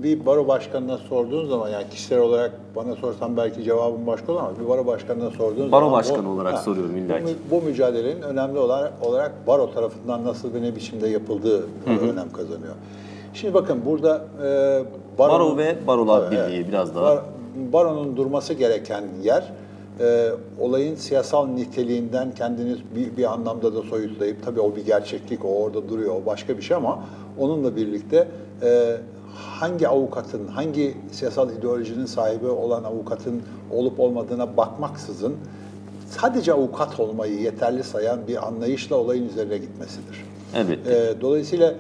bir 0.03 0.26
baro 0.26 0.47
başkanına 0.47 0.97
sorduğun 0.97 1.45
zaman 1.49 1.70
yani 1.70 1.86
kişisel 1.89 2.20
olarak 2.20 2.51
bana 2.76 2.95
sorsan 2.95 3.38
belki 3.38 3.63
cevabım 3.63 4.07
başka 4.07 4.32
olur 4.32 4.39
ama 4.39 4.51
bir 4.63 4.70
baro 4.70 4.86
başkanına 4.86 5.30
sorduğun 5.32 5.72
Baro 5.72 5.86
zaman... 5.86 5.99
başkanı 5.99 6.32
olarak 6.32 6.57
soruyorum 6.57 6.97
illa 6.97 7.20
ki. 7.20 7.26
Bu, 7.51 7.55
bu 7.55 7.61
mücadelenin 7.61 8.22
önemli 8.22 8.59
olarak, 8.59 8.93
olarak 9.01 9.47
baro 9.47 9.74
tarafından 9.74 10.26
nasıl 10.26 10.53
ve 10.53 10.61
ne 10.61 10.76
biçimde 10.76 11.07
yapıldığı 11.07 11.65
önem 11.88 12.32
kazanıyor. 12.32 12.74
Şimdi 13.34 13.53
bakın 13.53 13.82
burada 13.86 14.26
e, 14.41 14.43
baronun- 15.20 15.30
Baro 15.30 15.57
ve 15.57 15.76
Barolar 15.88 16.22
Evet, 16.34 16.47
Birliği 16.49 16.67
biraz 16.67 16.95
daha. 16.95 17.03
Bar- 17.05 17.24
baronun 17.74 18.17
durması 18.17 18.53
gereken 18.53 19.03
yer 19.24 19.43
e, 19.99 20.29
olayın 20.59 20.95
siyasal 20.95 21.47
niteliğinden 21.47 22.31
kendini 22.31 22.75
bir, 22.95 23.17
bir 23.17 23.33
anlamda 23.33 23.75
da 23.75 23.81
soyutlayıp 23.81 24.45
tabii 24.45 24.59
o 24.59 24.75
bir 24.75 24.85
gerçeklik 24.85 25.45
o 25.45 25.47
orada 25.47 25.89
duruyor 25.89 26.15
o 26.15 26.25
başka 26.25 26.57
bir 26.57 26.61
şey 26.61 26.77
ama 26.77 27.03
onunla 27.39 27.75
birlikte 27.75 28.27
e, 28.63 28.97
hangi 29.35 29.87
avukatın 29.87 30.47
hangi 30.47 30.97
siyasal 31.11 31.51
ideolojinin 31.51 32.05
sahibi 32.05 32.47
olan 32.47 32.83
avukatın 32.83 33.41
olup 33.71 33.99
olmadığına 33.99 34.57
bakmaksızın 34.57 35.35
sadece 36.09 36.53
avukat 36.53 36.99
olmayı 36.99 37.39
yeterli 37.39 37.83
sayan 37.83 38.27
bir 38.27 38.47
anlayışla 38.47 38.95
olayın 38.95 39.29
üzerine 39.29 39.57
gitmesidir. 39.57 40.25
Elbette. 40.55 40.91
E, 40.91 41.21
dolayısıyla 41.21 41.71
e, 41.71 41.75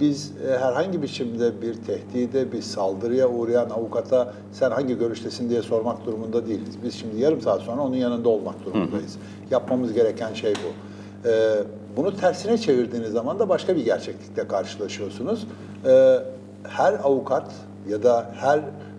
biz 0.00 0.32
e, 0.48 0.58
herhangi 0.58 1.02
biçimde 1.02 1.62
bir 1.62 1.74
tehdide, 1.74 2.52
bir 2.52 2.62
saldırıya 2.62 3.28
uğrayan 3.28 3.70
avukata 3.70 4.34
sen 4.52 4.70
hangi 4.70 4.98
görüştesin 4.98 5.50
diye 5.50 5.62
sormak 5.62 6.06
durumunda 6.06 6.46
değiliz. 6.46 6.74
Biz 6.84 6.94
şimdi 6.94 7.20
yarım 7.20 7.40
saat 7.40 7.60
sonra 7.60 7.82
onun 7.82 7.96
yanında 7.96 8.28
olmak 8.28 8.64
durumundayız. 8.64 9.18
Yapmamız 9.50 9.92
gereken 9.92 10.34
şey 10.34 10.52
bu. 10.54 11.28
E, 11.28 11.62
bunu 11.96 12.16
tersine 12.16 12.58
çevirdiğiniz 12.58 13.12
zaman 13.12 13.38
da 13.38 13.48
başka 13.48 13.76
bir 13.76 13.84
gerçeklikle 13.84 14.48
karşılaşıyorsunuz. 14.48 15.46
E, 15.86 16.18
her 16.62 16.92
avukat 16.92 17.52
ya 17.88 18.02
da 18.02 18.30
her 18.34 18.58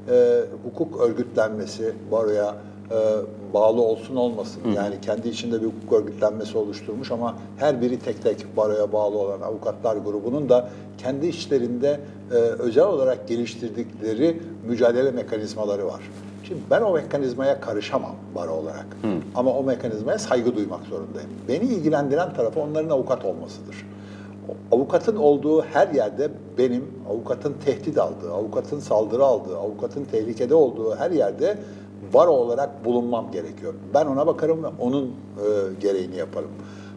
e, 0.09 0.43
hukuk 0.63 1.01
örgütlenmesi 1.01 1.93
baroya 2.11 2.55
e, 2.91 2.97
bağlı 3.53 3.81
olsun 3.81 4.15
olmasın. 4.15 4.61
Yani 4.75 5.01
kendi 5.01 5.29
içinde 5.29 5.61
bir 5.61 5.67
hukuk 5.67 5.93
örgütlenmesi 5.93 6.57
oluşturmuş 6.57 7.11
ama 7.11 7.35
her 7.57 7.81
biri 7.81 7.99
tek 7.99 8.23
tek 8.23 8.57
baroya 8.57 8.93
bağlı 8.93 9.17
olan 9.17 9.41
avukatlar 9.41 9.97
grubunun 9.97 10.49
da 10.49 10.69
kendi 10.97 11.27
içlerinde 11.27 11.99
e, 12.31 12.33
özel 12.35 12.85
olarak 12.85 13.27
geliştirdikleri 13.27 14.41
mücadele 14.67 15.11
mekanizmaları 15.11 15.87
var. 15.87 16.01
Şimdi 16.47 16.61
ben 16.71 16.81
o 16.81 16.93
mekanizmaya 16.93 17.61
karışamam 17.61 18.15
baro 18.35 18.51
olarak. 18.53 18.85
Ama 19.35 19.51
o 19.53 19.63
mekanizmaya 19.63 20.19
saygı 20.19 20.55
duymak 20.55 20.85
zorundayım. 20.85 21.29
Beni 21.47 21.63
ilgilendiren 21.63 22.33
tarafı 22.33 22.59
onların 22.59 22.89
avukat 22.89 23.25
olmasıdır. 23.25 23.87
Avukatın 24.71 25.15
olduğu 25.15 25.61
her 25.61 25.87
yerde 25.87 26.29
benim 26.57 26.85
avukatın 27.09 27.55
tehdit 27.65 27.97
aldığı, 27.97 28.33
avukatın 28.33 28.79
saldırı 28.79 29.23
aldığı, 29.23 29.57
avukatın 29.57 30.05
tehlikede 30.05 30.55
olduğu 30.55 30.95
her 30.95 31.11
yerde 31.11 31.57
baro 32.13 32.31
olarak 32.31 32.85
bulunmam 32.85 33.31
gerekiyor. 33.31 33.73
Ben 33.93 34.05
ona 34.05 34.27
bakarım 34.27 34.63
ve 34.63 34.67
onun 34.79 35.05
e, 35.05 35.09
gereğini 35.79 36.15
yaparım. 36.15 36.49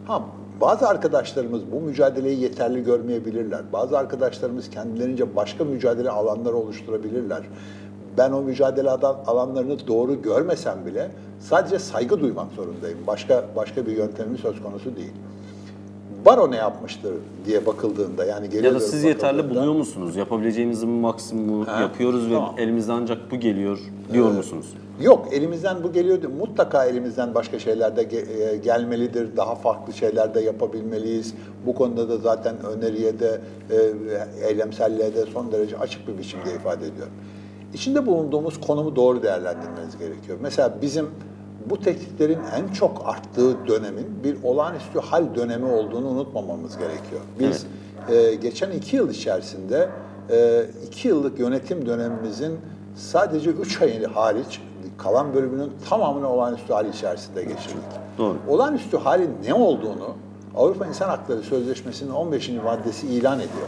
Ha 0.07 0.21
bazı 0.61 0.87
arkadaşlarımız 0.87 1.71
bu 1.71 1.81
mücadeleyi 1.81 2.39
yeterli 2.39 2.83
görmeyebilirler. 2.83 3.61
Bazı 3.73 3.97
arkadaşlarımız 3.97 4.69
kendilerince 4.69 5.35
başka 5.35 5.63
mücadele 5.63 6.09
alanları 6.09 6.55
oluşturabilirler. 6.55 7.41
Ben 8.17 8.31
o 8.31 8.41
mücadele 8.41 8.89
alan- 8.89 9.17
alanlarını 9.27 9.87
doğru 9.87 10.21
görmesem 10.21 10.85
bile 10.85 11.11
sadece 11.39 11.79
saygı 11.79 12.19
duymak 12.19 12.51
zorundayım. 12.51 12.97
Başka 13.07 13.45
başka 13.55 13.85
bir 13.85 13.91
yöntemim 13.91 14.37
söz 14.37 14.63
konusu 14.63 14.95
değil. 14.95 15.11
Baro 16.25 16.51
ne 16.51 16.55
yapmıştır 16.55 17.13
diye 17.45 17.65
bakıldığında 17.65 18.25
yani 18.25 18.49
geriye 18.49 18.67
Ya 18.71 18.75
da 18.75 18.79
siz 18.79 19.03
yeterli 19.03 19.49
buluyor 19.49 19.73
musunuz? 19.73 20.15
Yapabileceğimizin 20.15 20.89
maksimumu 20.89 21.67
Ha, 21.67 21.81
yapıyoruz 21.81 22.29
ve 22.29 22.33
tamam. 22.33 22.55
elimizden 22.57 22.93
ancak 22.93 23.31
bu 23.31 23.35
geliyor 23.35 23.79
diyor 24.13 24.31
musunuz? 24.31 24.65
Yok 25.01 25.27
elimizden 25.31 25.83
bu 25.83 25.91
geliyordu. 25.93 26.29
Mutlaka 26.39 26.85
elimizden 26.85 27.35
başka 27.35 27.59
şeyler 27.59 27.95
de 27.95 28.01
e, 28.01 28.57
gelmelidir. 28.57 29.37
Daha 29.37 29.55
farklı 29.55 29.93
şeyler 29.93 30.35
de 30.35 30.41
yapabilmeliyiz. 30.41 31.33
Bu 31.65 31.75
konuda 31.75 32.09
da 32.09 32.17
zaten 32.17 32.55
öneriye 32.77 33.19
de 33.19 33.41
e, 33.71 33.75
eylemselliğe 34.47 35.15
de 35.15 35.25
son 35.25 35.51
derece 35.51 35.77
açık 35.77 36.07
bir 36.07 36.17
biçimde 36.17 36.53
ifade 36.55 36.87
ediyorum. 36.87 37.13
İçinde 37.73 38.05
bulunduğumuz 38.05 38.59
konumu 38.61 38.95
doğru 38.95 39.23
değerlendirmeniz 39.23 39.97
gerekiyor. 39.99 40.37
Mesela 40.41 40.73
bizim 40.81 41.05
bu 41.69 41.79
tehditlerin 41.79 42.39
en 42.55 42.73
çok 42.73 43.01
arttığı 43.05 43.67
dönemin 43.67 44.23
bir 44.23 44.43
olağanüstü 44.43 44.99
hal 44.99 45.35
dönemi 45.35 45.65
olduğunu 45.65 46.07
unutmamamız 46.07 46.77
gerekiyor. 46.77 47.21
Biz 47.39 47.65
e, 48.09 48.35
geçen 48.35 48.71
iki 48.71 48.95
yıl 48.95 49.09
içerisinde 49.09 49.89
e, 50.31 50.65
iki 50.87 51.07
yıllık 51.07 51.39
yönetim 51.39 51.85
dönemimizin 51.85 52.59
sadece 52.95 53.49
üç 53.49 53.81
ayı 53.81 54.07
hariç 54.07 54.61
kalan 54.97 55.33
bölümünün 55.33 55.71
tamamını 55.89 56.29
olağanüstü 56.29 56.73
hal 56.73 56.85
içerisinde 56.85 57.43
geçirdik. 57.43 57.83
Doğru. 58.17 58.37
Olağanüstü 58.47 58.97
halin 58.97 59.31
ne 59.47 59.53
olduğunu 59.53 60.15
Avrupa 60.57 60.85
İnsan 60.85 61.09
Hakları 61.09 61.41
Sözleşmesi'nin 61.41 62.11
15. 62.11 62.49
maddesi 62.49 63.07
ilan 63.07 63.39
ediyor. 63.39 63.67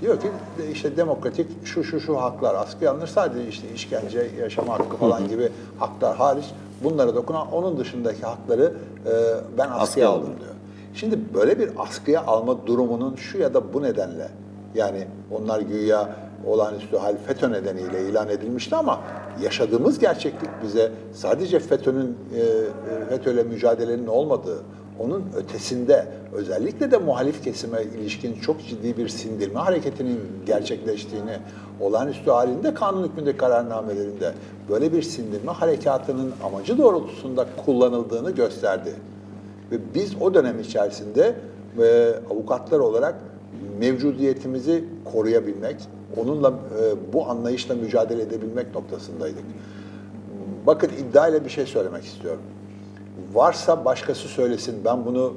Diyor 0.00 0.20
ki 0.20 0.28
işte 0.72 0.96
demokratik 0.96 1.46
şu 1.64 1.84
şu 1.84 2.00
şu 2.00 2.22
haklar 2.22 2.54
askıya 2.54 2.90
alınır. 2.90 3.06
Sadece 3.06 3.48
işte 3.48 3.68
işkence, 3.74 4.30
yaşama 4.40 4.72
hakkı 4.72 4.96
falan 4.96 5.28
gibi 5.28 5.48
haklar 5.78 6.16
hariç 6.16 6.44
bunlara 6.84 7.14
dokunan 7.14 7.52
onun 7.52 7.78
dışındaki 7.78 8.22
hakları 8.22 8.72
e, 9.06 9.12
ben 9.58 9.64
askıya, 9.64 9.80
Askıya 9.80 10.08
aldım 10.08 10.34
diyor. 10.40 10.54
Şimdi 10.94 11.18
böyle 11.34 11.58
bir 11.58 11.70
askıya 11.78 12.22
alma 12.26 12.66
durumunun 12.66 13.14
şu 13.14 13.38
ya 13.38 13.54
da 13.54 13.74
bu 13.74 13.82
nedenle 13.82 14.28
yani 14.74 15.06
onlar 15.30 15.60
güya 15.60 16.16
olağanüstü 16.46 16.96
hal 16.96 17.16
FETÖ 17.26 17.52
nedeniyle 17.52 18.08
ilan 18.08 18.28
edilmişti 18.28 18.76
ama 18.76 19.00
yaşadığımız 19.42 19.98
gerçeklik 19.98 20.50
bize 20.62 20.92
sadece 21.14 21.58
FETÖ'nün 21.58 22.18
e, 22.34 22.40
e, 22.40 23.04
FETÖ'yle 23.08 23.42
mücadelenin 23.42 24.06
olmadığı, 24.06 24.58
onun 24.98 25.24
ötesinde 25.36 26.06
özellikle 26.32 26.90
de 26.90 26.96
muhalif 26.96 27.44
kesime 27.44 27.82
ilişkin 27.82 28.40
çok 28.40 28.66
ciddi 28.66 28.96
bir 28.96 29.08
sindirme 29.08 29.60
hareketinin 29.60 30.20
gerçekleştiğini 30.46 31.36
olağanüstü 31.80 32.30
halinde 32.30 32.74
kanun 32.74 33.08
hükmünde 33.08 33.36
kararnamelerinde 33.36 34.32
böyle 34.68 34.92
bir 34.92 35.02
sindirme 35.02 35.52
harekatının 35.52 36.32
amacı 36.44 36.78
doğrultusunda 36.78 37.46
kullanıldığını 37.66 38.30
gösterdi. 38.30 38.94
Ve 39.72 39.76
biz 39.94 40.14
o 40.20 40.34
dönem 40.34 40.60
içerisinde 40.60 41.34
e, 41.78 42.14
avukatlar 42.30 42.78
olarak 42.78 43.14
mevcudiyetimizi 43.78 44.84
koruyabilmek, 45.04 45.76
onunla 46.16 46.48
e, 46.50 47.12
bu 47.12 47.30
anlayışla 47.30 47.74
mücadele 47.74 48.22
edebilmek 48.22 48.74
noktasındaydık. 48.74 49.44
Bakın 50.66 50.90
iddia 51.00 51.28
ile 51.28 51.44
bir 51.44 51.50
şey 51.50 51.66
söylemek 51.66 52.04
istiyorum. 52.04 52.42
Varsa 53.34 53.84
başkası 53.84 54.28
söylesin. 54.28 54.84
Ben 54.84 55.04
bunu 55.04 55.32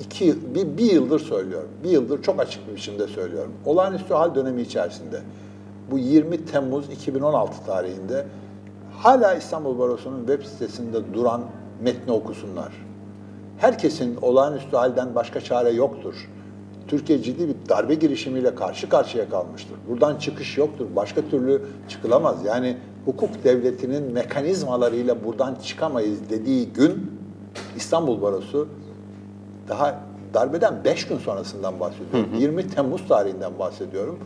iki, 0.00 0.54
bir, 0.54 0.78
bir 0.78 0.92
yıldır 0.92 1.20
söylüyorum. 1.20 1.68
Bir 1.84 1.90
yıldır 1.90 2.22
çok 2.22 2.40
açık 2.40 2.68
bir 2.68 2.76
biçimde 2.76 3.06
söylüyorum. 3.06 3.52
Olağanüstü 3.66 4.14
hal 4.14 4.34
dönemi 4.34 4.62
içerisinde 4.62 5.20
bu 5.90 5.98
20 5.98 6.44
Temmuz 6.44 6.90
2016 6.90 7.66
tarihinde 7.66 8.26
hala 8.98 9.34
İstanbul 9.34 9.78
Barosu'nun 9.78 10.18
web 10.26 10.42
sitesinde 10.42 11.14
duran 11.14 11.42
metni 11.82 12.12
okusunlar. 12.12 12.72
Herkesin 13.58 14.16
olağanüstü 14.22 14.76
halden 14.76 15.14
başka 15.14 15.40
çare 15.40 15.70
yoktur. 15.70 16.30
Türkiye 16.88 17.22
ciddi 17.22 17.48
bir 17.48 17.68
darbe 17.68 17.94
girişimiyle 17.94 18.54
karşı 18.54 18.88
karşıya 18.88 19.28
kalmıştır. 19.28 19.76
Buradan 19.88 20.16
çıkış 20.16 20.58
yoktur. 20.58 20.86
Başka 20.96 21.22
türlü 21.22 21.62
çıkılamaz. 21.88 22.44
Yani 22.44 22.76
hukuk 23.04 23.44
devletinin 23.44 24.12
mekanizmalarıyla 24.12 25.24
buradan 25.24 25.54
çıkamayız 25.54 26.30
dediği 26.30 26.72
gün 26.72 27.10
İstanbul 27.76 28.22
Barosu 28.22 28.68
daha 29.68 30.00
darbeden 30.34 30.84
5 30.84 31.06
gün 31.06 31.18
sonrasından 31.18 31.80
bahsediyorum. 31.80 32.30
20 32.38 32.68
Temmuz 32.68 33.08
tarihinden 33.08 33.58
bahsediyorum. 33.58 34.18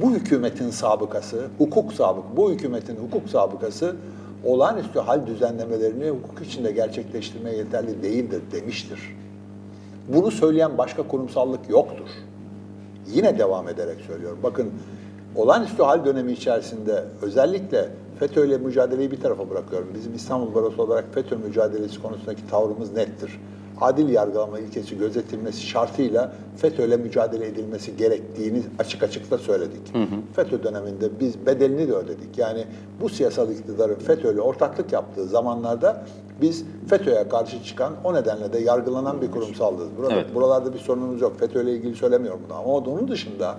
Bu 0.00 0.10
hükümetin 0.10 0.70
sabıkası, 0.70 1.46
hukuk 1.58 1.92
sabık, 1.92 2.24
bu 2.36 2.52
hükümetin 2.52 2.96
hukuk 2.96 3.28
sabıkası 3.28 3.96
olağanüstü 4.44 4.98
hal 4.98 5.26
düzenlemelerini 5.26 6.10
hukuk 6.10 6.46
içinde 6.46 6.72
gerçekleştirmeye 6.72 7.56
yeterli 7.56 8.02
değildir 8.02 8.42
demiştir. 8.52 9.16
Bunu 10.08 10.30
söyleyen 10.30 10.78
başka 10.78 11.02
kurumsallık 11.02 11.70
yoktur. 11.70 12.08
Yine 13.14 13.38
devam 13.38 13.68
ederek 13.68 14.00
söylüyorum. 14.00 14.38
Bakın 14.42 14.70
olağanüstü 15.36 15.82
hal 15.82 16.04
dönemi 16.04 16.32
içerisinde 16.32 17.04
özellikle 17.22 17.88
FETÖ 18.18 18.46
ile 18.46 18.58
mücadeleyi 18.58 19.10
bir 19.10 19.20
tarafa 19.20 19.50
bırakıyorum. 19.50 19.88
Bizim 19.94 20.14
İstanbul 20.14 20.54
Barosu 20.54 20.82
olarak 20.82 21.04
FETÖ 21.14 21.36
mücadelesi 21.36 22.02
konusundaki 22.02 22.46
tavrımız 22.50 22.92
nettir. 22.92 23.40
Adil 23.80 24.08
yargılama 24.08 24.58
ilkesi 24.58 24.98
gözetilmesi 24.98 25.66
şartıyla 25.66 26.32
FETÖ 26.56 26.86
ile 26.86 26.96
mücadele 26.96 27.46
edilmesi 27.46 27.96
gerektiğini 27.96 28.62
açık 28.78 29.02
açıkla 29.02 29.38
söyledik. 29.38 29.94
Hı 29.94 29.98
hı. 29.98 30.06
FETÖ 30.36 30.62
döneminde 30.62 31.20
biz 31.20 31.46
bedelini 31.46 31.88
de 31.88 31.92
ödedik. 31.92 32.38
Yani 32.38 32.64
bu 33.00 33.08
siyasal 33.08 33.50
iktidarın 33.50 33.94
FETÖ 33.94 34.34
ile 34.34 34.40
ortaklık 34.40 34.92
yaptığı 34.92 35.24
zamanlarda 35.24 36.04
biz 36.40 36.64
FETÖ'ye 36.88 37.28
karşı 37.28 37.64
çıkan 37.64 37.92
o 38.04 38.14
nedenle 38.14 38.52
de 38.52 38.58
yargılanan 38.58 39.22
bir 39.22 39.30
kurumsallığız. 39.30 39.88
Burada, 39.98 40.14
Evet. 40.14 40.34
Buralarda 40.34 40.74
bir 40.74 40.78
sorunumuz 40.78 41.20
yok. 41.20 41.40
FETÖ 41.40 41.62
ile 41.62 41.72
ilgili 41.72 41.94
söylemiyorum 41.94 42.40
bunu 42.48 42.58
ama 42.58 42.72
onun 42.72 43.08
dışında 43.08 43.56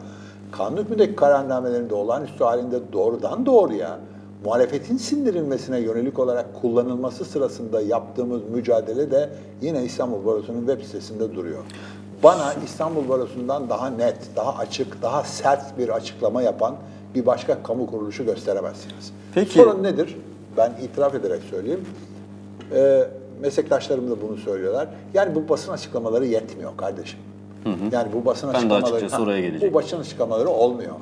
kanun 0.51 0.78
hükmündeki 0.78 1.16
kararnamelerinde 1.16 1.95
olağanüstü 1.95 2.43
halinde 2.43 2.80
doğrudan 2.93 3.45
doğruya 3.45 3.99
muhalefetin 4.46 4.98
sindirilmesine 4.98 5.80
yönelik 5.80 6.20
olarak 6.20 6.62
kullanılması 6.62 7.26
sırasında 7.26 7.82
yaptığımız 7.82 8.41
mücadele 8.50 9.12
de 9.12 9.30
yine 9.62 9.84
İstanbul 9.84 10.26
Barosu'nun 10.26 10.68
web 10.68 10.82
sitesinde 10.86 11.36
duruyor. 11.36 11.64
Bana 12.24 12.54
İstanbul 12.66 13.10
Barosu'ndan 13.10 13.70
daha 13.70 13.89
net, 13.89 14.18
daha 14.36 14.58
açık, 14.58 15.02
daha 15.02 15.24
sert 15.24 15.78
bir 15.78 15.89
açıklama 15.89 16.41
yapan 16.41 16.76
bir 17.16 17.26
başka 17.26 17.64
kamu 17.64 17.88
kuruluşu 17.88 18.26
gösteremezsiniz. 18.26 19.14
Peki. 19.34 19.54
Sorun 19.54 19.84
nedir? 19.84 20.18
Ben 20.58 20.74
itiraf 20.84 21.16
ederek 21.16 21.41
söyleyeyim. 21.50 21.86
Ee, 22.76 23.04
meslektaşlarım 23.41 24.12
da 24.12 24.22
bunu 24.22 24.38
söylüyorlar. 24.38 24.88
Yani 25.14 25.36
bu 25.36 25.50
basın 25.50 25.72
açıklamaları 25.72 26.26
yetmiyor 26.26 26.78
kardeşim. 26.78 27.20
Yani 27.91 28.08
bu 28.14 28.26
basın 28.26 28.48
Ben 28.48 28.54
de 28.54 28.58
açıklamaları... 28.58 28.96
açıkçası 28.96 29.16
Ha, 29.16 29.22
oraya 29.24 29.41
gelecektim. 29.41 29.70
Bu 29.70 29.74
basın 29.74 30.00
açıklamaları 30.00 30.50
olmuyor. 30.50 30.94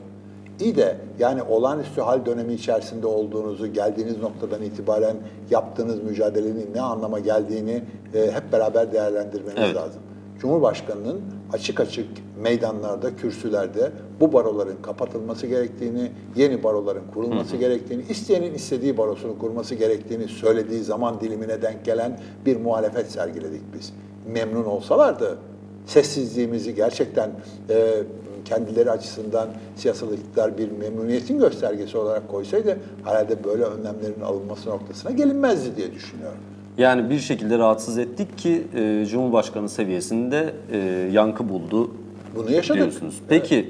İyi 0.61 0.75
de 0.75 0.97
yani 1.19 1.43
olağanüstü 1.43 2.01
hal 2.01 2.25
dönemi 2.25 2.53
içerisinde 2.53 3.07
olduğunuzu, 3.07 3.67
geldiğiniz 3.67 4.17
noktadan 4.17 4.61
itibaren 4.61 5.15
yaptığınız 5.49 6.03
mücadelenin 6.03 6.69
ne 6.75 6.81
anlama 6.81 7.19
geldiğini 7.19 7.83
e, 8.13 8.31
hep 8.31 8.51
beraber 8.51 8.91
değerlendirmeniz 8.91 9.57
Evet. 9.57 9.75
lazım. 9.75 10.01
Cumhurbaşkanının 10.39 11.21
açık 11.53 11.79
açık 11.79 12.07
meydanlarda, 12.41 13.15
kürsülerde 13.15 13.91
bu 14.19 14.33
baroların 14.33 14.77
kapatılması 14.81 15.47
gerektiğini, 15.47 16.11
yeni 16.35 16.63
baroların 16.63 17.03
kurulması 17.13 17.57
gerektiğini, 17.57 18.03
isteyenin 18.09 18.53
istediği 18.53 18.97
barosunu 18.97 19.39
kurması 19.39 19.75
gerektiğini 19.75 20.27
söylediği 20.27 20.83
zaman 20.83 21.21
dilimine 21.21 21.61
denk 21.61 21.85
gelen 21.85 22.19
bir 22.45 22.57
muhalefet 22.57 23.11
sergiledik 23.11 23.61
biz. 23.79 23.93
Memnun 24.27 24.65
olsalardı 24.65 25.37
sessizliğimizi 25.85 26.75
gerçekten 26.75 27.31
e, 27.69 28.03
kendileri 28.45 28.91
açısından 28.91 29.47
siyasal 29.75 30.13
iktidar 30.13 30.57
bir 30.57 30.71
memnuniyetin 30.71 31.39
göstergesi 31.39 31.97
olarak 31.97 32.27
koysaydı 32.27 32.77
herhalde 33.05 33.43
böyle 33.43 33.63
önlemlerin 33.63 34.21
alınması 34.21 34.69
noktasına 34.69 35.11
gelinmezdi 35.11 35.75
diye 35.77 35.93
düşünüyorum. 35.93 36.37
Yani 36.77 37.09
bir 37.09 37.19
şekilde 37.19 37.57
rahatsız 37.57 37.97
ettik 37.97 38.37
ki 38.37 38.63
e, 38.75 39.05
Cumhurbaşkanı 39.05 39.69
seviyesinde 39.69 40.53
e, 40.71 40.77
yankı 41.11 41.49
buldu 41.49 41.91
Bunu 42.35 42.51
yaşadık. 42.51 42.81
diyorsunuz. 42.81 43.21
Peki 43.27 43.69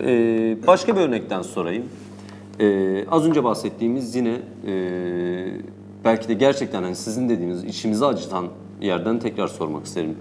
e, 0.00 0.06
başka 0.66 0.96
bir 0.96 1.00
örnekten 1.00 1.42
sorayım. 1.42 1.84
E, 2.60 3.06
az 3.08 3.26
önce 3.26 3.44
bahsettiğimiz 3.44 4.14
yine 4.14 4.36
e, 4.66 4.72
belki 6.04 6.28
de 6.28 6.34
gerçekten 6.34 6.82
hani 6.82 6.96
sizin 6.96 7.28
dediğiniz 7.28 7.64
içimizi 7.64 8.06
acıtan 8.06 8.46
yerden 8.80 9.18
tekrar 9.18 9.48
sormak 9.48 9.84
isterim. 9.86 10.16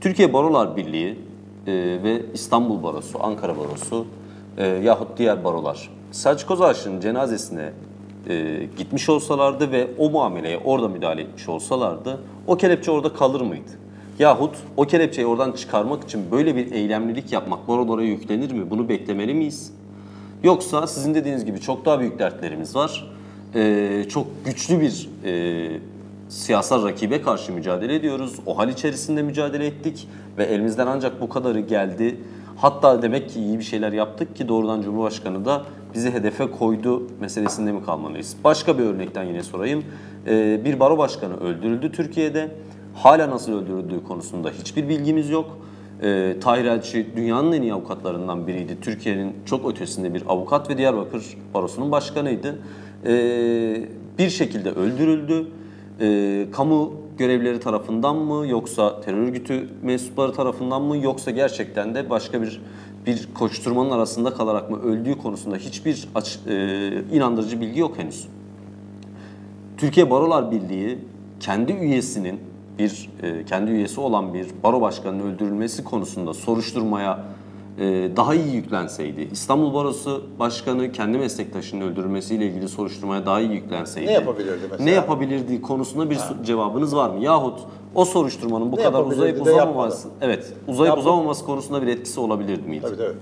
Türkiye 0.00 0.32
Barolar 0.32 0.76
Birliği 0.76 1.18
e, 1.66 1.72
ve 2.02 2.22
İstanbul 2.34 2.82
Barosu, 2.82 3.18
Ankara 3.22 3.58
Barosu 3.58 4.06
e, 4.58 4.66
yahut 4.66 5.18
diğer 5.18 5.44
barolar 5.44 5.90
Selçuk 6.12 6.50
Özaş'ın 6.50 7.00
cenazesine 7.00 7.72
e, 8.28 8.66
gitmiş 8.78 9.08
olsalardı 9.08 9.72
ve 9.72 9.88
o 9.98 10.10
muameleye 10.10 10.58
orada 10.58 10.88
müdahale 10.88 11.22
etmiş 11.22 11.48
olsalardı 11.48 12.20
o 12.46 12.56
kelepçe 12.56 12.90
orada 12.90 13.12
kalır 13.12 13.40
mıydı? 13.40 13.70
Yahut 14.18 14.56
o 14.76 14.84
kelepçeyi 14.84 15.26
oradan 15.26 15.52
çıkarmak 15.52 16.04
için 16.04 16.30
böyle 16.30 16.56
bir 16.56 16.72
eylemlilik 16.72 17.32
yapmak 17.32 17.68
barolara 17.68 18.02
yüklenir 18.02 18.52
mi? 18.52 18.70
Bunu 18.70 18.88
beklemeli 18.88 19.34
miyiz? 19.34 19.72
Yoksa 20.44 20.86
sizin 20.86 21.14
dediğiniz 21.14 21.44
gibi 21.44 21.60
çok 21.60 21.84
daha 21.84 22.00
büyük 22.00 22.18
dertlerimiz 22.18 22.76
var. 22.76 23.10
Ee, 23.54 24.04
çok 24.08 24.26
güçlü 24.44 24.80
bir 24.80 25.08
e, 25.24 25.80
siyasal 26.28 26.84
rakibe 26.84 27.22
karşı 27.22 27.52
mücadele 27.52 27.94
ediyoruz. 27.94 28.36
O 28.46 28.58
hal 28.58 28.68
içerisinde 28.68 29.22
mücadele 29.22 29.66
ettik 29.66 30.08
ve 30.38 30.44
elimizden 30.44 30.86
ancak 30.86 31.20
bu 31.20 31.28
kadarı 31.28 31.60
geldi. 31.60 32.20
Hatta 32.56 33.02
demek 33.02 33.30
ki 33.30 33.40
iyi 33.40 33.58
bir 33.58 33.64
şeyler 33.64 33.92
yaptık 33.92 34.36
ki 34.36 34.48
doğrudan 34.48 34.82
Cumhurbaşkanı 34.82 35.44
da 35.44 35.62
bizi 35.94 36.10
hedefe 36.10 36.50
koydu 36.50 37.02
meselesinde 37.20 37.72
mi 37.72 37.84
kalmalıyız? 37.84 38.36
Başka 38.44 38.78
bir 38.78 38.84
örnekten 38.84 39.24
yine 39.24 39.42
sorayım. 39.42 39.84
Ee, 40.26 40.60
bir 40.64 40.80
baro 40.80 40.98
başkanı 40.98 41.36
öldürüldü 41.40 41.92
Türkiye'de. 41.92 42.50
Hala 42.94 43.30
nasıl 43.30 43.52
öldürüldüğü 43.52 44.04
konusunda 44.04 44.50
hiçbir 44.50 44.88
bilgimiz 44.88 45.30
yok. 45.30 45.58
E, 46.02 46.36
Tahir 46.40 46.64
Elçi 46.64 47.06
dünyanın 47.16 47.52
en 47.52 47.62
iyi 47.62 47.72
avukatlarından 47.72 48.46
biriydi. 48.46 48.76
Türkiye'nin 48.80 49.32
çok 49.46 49.70
ötesinde 49.70 50.14
bir 50.14 50.22
avukat 50.28 50.70
ve 50.70 50.78
Diyarbakır 50.78 51.36
Barosu'nun 51.54 51.92
başkanıydı. 51.92 52.58
E, 53.06 53.12
bir 54.18 54.30
şekilde 54.30 54.70
öldürüldü. 54.70 55.46
E, 56.00 56.46
kamu 56.52 56.92
görevlileri 57.18 57.60
tarafından 57.60 58.16
mı 58.16 58.46
yoksa 58.46 59.00
terör 59.00 59.18
örgütü 59.18 59.68
mensupları 59.82 60.32
tarafından 60.32 60.82
mı 60.82 60.96
yoksa 60.96 61.30
gerçekten 61.30 61.94
de 61.94 62.10
başka 62.10 62.42
bir 62.42 62.60
bir 63.06 63.28
koşturmanın 63.34 63.90
arasında 63.90 64.34
kalarak 64.34 64.70
mı 64.70 64.82
öldüğü 64.82 65.18
konusunda 65.18 65.56
hiçbir 65.56 66.08
aç, 66.14 66.38
e, 66.48 67.02
inandırıcı 67.12 67.60
bilgi 67.60 67.80
yok 67.80 67.98
henüz. 67.98 68.28
Türkiye 69.76 70.10
Barolar 70.10 70.50
Birliği 70.50 70.98
kendi 71.40 71.72
üyesinin 71.72 72.40
bir 72.78 73.10
e, 73.22 73.44
kendi 73.44 73.70
üyesi 73.70 74.00
olan 74.00 74.34
bir 74.34 74.46
baro 74.64 74.80
başkanının 74.80 75.34
öldürülmesi 75.34 75.84
konusunda 75.84 76.34
soruşturmaya 76.34 77.24
daha 78.16 78.34
iyi 78.34 78.54
yüklenseydi, 78.54 79.28
İstanbul 79.32 79.74
Barosu 79.74 80.22
Başkanı 80.38 80.92
kendi 80.92 81.18
meslektaşının 81.18 81.80
öldürülmesiyle 81.90 82.46
ilgili 82.46 82.68
soruşturmaya 82.68 83.26
daha 83.26 83.40
iyi 83.40 83.52
yüklenseydi. 83.52 84.06
Ne 84.06 84.12
yapabilirdi 84.12 84.58
mesela? 84.70 84.84
Ne 84.84 84.90
yapabilirdi 84.90 85.62
konusunda 85.62 86.10
bir 86.10 86.16
so- 86.16 86.44
cevabınız 86.44 86.96
var 86.96 87.10
mı? 87.10 87.24
Yahut 87.24 87.60
o 87.94 88.04
soruşturmanın 88.04 88.72
bu 88.72 88.76
Ne 88.76 88.82
kadar 88.82 89.04
uzayıp 89.04 89.42
uzamaması, 89.42 90.08
evet, 90.20 90.52
uzayıp 90.68 90.90
Yapma- 90.96 91.00
uzamaması 91.00 91.44
konusunda 91.44 91.82
bir 91.82 91.86
etkisi 91.86 92.20
olabilir 92.20 92.60
miydi? 92.66 92.82
Tabii 92.82 92.96
tabii. 92.96 93.16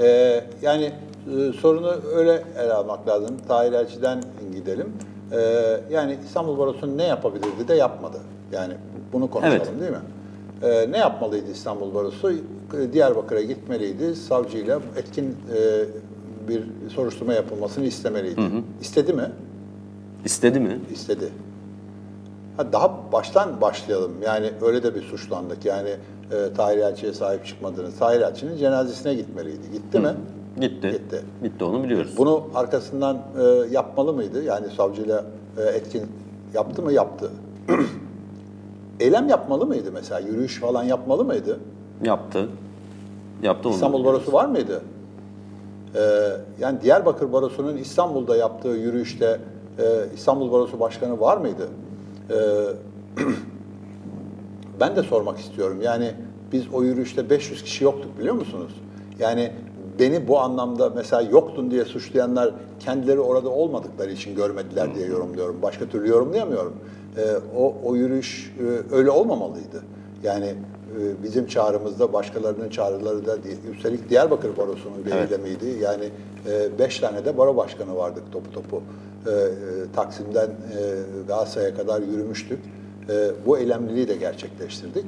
Ee, 0.00 0.44
yani 0.62 0.84
e, 0.84 1.52
sorunu 1.52 1.92
öyle 2.14 2.42
ele 2.64 2.72
almak 2.72 3.08
lazım. 3.08 3.36
Tahir 3.48 3.72
Elçi'den 3.72 4.20
gidelim. 4.54 4.92
Ee, 5.32 5.80
yani 5.92 6.18
İstanbul 6.26 6.58
Barosu 6.58 6.98
ne 6.98 7.04
yapabilirdi 7.04 7.68
de 7.68 7.74
yapmadı. 7.74 8.18
Yani 8.52 8.74
bunu 9.12 9.30
konuşalım 9.30 9.56
Evet. 9.56 9.80
değil 9.80 9.90
mi? 9.92 9.98
E, 10.62 10.92
ne 10.92 10.98
yapmalıydı 10.98 11.50
İstanbul 11.50 11.94
Barosu? 11.94 12.32
E, 12.80 12.92
Diyarbakır'a 12.92 13.42
gitmeliydi. 13.42 14.16
Savcıyla 14.16 14.80
etkin 14.96 15.24
e, 15.24 15.84
bir 16.48 16.62
soruşturma 16.94 17.32
yapılmasını 17.32 17.84
istemeliydi. 17.84 18.40
İstedi 18.80 19.12
mi? 19.12 19.30
İstedi 20.24 20.60
mi? 20.60 20.80
İstedi. 20.92 21.32
Ha, 22.56 22.72
daha 22.72 23.12
baştan 23.12 23.60
başlayalım. 23.60 24.12
Yani 24.24 24.50
öyle 24.62 24.82
de 24.82 24.94
bir 24.94 25.02
suçlandık. 25.02 25.64
Yani 25.64 25.88
e, 26.32 26.52
Tahir 26.56 26.78
Elçi'ye 26.78 27.12
sahip 27.12 27.46
çıkmadınız. 27.46 27.98
Tahir 27.98 28.20
Elçi'nin 28.20 28.56
cenazesine 28.56 29.14
gitmeliydi. 29.14 29.72
Gitti 29.72 30.00
mi? 30.00 30.14
Gitti. 30.60 30.90
Gitti. 30.90 31.22
Gitti 31.42 31.64
onu 31.64 31.84
biliyoruz. 31.84 32.14
Bunu 32.16 32.44
arkasından 32.54 33.16
e, 33.16 33.42
yapmalı 33.70 34.12
mıydı? 34.12 34.44
Yani 34.44 34.66
savcıyla 34.76 35.24
e, 35.58 35.62
etkin 35.62 36.02
yaptı 36.54 36.82
mı? 36.82 36.92
Yaptı. 36.92 37.30
Eylem 39.00 39.28
yapmalı 39.28 39.66
mıydı 39.66 39.90
mesela? 39.94 40.20
Yürüyüş 40.20 40.60
falan 40.60 40.84
yapmalı 40.84 41.24
mıydı? 41.24 41.58
Yaptı. 42.02 42.48
Yaptı 43.42 43.68
onu. 43.68 43.74
İstanbul. 43.74 44.04
Barosu 44.04 44.32
var 44.32 44.46
mıydı? 44.46 44.82
Ee, 45.94 46.00
yani 46.60 46.80
Diyarbakır 46.80 47.32
Barosu'nun 47.32 47.76
İstanbul'da 47.76 48.36
yaptığı 48.36 48.68
yürüyüşte 48.68 49.40
e, 49.78 49.84
İstanbul 50.14 50.52
Barosu 50.52 50.80
Başkanı 50.80 51.20
var 51.20 51.36
mıydı? 51.36 51.68
Ee, 52.30 52.34
ben 54.80 54.96
de 54.96 55.02
sormak 55.02 55.38
istiyorum. 55.38 55.78
Yani 55.82 56.14
biz 56.52 56.64
o 56.72 56.82
yürüyüşte 56.82 57.30
500 57.30 57.62
kişi 57.62 57.84
yoktuk 57.84 58.18
biliyor 58.18 58.34
musunuz? 58.34 58.72
Yani 59.18 59.52
beni 59.98 60.28
bu 60.28 60.40
anlamda 60.40 60.90
mesela 60.90 61.22
yoktun 61.22 61.70
diye 61.70 61.84
suçlayanlar 61.84 62.54
kendileri 62.80 63.20
orada 63.20 63.48
olmadıkları 63.48 64.12
için 64.12 64.36
görmediler 64.36 64.94
diye 64.94 65.06
yorumluyorum. 65.06 65.62
Başka 65.62 65.86
türlü 65.86 66.08
yorumlayamıyorum. 66.08 66.74
Ee, 67.16 67.20
o, 67.56 67.74
o 67.84 67.94
yürüyüş 67.96 68.54
e, 68.58 68.94
öyle 68.94 69.10
olmamalıydı. 69.10 69.82
Yani 70.22 70.54
bizim 71.22 71.46
çağrımızda 71.46 72.12
başkalarının 72.12 72.68
çağrıları 72.68 73.26
da 73.26 73.44
değil. 73.44 73.58
Üstelik 73.72 74.10
Diyarbakır 74.10 74.56
Barosu'nun 74.56 75.04
bir 75.06 75.12
Evet. 75.12 75.30
Yani 75.82 76.04
e, 76.48 76.78
beş 76.78 76.98
tane 76.98 77.24
de 77.24 77.38
baro 77.38 77.56
başkanı 77.56 77.96
vardık 77.96 78.32
topu 78.32 78.52
topu. 78.52 78.82
E, 79.26 79.30
e, 79.30 79.52
Taksim'den 79.96 80.46
e, 80.46 80.52
Galatasaray'a 81.28 81.74
kadar 81.74 82.02
yürümüştük. 82.02 82.58
E, 83.08 83.30
bu 83.46 83.58
eylemliliği 83.58 84.08
de 84.08 84.16
gerçekleştirdik. 84.16 85.04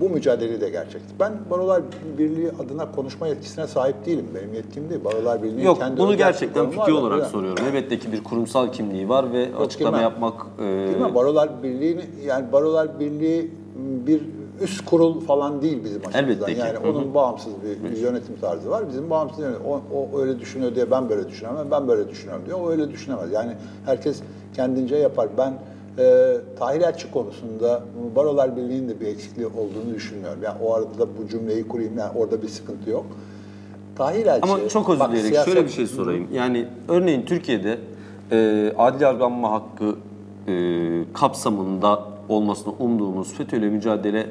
Bu 0.00 0.08
mücadeleyi 0.08 0.60
de 0.60 0.70
gerçekleştirdik. 0.70 1.20
Ben 1.20 1.32
Barolar 1.50 1.82
Birliği 2.18 2.50
adına 2.64 2.92
konuşma 2.92 3.26
yetkisine 3.28 3.66
sahip 3.66 4.06
değilim. 4.06 4.26
Benim 4.34 4.54
yetkim 4.54 4.90
değil. 4.90 5.04
Barolar 5.04 5.42
Birliği'nin 5.42 5.62
Yok 5.64 5.78
kendi 5.78 6.00
bunu 6.00 6.16
gerçekten 6.16 6.70
fikri 6.70 6.92
olarak 6.92 7.26
soruyorum. 7.26 7.64
Elbette 7.66 7.98
ki 7.98 8.12
bir 8.12 8.24
kurumsal 8.24 8.72
kimliği 8.72 9.08
var 9.08 9.32
ve 9.32 9.48
açıklama 9.56 9.96
girmem. 9.96 10.10
yapmak 10.10 10.46
e, 10.58 10.62
Değil 10.62 10.96
mi? 10.96 11.14
Barolar 11.14 11.62
Birliği'ni 11.62 12.04
yani 12.26 12.52
Barolar 12.52 13.00
Birliği 13.00 13.50
bir 14.06 14.22
üst 14.60 14.84
kurul 14.84 15.20
falan 15.20 15.62
değil 15.62 15.84
bizim 15.84 16.00
açımızdan. 16.00 16.24
Elbette 16.24 16.54
ki. 16.54 16.60
Yani 16.60 16.78
Hı 16.78 16.82
hı. 16.82 16.90
onun 16.90 17.14
bağımsız 17.14 17.52
bir 17.92 17.96
yönetim 17.96 18.36
tarzı 18.40 18.70
var. 18.70 18.88
Bizim 18.88 19.10
bağımsız 19.10 19.38
yönetim. 19.38 19.66
O, 19.66 19.80
o 19.94 20.20
öyle 20.20 20.40
düşünüyor 20.40 20.74
diye 20.74 20.90
ben 20.90 21.08
böyle 21.08 21.28
düşünemem, 21.28 21.70
ben 21.70 21.88
böyle 21.88 22.08
düşünüyorum 22.08 22.42
diyor. 22.46 22.58
O 22.60 22.70
öyle 22.70 22.90
düşünemez. 22.90 23.32
Yani 23.32 23.52
herkes 23.86 24.20
kendince 24.54 24.96
yapar. 24.96 25.28
Ben 25.38 25.52
e, 25.98 26.36
Tahir 26.58 26.80
Elçi 26.80 27.10
konusunda 27.10 27.82
Barolar 28.16 28.56
Birliği'nin 28.56 28.88
de 28.88 29.00
bir 29.00 29.06
eksikliği 29.06 29.46
olduğunu 29.46 29.94
düşünmüyorum. 29.94 30.42
Yani 30.42 30.56
o 30.64 30.74
arada 30.74 30.98
da 30.98 31.06
bu 31.18 31.28
cümleyi 31.28 31.68
kurayım. 31.68 31.98
Yani 31.98 32.18
orada 32.18 32.42
bir 32.42 32.48
sıkıntı 32.48 32.90
yok. 32.90 33.06
Tahir 33.96 34.26
Elçi... 34.26 34.42
Ama 34.42 34.68
çok 34.68 34.88
özür 34.88 35.04
dileyerek 35.04 35.32
siyaset- 35.32 35.44
şöyle 35.44 35.64
bir 35.64 35.70
şey 35.70 35.86
sorayım. 35.86 36.28
Yani 36.32 36.68
örneğin 36.88 37.22
Türkiye'de 37.22 37.78
e, 38.32 38.72
adli 38.78 39.02
yargılanma 39.02 39.50
hakkı 39.50 39.96
e, 40.48 40.52
kapsamında 41.12 42.04
olmasını 42.28 42.74
umduğumuz 42.78 43.32
FETÖ'yle 43.32 43.68
mücadele 43.68 44.26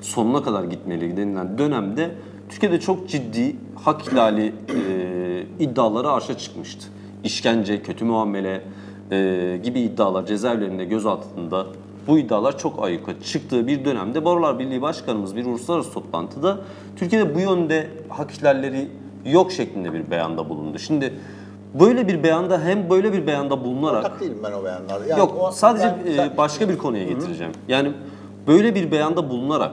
sonuna 0.00 0.42
kadar 0.42 0.64
gitmeli 0.64 1.16
denilen 1.16 1.58
dönemde 1.58 2.10
Türkiye'de 2.48 2.80
çok 2.80 3.08
ciddi 3.08 3.56
hak 3.84 4.06
ihlali 4.08 4.46
e, 4.46 5.64
iddiaları 5.64 6.10
arşa 6.10 6.38
çıkmıştı. 6.38 6.86
İşkence, 7.24 7.82
kötü 7.82 8.04
muamele 8.04 8.62
e, 9.10 9.60
gibi 9.64 9.80
iddialar 9.80 10.26
cezaevlerinde 10.26 10.84
gözaltında 10.84 11.66
bu 12.06 12.18
iddialar 12.18 12.58
çok 12.58 12.84
ayyuka 12.84 13.20
çıktığı 13.20 13.66
bir 13.66 13.84
dönemde 13.84 14.24
Barolar 14.24 14.58
Birliği 14.58 14.82
Başkanımız 14.82 15.36
bir 15.36 15.46
uluslararası 15.46 15.92
toplantıda 15.92 16.58
Türkiye'de 16.96 17.34
bu 17.34 17.40
yönde 17.40 17.86
hak 18.08 18.30
ihlalleri 18.30 18.88
yok 19.24 19.52
şeklinde 19.52 19.92
bir 19.92 20.10
beyanda 20.10 20.48
bulundu. 20.48 20.78
Şimdi 20.78 21.14
böyle 21.80 22.08
bir 22.08 22.22
beyanda 22.22 22.60
hem 22.60 22.90
böyle 22.90 23.12
bir 23.12 23.26
beyanda 23.26 23.64
bulunarak 23.64 24.04
Ortak 24.04 24.20
değilim 24.20 24.38
ben 24.44 24.52
o 24.52 24.64
beyanlarda. 24.64 25.06
Yani 25.06 25.18
yok 25.20 25.34
o- 25.40 25.52
sadece 25.52 25.94
ben- 26.06 26.12
sen- 26.16 26.36
başka 26.36 26.68
bir 26.68 26.78
konuya 26.78 27.04
getireceğim. 27.04 27.52
Yani 27.68 27.92
böyle 28.46 28.74
bir 28.74 28.90
beyanda 28.90 29.30
bulunarak 29.30 29.72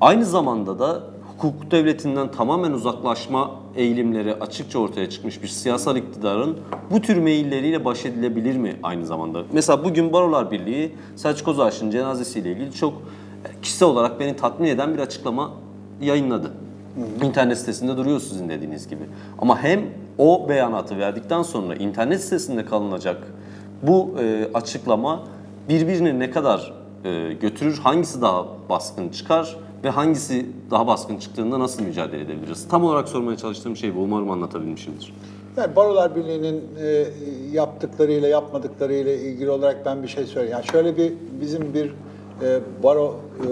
aynı 0.00 0.24
zamanda 0.24 0.78
da 0.78 1.02
hukuk 1.36 1.70
devletinden 1.70 2.30
tamamen 2.30 2.72
uzaklaşma 2.72 3.50
eğilimleri 3.76 4.34
açıkça 4.34 4.78
ortaya 4.78 5.10
çıkmış 5.10 5.42
bir 5.42 5.48
siyasal 5.48 5.96
iktidarın 5.96 6.58
bu 6.90 7.00
tür 7.00 7.16
meyilleriyle 7.16 7.84
baş 7.84 8.06
edilebilir 8.06 8.56
mi 8.56 8.76
aynı 8.82 9.06
zamanda? 9.06 9.42
Mesela 9.52 9.84
bugün 9.84 10.12
Barolar 10.12 10.50
Birliği 10.50 10.94
Selçuk 11.16 11.48
Özaş'ın 11.48 11.90
cenazesiyle 11.90 12.52
ilgili 12.52 12.72
çok 12.72 12.92
e, 12.92 13.60
kişisel 13.62 13.88
olarak 13.88 14.20
beni 14.20 14.36
tatmin 14.36 14.68
eden 14.68 14.94
bir 14.94 14.98
açıklama 14.98 15.50
yayınladı. 16.00 16.52
İnternet 17.24 17.58
sitesinde 17.58 17.96
duruyor 17.96 18.20
sizin 18.20 18.48
dediğiniz 18.48 18.88
gibi. 18.88 19.02
Ama 19.38 19.62
hem 19.62 19.80
o 20.18 20.48
beyanatı 20.48 20.98
verdikten 20.98 21.42
sonra 21.42 21.74
internet 21.74 22.20
sitesinde 22.20 22.64
kalınacak 22.64 23.32
bu 23.82 24.14
e, 24.20 24.48
açıklama 24.54 25.22
birbirini 25.68 26.18
ne 26.18 26.30
kadar 26.30 26.72
e, 27.04 27.32
götürür, 27.32 27.78
hangisi 27.82 28.22
daha 28.22 28.46
baskın 28.68 29.08
çıkar 29.08 29.56
ve 29.86 29.90
hangisi 29.90 30.46
daha 30.70 30.86
baskın 30.86 31.18
çıktığında 31.18 31.60
nasıl 31.60 31.82
mücadele 31.82 32.22
edebiliriz? 32.22 32.68
Tam 32.68 32.84
olarak 32.84 33.08
sormaya 33.08 33.36
çalıştığım 33.36 33.76
şey 33.76 33.96
bu. 33.96 34.00
Umarım 34.00 34.30
anlatabilmişimdir. 34.30 35.14
Yani 35.56 35.76
Barolar 35.76 36.16
Birliği'nin 36.16 36.64
e, 36.82 37.06
yaptıklarıyla 37.52 38.28
yapmadıklarıyla 38.28 39.12
ilgili 39.12 39.50
olarak 39.50 39.86
ben 39.86 40.02
bir 40.02 40.08
şey 40.08 40.24
söyleyeyim. 40.24 40.52
Yani 40.52 40.66
şöyle 40.72 40.96
bir 40.96 41.12
bizim 41.40 41.74
bir 41.74 41.94
e, 42.42 42.60
baro 42.82 43.14
e, 43.40 43.46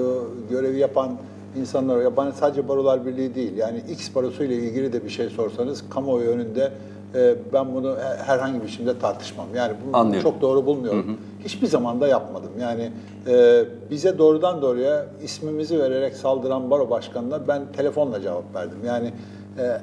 görevi 0.50 0.78
yapan 0.78 1.16
insanlar, 1.56 2.02
ya 2.02 2.16
bana 2.16 2.32
sadece 2.32 2.68
Barolar 2.68 3.06
Birliği 3.06 3.34
değil, 3.34 3.56
yani 3.56 3.82
X 3.90 4.14
barosu 4.14 4.44
ile 4.44 4.54
ilgili 4.54 4.92
de 4.92 5.04
bir 5.04 5.10
şey 5.10 5.28
sorsanız 5.28 5.84
kamuoyu 5.90 6.28
önünde 6.28 6.72
e, 7.14 7.34
ben 7.52 7.74
bunu 7.74 7.96
he- 7.96 8.22
herhangi 8.22 8.60
bir 8.60 8.66
biçimde 8.66 8.98
tartışmam. 8.98 9.46
Yani 9.54 9.72
bunu 9.86 9.96
Anlıyorum. 9.96 10.30
çok 10.30 10.40
doğru 10.40 10.66
bulmuyorum. 10.66 11.18
Hiçbir 11.44 11.66
zaman 11.66 12.00
da 12.00 12.08
yapmadım. 12.08 12.50
Yani 12.60 12.90
e, 13.28 13.64
bize 13.90 14.18
doğrudan 14.18 14.62
doğruya 14.62 15.06
ismimizi 15.22 15.78
vererek 15.78 16.14
saldıran 16.16 16.70
baro 16.70 16.90
başkanına 16.90 17.48
ben 17.48 17.62
telefonla 17.76 18.20
cevap 18.20 18.54
verdim. 18.54 18.78
Yani 18.86 19.12
e, 19.58 19.78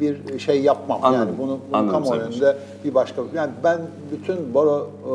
bir 0.00 0.38
şey 0.38 0.62
yapmam. 0.62 1.00
Anladım. 1.02 1.28
Yani 1.28 1.38
bunu, 1.38 1.58
bunu 1.68 1.76
Anladım 1.76 1.92
kamuoyu 1.92 2.20
önünde 2.20 2.56
bir 2.84 2.94
başka 2.94 3.22
yani 3.34 3.50
ben 3.64 3.78
bütün 4.12 4.54
baro 4.54 4.86
e, 4.86 5.14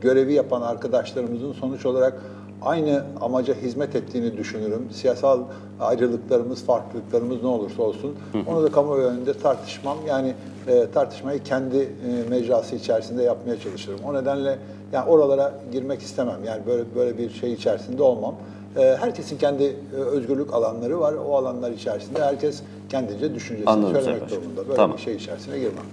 görevi 0.00 0.32
yapan 0.32 0.62
arkadaşlarımızın 0.62 1.52
sonuç 1.52 1.86
olarak 1.86 2.14
aynı 2.62 3.04
amaca 3.20 3.54
hizmet 3.54 3.96
ettiğini 3.96 4.36
düşünürüm. 4.36 4.88
Siyasal 4.92 5.40
ayrılıklarımız, 5.80 6.64
farklılıklarımız 6.64 7.42
ne 7.42 7.48
olursa 7.48 7.82
olsun 7.82 8.16
onu 8.46 8.62
da 8.62 8.72
kamuoyu 8.72 9.04
önünde 9.04 9.34
tartışmam. 9.34 9.98
Yani 10.08 10.34
e, 10.68 10.86
tartışmayı 10.94 11.42
kendi 11.42 11.76
e, 11.76 12.28
mecrası 12.30 12.76
içerisinde 12.76 13.22
yapmaya 13.22 13.60
çalışırım. 13.60 14.00
O 14.04 14.14
nedenle 14.14 14.58
yani 14.92 15.08
oralara 15.08 15.52
girmek 15.72 16.02
istemem. 16.02 16.44
Yani 16.46 16.62
böyle 16.66 16.84
böyle 16.96 17.18
bir 17.18 17.30
şey 17.30 17.52
içerisinde 17.52 18.02
olmam. 18.02 18.34
E, 18.76 18.96
herkesin 19.00 19.38
kendi 19.38 19.64
e, 19.64 19.96
özgürlük 19.96 20.54
alanları 20.54 21.00
var. 21.00 21.14
O 21.28 21.36
alanlar 21.36 21.70
içerisinde 21.70 22.24
herkes 22.24 22.62
kendince 22.88 23.34
düşüncesini 23.34 23.70
Anladım 23.70 24.02
söylemek 24.02 24.30
durumunda. 24.30 24.64
Böyle 24.68 24.76
Tamam. 24.76 24.96
bir 24.96 25.02
şey 25.02 25.14
içerisine 25.14 25.58
girmem. 25.58 25.84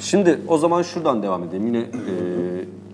Şimdi 0.00 0.40
o 0.48 0.58
zaman 0.58 0.82
şuradan 0.82 1.22
devam 1.22 1.44
edelim. 1.44 1.66
Yine 1.66 1.78
e, 1.78 1.84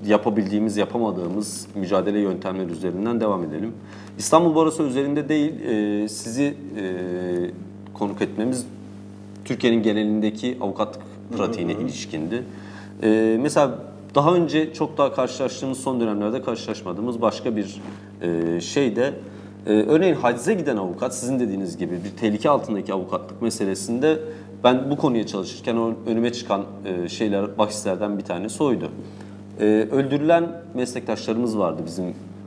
yapabildiğimiz, 0.07 0.77
yapamadığımız 0.77 1.67
mücadele 1.75 2.19
yöntemleri 2.19 2.73
üzerinden 2.73 3.21
devam 3.21 3.45
edelim. 3.45 3.73
İstanbul 4.19 4.55
Barosu 4.55 4.83
üzerinde 4.83 5.29
değil, 5.29 5.53
e, 5.61 6.09
sizi 6.09 6.43
e, 6.45 6.85
konuk 7.95 8.23
etmemiz 8.23 8.67
Türkiye'nin 9.45 9.83
genelindeki 9.83 10.59
avukatlık 10.61 11.03
pratiğine 11.37 11.73
ilişkindi. 11.73 12.45
E, 13.03 13.39
mesela 13.41 13.79
daha 14.15 14.35
önce 14.35 14.75
çok 14.75 14.99
daha 14.99 15.13
karşılaştığımız, 15.13 15.79
son 15.79 16.01
dönemlerde 16.01 16.43
karşılaşmadığımız 16.43 17.23
başka 17.23 17.57
bir 17.57 17.81
e, 18.23 18.61
şey 18.61 18.97
de 18.97 19.15
örneğin 19.67 20.15
hacize 20.15 20.55
giden 20.55 20.77
avukat, 20.77 21.15
sizin 21.15 21.41
dediğiniz 21.41 21.77
gibi 21.77 21.95
bir 22.05 22.21
tehlike 22.21 22.51
altındaki 22.51 22.93
avukatlık 22.93 23.43
meselesinde 23.43 24.19
ben 24.65 24.91
bu 24.91 24.97
konuya 24.97 25.27
çalışırken 25.27 25.97
önüme 26.07 26.33
çıkan 26.33 26.65
e, 26.85 27.09
şeyler, 27.09 27.59
bahislerden 27.59 28.19
bir 28.19 28.25
tanesi 28.25 28.63
oydu. 28.63 28.91
E, 29.63 29.89
öldürülen 29.91 30.63
meslektaşlarımız 30.75 31.59
vardı 31.59 31.83
bizim 31.87 32.05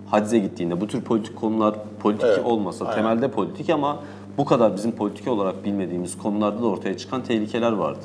hacize 0.07 0.39
gittiğinde. 0.39 0.81
Bu 0.81 0.87
tür 0.87 1.01
politik 1.01 1.35
konular 1.35 1.75
politik 1.99 2.25
Evet, 2.25 2.45
olmasa, 2.45 2.85
aynen. 2.85 2.95
temelde 2.95 3.31
politik 3.31 3.69
ama 3.69 3.99
bu 4.37 4.45
kadar 4.45 4.75
bizim 4.75 4.91
politik 4.91 5.27
olarak 5.27 5.65
bilmediğimiz 5.65 6.17
konularda 6.17 6.61
da 6.61 6.65
ortaya 6.65 6.97
çıkan 6.97 7.23
tehlikeler 7.23 7.71
vardı. 7.71 7.99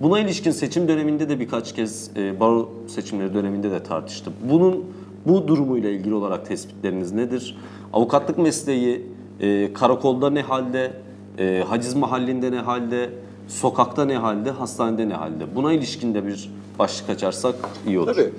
Buna 0.00 0.18
ilişkin 0.20 0.50
seçim 0.50 0.88
döneminde 0.88 1.28
de 1.28 1.40
birkaç 1.40 1.74
kez, 1.74 2.10
e, 2.16 2.40
baro 2.40 2.70
seçimleri 2.86 3.34
döneminde 3.34 3.70
de 3.70 3.82
tartıştık. 3.82 4.32
Bunun 4.50 4.84
Bu 5.26 5.48
durumuyla 5.48 5.90
ilgili 5.90 6.14
olarak 6.14 6.46
tespitleriniz 6.46 7.12
nedir? 7.12 7.56
Avukatlık 7.92 8.38
mesleği 8.38 9.06
e, 9.40 9.72
karakolda 9.72 10.30
ne 10.30 10.42
halde, 10.42 10.92
e, 11.38 11.64
haciz 11.68 11.94
mahallinde 11.94 12.52
ne 12.52 12.58
halde, 12.58 13.10
sokakta 13.48 14.04
ne 14.04 14.16
halde, 14.16 14.50
hastanede 14.50 15.08
ne 15.08 15.14
halde? 15.14 15.54
Buna 15.54 15.72
ilişkin 15.72 16.14
de 16.14 16.26
bir 16.26 16.50
başlık 16.78 17.10
açarsak 17.10 17.54
iyi 17.86 17.98
olur. 17.98 18.14
Tabii. 18.14 18.32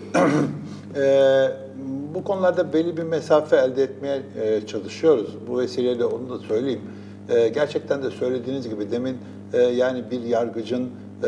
Eee, 0.95 1.51
bu 2.15 2.23
konularda 2.23 2.73
belli 2.73 2.97
bir 2.97 3.03
mesafe 3.03 3.55
elde 3.57 3.83
etmeye 3.83 4.21
e, 4.41 4.67
çalışıyoruz. 4.67 5.35
Bu 5.49 5.59
vesileyle 5.59 6.05
onu 6.05 6.29
da 6.29 6.39
söyleyeyim. 6.39 6.81
E, 7.29 7.47
gerçekten 7.47 8.03
de 8.03 8.11
söylediğiniz 8.11 8.69
gibi 8.69 8.91
demin 8.91 9.17
e, 9.53 9.57
yani 9.61 10.03
bir 10.11 10.21
yargıcın 10.21 10.89
e, 11.23 11.27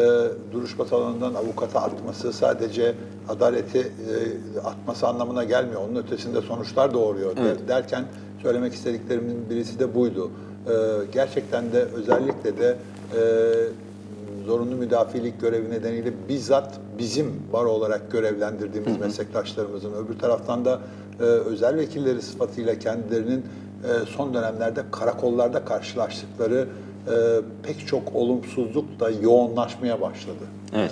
duruşma 0.53 0.85
salonundan 0.85 1.33
avukata 1.33 1.79
atması 1.81 2.33
sadece 2.33 2.93
adaleti 3.29 3.79
e, 3.79 4.59
atması 4.59 5.07
anlamına 5.07 5.43
gelmiyor. 5.43 5.81
Onun 5.89 5.95
ötesinde 5.95 6.41
sonuçlar 6.41 6.93
doğuruyor 6.93 7.31
Evet. 7.41 7.67
derken 7.67 8.03
söylemek 8.41 8.73
istediklerimin 8.73 9.49
birisi 9.49 9.79
de 9.79 9.95
buydu. 9.95 10.31
E, 10.67 10.71
gerçekten 11.13 11.71
de 11.71 11.81
özellikle 11.81 12.57
de 12.57 12.67
e, 12.67 12.75
zorunlu 14.45 14.75
müdafilik 14.75 15.41
görevi 15.41 15.69
nedeniyle 15.69 16.13
bizzat 16.29 16.79
bizim 16.97 17.33
var 17.51 17.65
olarak 17.65 18.11
görevlendirdiğimiz 18.11 18.99
meslektaşlarımızın 18.99 19.93
öbür 19.93 20.19
taraftan 20.19 20.65
da 20.65 20.79
e, 21.19 21.23
özel 21.23 21.75
vekilleri 21.75 22.21
sıfatıyla 22.21 22.79
kendilerinin 22.79 23.39
e, 23.39 24.05
son 24.05 24.33
dönemlerde 24.33 24.81
karakollarda 24.91 25.65
karşılaştıkları 25.65 26.67
e, 27.07 27.13
pek 27.63 27.87
çok 27.87 28.15
olumsuzluk 28.15 28.99
da 28.99 29.09
yoğunlaşmaya 29.09 30.01
başladı. 30.01 30.43
Evet. 30.73 30.91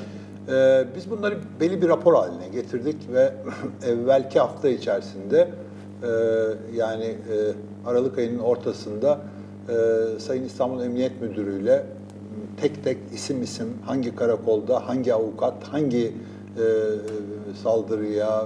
Ee, 0.49 0.85
biz 0.95 1.09
bunları 1.09 1.37
belli 1.59 1.81
bir 1.81 1.89
rapor 1.89 2.13
haline 2.13 2.47
getirdik 2.47 2.95
ve 3.13 3.33
evvelki 3.87 4.39
hafta 4.39 4.69
içerisinde 4.69 5.49
e, 6.03 6.09
yani 6.75 7.05
e, 7.05 7.35
Aralık 7.85 8.17
ayının 8.17 8.39
ortasında 8.39 9.19
e, 9.69 9.73
Sayın 10.19 10.43
İstanbul 10.43 10.83
Emniyet 10.83 11.21
Müdürü 11.21 11.61
ile 11.61 11.85
tek 12.61 12.83
tek 12.83 12.97
isim 13.13 13.43
isim 13.43 13.67
hangi 13.85 14.15
karakolda, 14.15 14.87
hangi 14.87 15.13
avukat, 15.13 15.63
hangi 15.63 16.05
e, 16.05 16.65
saldırıya, 17.63 18.45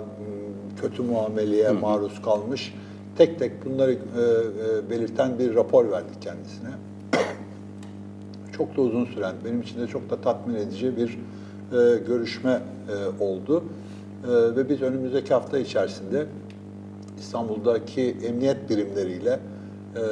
kötü 0.81 1.01
muameleye 1.01 1.71
maruz 1.71 2.21
kalmış 2.21 2.73
tek 3.17 3.39
tek 3.39 3.65
bunları 3.65 3.91
e, 3.91 3.95
e, 3.95 4.89
belirten 4.89 5.39
bir 5.39 5.55
rapor 5.55 5.91
verdik 5.91 6.21
kendisine 6.21 6.71
çok 8.61 8.77
da 8.77 8.81
uzun 8.81 9.05
süren, 9.05 9.35
benim 9.45 9.61
için 9.61 9.81
de 9.81 9.87
çok 9.87 10.09
da 10.09 10.21
tatmin 10.21 10.55
edici 10.55 10.97
bir 10.97 11.09
e, 11.09 11.97
görüşme 12.07 12.61
e, 12.89 13.23
oldu. 13.23 13.63
E, 14.23 14.55
ve 14.55 14.69
biz 14.69 14.81
önümüzdeki 14.81 15.33
hafta 15.33 15.59
içerisinde 15.59 16.25
İstanbul'daki 17.19 18.17
emniyet 18.27 18.69
birimleriyle 18.69 19.39
e, 19.95 20.03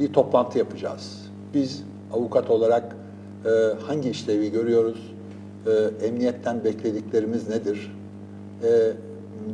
bir 0.00 0.12
toplantı 0.12 0.58
yapacağız. 0.58 1.30
Biz 1.54 1.84
avukat 2.12 2.50
olarak 2.50 2.96
e, 3.44 3.50
hangi 3.86 4.10
işlevi 4.10 4.52
görüyoruz? 4.52 5.12
E, 5.66 6.06
emniyetten 6.06 6.64
beklediklerimiz 6.64 7.48
nedir? 7.48 7.96
E, 8.62 8.92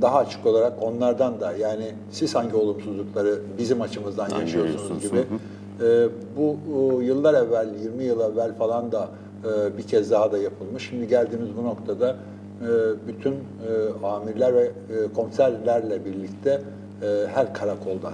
daha 0.02 0.18
açık 0.18 0.46
olarak 0.46 0.82
onlardan 0.82 1.40
da 1.40 1.52
yani 1.52 1.84
siz 2.10 2.34
hangi 2.34 2.56
olumsuzlukları 2.56 3.38
bizim 3.58 3.82
açımızdan 3.82 4.30
Hangi 4.30 4.42
yaşıyorsunuz 4.42 5.02
görüyorsunuz? 5.02 5.28
gibi 5.28 5.40
ee, 5.82 6.08
bu 6.36 6.56
e, 7.00 7.04
yıllar 7.04 7.34
evvel, 7.34 7.68
20 7.82 8.04
yıl 8.04 8.20
evvel 8.20 8.54
falan 8.54 8.92
da 8.92 9.08
e, 9.44 9.78
bir 9.78 9.82
kez 9.82 10.10
daha 10.10 10.32
da 10.32 10.38
yapılmış. 10.38 10.88
Şimdi 10.88 11.08
geldiğimiz 11.08 11.56
bu 11.56 11.64
noktada 11.64 12.16
e, 12.60 12.66
bütün 13.08 13.32
e, 13.32 14.06
amirler 14.06 14.54
ve 14.54 14.64
e, 14.64 14.70
komiserlerle 15.16 16.04
birlikte 16.04 16.62
e, 17.02 17.26
her 17.34 17.54
karakoldan, 17.54 18.12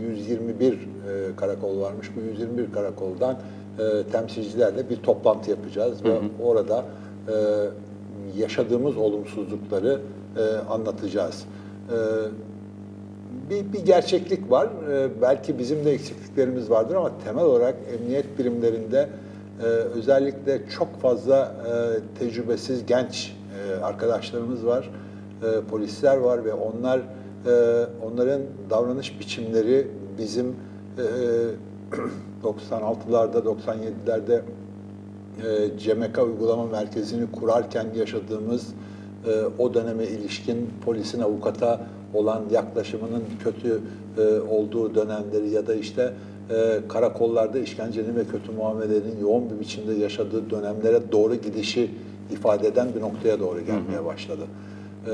121 0.00 0.72
e, 0.72 0.78
karakol 1.36 1.80
varmış, 1.80 2.10
bu 2.16 2.20
121 2.20 2.72
karakoldan 2.72 3.36
e, 3.78 4.02
temsilcilerle 4.12 4.90
bir 4.90 4.96
toplantı 4.96 5.50
yapacağız 5.50 6.04
ve 6.04 6.18
orada 6.44 6.84
e, 7.28 7.34
yaşadığımız 8.36 8.96
olumsuzlukları 8.96 10.00
e, 10.36 10.42
anlatacağız. 10.70 11.44
E, 11.90 11.96
bir, 13.50 13.72
bir 13.72 13.86
gerçeklik 13.86 14.50
var. 14.50 14.68
Ee, 14.90 15.08
belki 15.22 15.58
bizim 15.58 15.84
de 15.84 15.92
eksikliklerimiz 15.92 16.70
vardır 16.70 16.94
ama 16.94 17.10
temel 17.24 17.44
olarak 17.44 17.74
emniyet 17.94 18.38
birimlerinde 18.38 19.08
e, 19.60 19.64
özellikle 19.64 20.60
çok 20.78 21.00
fazla 21.00 21.54
e, 21.66 22.18
tecrübesiz 22.18 22.86
genç 22.86 23.36
e, 23.58 23.84
arkadaşlarımız 23.84 24.66
var, 24.66 24.90
e, 25.42 25.60
polisler 25.70 26.16
var 26.16 26.44
ve 26.44 26.52
onlar 26.54 26.98
e, 26.98 27.84
onların 28.06 28.40
davranış 28.70 29.20
biçimleri 29.20 29.88
bizim 30.18 30.46
e, 30.46 30.54
96'larda, 32.42 33.38
97'lerde 33.44 34.40
e, 35.44 35.78
CMK 35.78 36.18
uygulama 36.18 36.66
merkezini 36.66 37.30
kurarken 37.32 37.86
yaşadığımız 37.96 38.66
e, 39.26 39.42
o 39.58 39.74
döneme 39.74 40.04
ilişkin 40.04 40.70
polisin 40.84 41.20
avukata 41.20 41.80
olan 42.14 42.42
yaklaşımının 42.50 43.22
kötü 43.44 43.80
e, 44.18 44.40
olduğu 44.40 44.94
dönemleri 44.94 45.50
ya 45.50 45.66
da 45.66 45.74
işte 45.74 46.12
e, 46.50 46.80
karakollarda 46.88 47.58
işkencenin 47.58 48.16
ve 48.16 48.24
kötü 48.24 48.52
muamelenin 48.52 49.20
yoğun 49.20 49.50
bir 49.50 49.60
biçimde 49.60 49.94
yaşadığı 49.94 50.50
dönemlere 50.50 51.12
doğru 51.12 51.34
gidişi 51.34 51.90
ifade 52.32 52.68
eden 52.68 52.88
bir 52.94 53.00
noktaya 53.00 53.40
doğru 53.40 53.60
gelmeye 53.60 54.04
başladı. 54.04 54.42
E, 55.06 55.12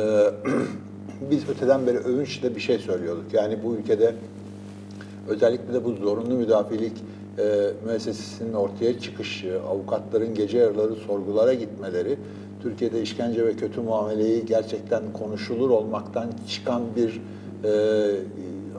biz 1.31 1.49
öteden 1.49 1.87
beri 1.87 1.99
övünçle 1.99 2.55
bir 2.55 2.61
şey 2.61 2.79
söylüyorduk. 2.79 3.35
Yani 3.35 3.59
bu 3.65 3.75
ülkede 3.75 4.15
özellikle 5.29 5.75
de 5.75 5.85
bu 5.85 5.93
zorunlu 5.93 6.35
müdafilik 6.35 6.93
e, 7.39 7.71
müessesesinin 7.87 8.53
ortaya 8.53 9.01
çıkışı, 9.01 9.61
avukatların 9.71 10.35
gece 10.35 10.59
yarıları 10.59 10.95
sorgulara 10.95 11.55
gitmeleri, 11.55 12.17
Türkiye'de 12.63 13.03
işkence 13.03 13.47
ve 13.47 13.57
kötü 13.57 13.81
muameleyi 13.81 14.47
gerçekten 14.47 15.03
konuşulur 15.13 15.71
olmaktan 15.71 16.29
çıkan 16.49 16.83
bir 16.97 17.21
e, 17.65 17.73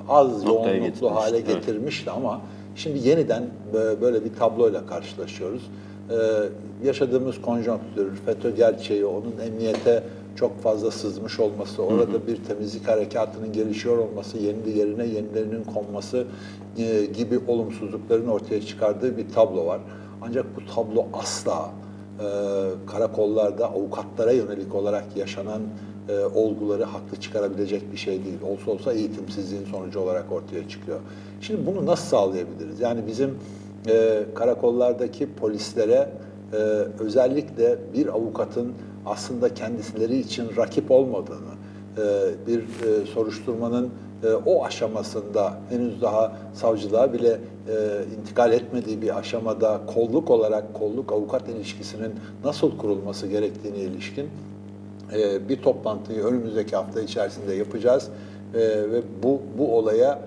az 0.09 0.43
Noktaya 0.43 0.75
yoğunluklu 0.75 1.15
hale 1.15 1.37
evet. 1.37 1.47
getirmişti 1.47 2.11
ama 2.11 2.41
şimdi 2.75 3.07
yeniden 3.07 3.43
bö- 3.73 4.01
böyle 4.01 4.25
bir 4.25 4.33
tabloyla 4.33 4.85
karşılaşıyoruz. 4.85 5.71
E, 6.09 6.15
yaşadığımız 6.87 7.41
konjonktür, 7.41 8.15
FETÖ 8.25 8.55
gerçeği, 8.55 9.05
onun 9.05 9.33
emniyete 9.47 10.03
çok 10.35 10.61
fazla 10.61 10.91
sızmış 10.91 11.39
olması, 11.39 11.83
orada 11.83 12.27
bir 12.27 12.43
temizlik 12.43 12.87
harekatının 12.87 13.53
gelişiyor 13.53 13.97
olması, 13.97 14.37
yeni 14.37 14.77
yerine 14.77 15.05
yenilerinin 15.05 15.63
konması 15.63 16.25
e, 16.77 17.05
gibi 17.05 17.39
olumsuzlukların 17.47 18.27
ortaya 18.27 18.61
çıkardığı 18.61 19.17
bir 19.17 19.29
tablo 19.29 19.65
var. 19.65 19.79
Ancak 20.21 20.45
bu 20.55 20.75
tablo 20.75 21.05
asla 21.13 21.71
e, 22.19 22.25
karakollarda 22.87 23.71
avukatlara 23.71 24.31
yönelik 24.31 24.75
olarak 24.75 25.17
yaşanan 25.17 25.61
e, 26.09 26.19
olguları 26.19 26.83
haklı 26.83 27.19
çıkarabilecek 27.21 27.91
bir 27.91 27.97
şey 27.97 28.25
değil. 28.25 28.39
Olsa 28.51 28.71
olsa 28.71 28.93
eğitimsizliğin 28.93 29.65
sonucu 29.65 29.99
olarak 29.99 30.31
ortaya 30.31 30.69
çıkıyor. 30.69 30.99
Şimdi 31.41 31.65
bunu 31.65 31.85
nasıl 31.85 32.05
sağlayabiliriz? 32.05 32.79
Yani 32.79 33.07
bizim 33.07 33.37
e, 33.89 34.23
karakollardaki 34.35 35.33
polislere 35.33 36.09
e, 36.53 36.55
özellikle 36.99 37.77
bir 37.93 38.07
avukatın 38.07 38.73
aslında 39.05 39.53
kendisileri 39.53 40.19
için 40.19 40.55
rakip 40.57 40.91
olmadığını, 40.91 41.53
e, 41.97 42.01
bir 42.47 42.59
e, 42.59 43.05
soruşturmanın 43.05 43.89
e, 44.23 44.33
o 44.33 44.65
aşamasında 44.65 45.53
henüz 45.69 46.01
daha 46.01 46.37
savcılığa 46.53 47.13
bile 47.13 47.39
intikal 48.19 48.53
etmediği 48.53 49.01
bir 49.01 49.17
aşamada 49.17 49.81
kolluk 49.93 50.29
olarak 50.29 50.73
kolluk 50.73 51.11
avukat 51.11 51.49
ilişkisinin 51.49 52.13
nasıl 52.43 52.77
kurulması 52.77 53.27
gerektiğine 53.27 53.77
ilişkin 53.77 54.29
bir 55.49 55.61
toplantıyı 55.61 56.23
önümüzdeki 56.23 56.75
hafta 56.75 57.01
içerisinde 57.01 57.53
yapacağız 57.53 58.09
ve 58.53 59.01
bu 59.23 59.41
bu 59.57 59.77
olaya 59.77 60.19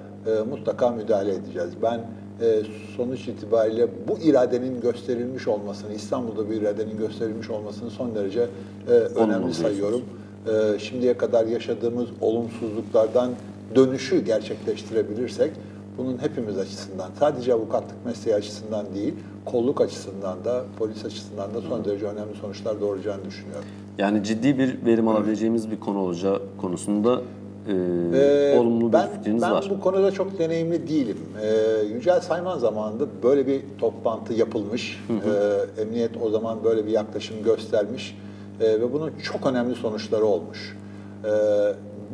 mutlaka 0.51 0.91
müdahale 0.91 1.35
edeceğiz. 1.35 1.71
Ben 1.83 2.01
e, 2.41 2.63
sonuç 2.97 3.29
itibariyle 3.29 3.89
bu 4.09 4.19
iradenin 4.19 4.81
gösterilmiş 4.81 5.49
olmasını, 5.49 5.95
İstanbul'da 5.95 6.51
bir 6.51 6.61
iradenin 6.61 6.99
gösterilmiş 6.99 7.51
olmasını 7.51 7.91
son 7.91 8.15
derece 8.15 8.47
e, 8.89 8.91
önemli 8.91 9.55
sayıyorum. 9.55 10.03
E, 10.47 10.79
şimdiye 10.79 11.17
kadar 11.17 11.47
yaşadığımız 11.47 12.07
olumsuzluklardan 12.21 13.31
dönüşü 13.75 14.25
gerçekleştirebilirsek 14.25 15.53
bunun 15.99 16.19
hepimiz 16.19 16.59
açısından, 16.59 17.11
sadece 17.19 17.55
avukatlık 17.55 18.05
mesleği 18.07 18.37
açısından 18.37 18.87
değil, 18.95 19.15
kolluk 19.45 19.81
açısından 19.81 20.45
da, 20.45 20.65
polis 20.79 21.05
açısından 21.05 21.55
da 21.55 21.61
son 21.61 21.85
derece 21.85 22.07
önemli 22.07 22.37
sonuçlar 22.41 22.81
doğuracağını 22.81 23.25
düşünüyorum. 23.25 23.65
Yani 23.99 24.25
ciddi 24.25 24.59
bir 24.59 24.87
verim 24.87 25.09
alabileceğimiz 25.09 25.71
bir 25.71 25.81
konu 25.81 25.99
olacağı 25.99 26.43
konusunda 26.61 27.21
e, 27.69 27.73
Ee, 28.19 28.59
olumlu 28.59 28.89
bir 28.89 28.93
ben, 28.93 29.09
fikriniz 29.09 29.43
ben 29.43 29.53
var. 29.53 29.67
bu 29.71 29.81
konuda 29.81 30.11
çok 30.11 30.39
deneyimli 30.39 30.89
değilim. 30.89 31.19
Ee, 31.43 31.87
Yücel 31.95 32.21
Sayman 32.21 32.59
zamanında 32.59 33.05
böyle 33.23 33.47
bir 33.47 33.63
toplantı 33.79 34.33
yapılmış. 34.33 35.05
Ee, 35.11 35.83
emniyet 35.83 36.11
o 36.23 36.31
zaman 36.31 36.65
böyle 36.65 36.87
bir 36.87 36.91
yaklaşım 36.91 37.43
göstermiş. 37.43 38.19
Ee, 38.61 38.65
ve 38.81 38.93
bunun 38.93 39.11
çok 39.23 39.47
önemli 39.47 39.75
sonuçları 39.75 40.25
olmuş. 40.25 40.77
Ee, 41.25 41.29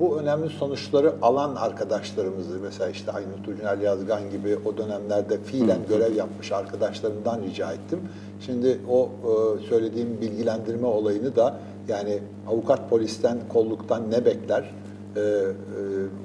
bu 0.01 0.19
önemli 0.21 0.49
sonuçları 0.51 1.13
alan 1.23 1.55
arkadaşlarımızı 1.55 2.59
mesela 2.63 2.91
işte 2.91 3.13
Aynur 3.13 3.45
Tuncel 3.45 3.81
Yazgan 3.83 4.31
gibi 4.31 4.59
o 4.67 4.77
dönemlerde 4.77 5.39
fiilen 5.39 5.79
görev 5.89 6.15
yapmış 6.17 6.53
arkadaşlarımdan 6.53 7.41
rica 7.43 7.73
ettim. 7.73 8.01
Şimdi 8.47 8.79
o 8.91 9.05
e, 9.05 9.67
söylediğim 9.69 10.21
bilgilendirme 10.21 10.87
olayını 10.87 11.37
da 11.37 11.57
yani 11.89 12.19
avukat 12.51 12.91
polisten 12.91 13.39
kolluktan 13.53 14.11
ne 14.11 14.25
bekler 14.25 14.71
e, 15.17 15.21
e, 15.21 15.53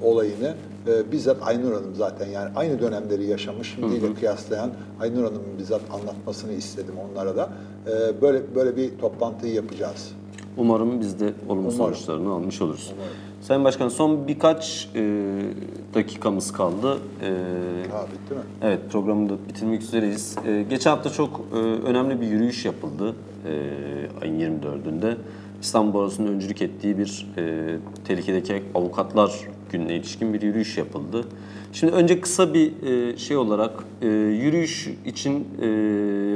olayını 0.05 0.55
e, 0.88 1.11
bizzat 1.11 1.38
Aynur 1.41 1.73
Hanım 1.73 1.95
zaten 1.95 2.27
yani 2.27 2.49
aynı 2.55 2.79
dönemleri 2.81 3.25
yaşamış 3.25 3.75
şimdiyle 3.75 4.13
kıyaslayan 4.13 4.69
Aynur 5.01 5.23
Hanım'ın 5.23 5.57
bizzat 5.59 5.81
anlatmasını 5.91 6.51
istedim 6.51 6.93
onlara 7.11 7.35
da. 7.35 7.49
E, 7.88 8.21
böyle 8.21 8.55
böyle 8.55 8.77
bir 8.77 8.97
toplantıyı 8.97 9.53
yapacağız. 9.53 10.11
Umarım 10.57 10.99
biz 10.99 11.19
de 11.19 11.33
olumlu 11.49 11.71
sonuçlarını 11.71 12.31
almış 12.31 12.61
oluruz. 12.61 12.93
Sayın 13.41 13.63
Başkan 13.63 13.89
son 13.89 14.27
birkaç 14.27 14.89
e, 14.95 15.01
dakikamız 15.93 16.51
kaldı. 16.51 16.97
E, 17.23 17.29
Ha 17.91 18.05
bitti 18.13 18.33
mi? 18.33 18.39
Evet 18.61 18.79
programı 18.91 19.29
da 19.29 19.33
bitirmek 19.49 19.81
üzereyiz. 19.81 20.35
Ee, 20.47 20.65
geçen 20.69 20.89
hafta 20.91 21.09
çok 21.09 21.41
e, 21.53 21.55
önemli 21.57 22.21
bir 22.21 22.27
yürüyüş 22.27 22.65
yapıldı 22.65 23.15
e, 23.45 23.51
ayın 24.21 24.39
24'ünde. 24.61 25.15
İstanbul 25.61 25.93
Barosu'nun 25.93 26.27
öncülük 26.27 26.61
ettiği 26.61 26.97
bir 26.97 27.27
e, 27.37 27.75
tehlikedeki 28.07 28.63
avukatlar 28.75 29.31
gününe 29.71 29.95
ilişkin 29.95 30.33
bir 30.33 30.41
yürüyüş 30.41 30.77
yapıldı. 30.77 31.25
Şimdi 31.73 31.93
önce 31.93 32.21
kısa 32.21 32.53
bir 32.53 32.83
e, 32.83 33.17
şey 33.17 33.37
olarak 33.37 33.71
e, 34.01 34.07
yürüyüş 34.07 34.89
için 35.05 35.47
e, 35.61 35.67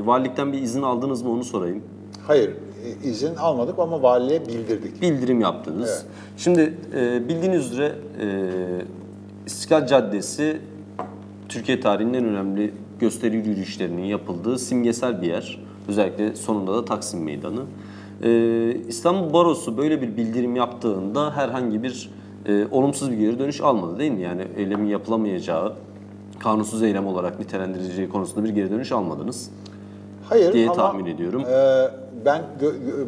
valilikten 0.06 0.54
bir 0.54 0.62
izin 0.62 0.82
aldınız 0.82 1.22
mı 1.22 1.32
onu 1.32 1.44
sorayım. 1.44 1.84
Hayır 2.28 2.50
e, 2.50 3.08
izin 3.10 3.36
almadık 3.36 3.80
ama 3.80 4.04
valiliğe 4.04 4.48
bildirdik. 4.48 5.02
bildirim 5.02 5.42
yaptınız. 5.42 5.90
Evet. 5.90 6.06
Şimdi 6.38 6.74
e, 6.96 7.30
bildiğiniz 7.30 7.72
üzere 7.72 7.96
e, 8.22 8.28
İstiklal 9.46 9.88
Caddesi 9.88 10.58
Türkiye 11.50 11.80
tarihinin 11.80 12.14
en 12.14 12.26
önemli 12.26 12.74
gösteri 13.00 13.36
yürüyüşlerinin 13.36 14.04
yapıldığı 14.04 14.60
simgesel 14.60 15.22
bir 15.22 15.28
yer. 15.28 15.60
Özellikle 15.88 16.36
sonunda 16.36 16.74
da 16.74 16.86
Taksim 16.86 17.24
Meydanı. 17.24 17.62
E, 18.24 18.78
İstanbul 18.88 19.34
Barosu 19.34 19.78
böyle 19.78 20.02
bir 20.02 20.18
bildirim 20.18 20.56
yaptığında 20.56 21.36
herhangi 21.36 21.84
bir 21.84 22.10
e, 22.46 22.66
olumsuz 22.72 23.12
bir 23.12 23.18
geri 23.18 23.40
dönüş 23.40 23.62
almadı 23.62 24.00
değil 24.00 24.12
mi? 24.12 24.22
Yani 24.22 24.48
eylemin 24.58 24.88
yapılamayacağı, 24.88 25.74
kanunsuz 26.40 26.84
eylem 26.84 27.08
olarak 27.08 27.40
nitelendirileceği 27.40 28.10
konusunda 28.10 28.44
bir 28.44 28.50
geri 28.50 28.72
dönüş 28.72 28.92
almadınız. 28.92 29.50
Hayır 30.30 30.54
diye 30.54 30.66
ama 30.66 30.76
tahmin 30.76 31.06
ediyorum. 31.06 31.42
e, 31.42 31.88
ben 32.26 32.42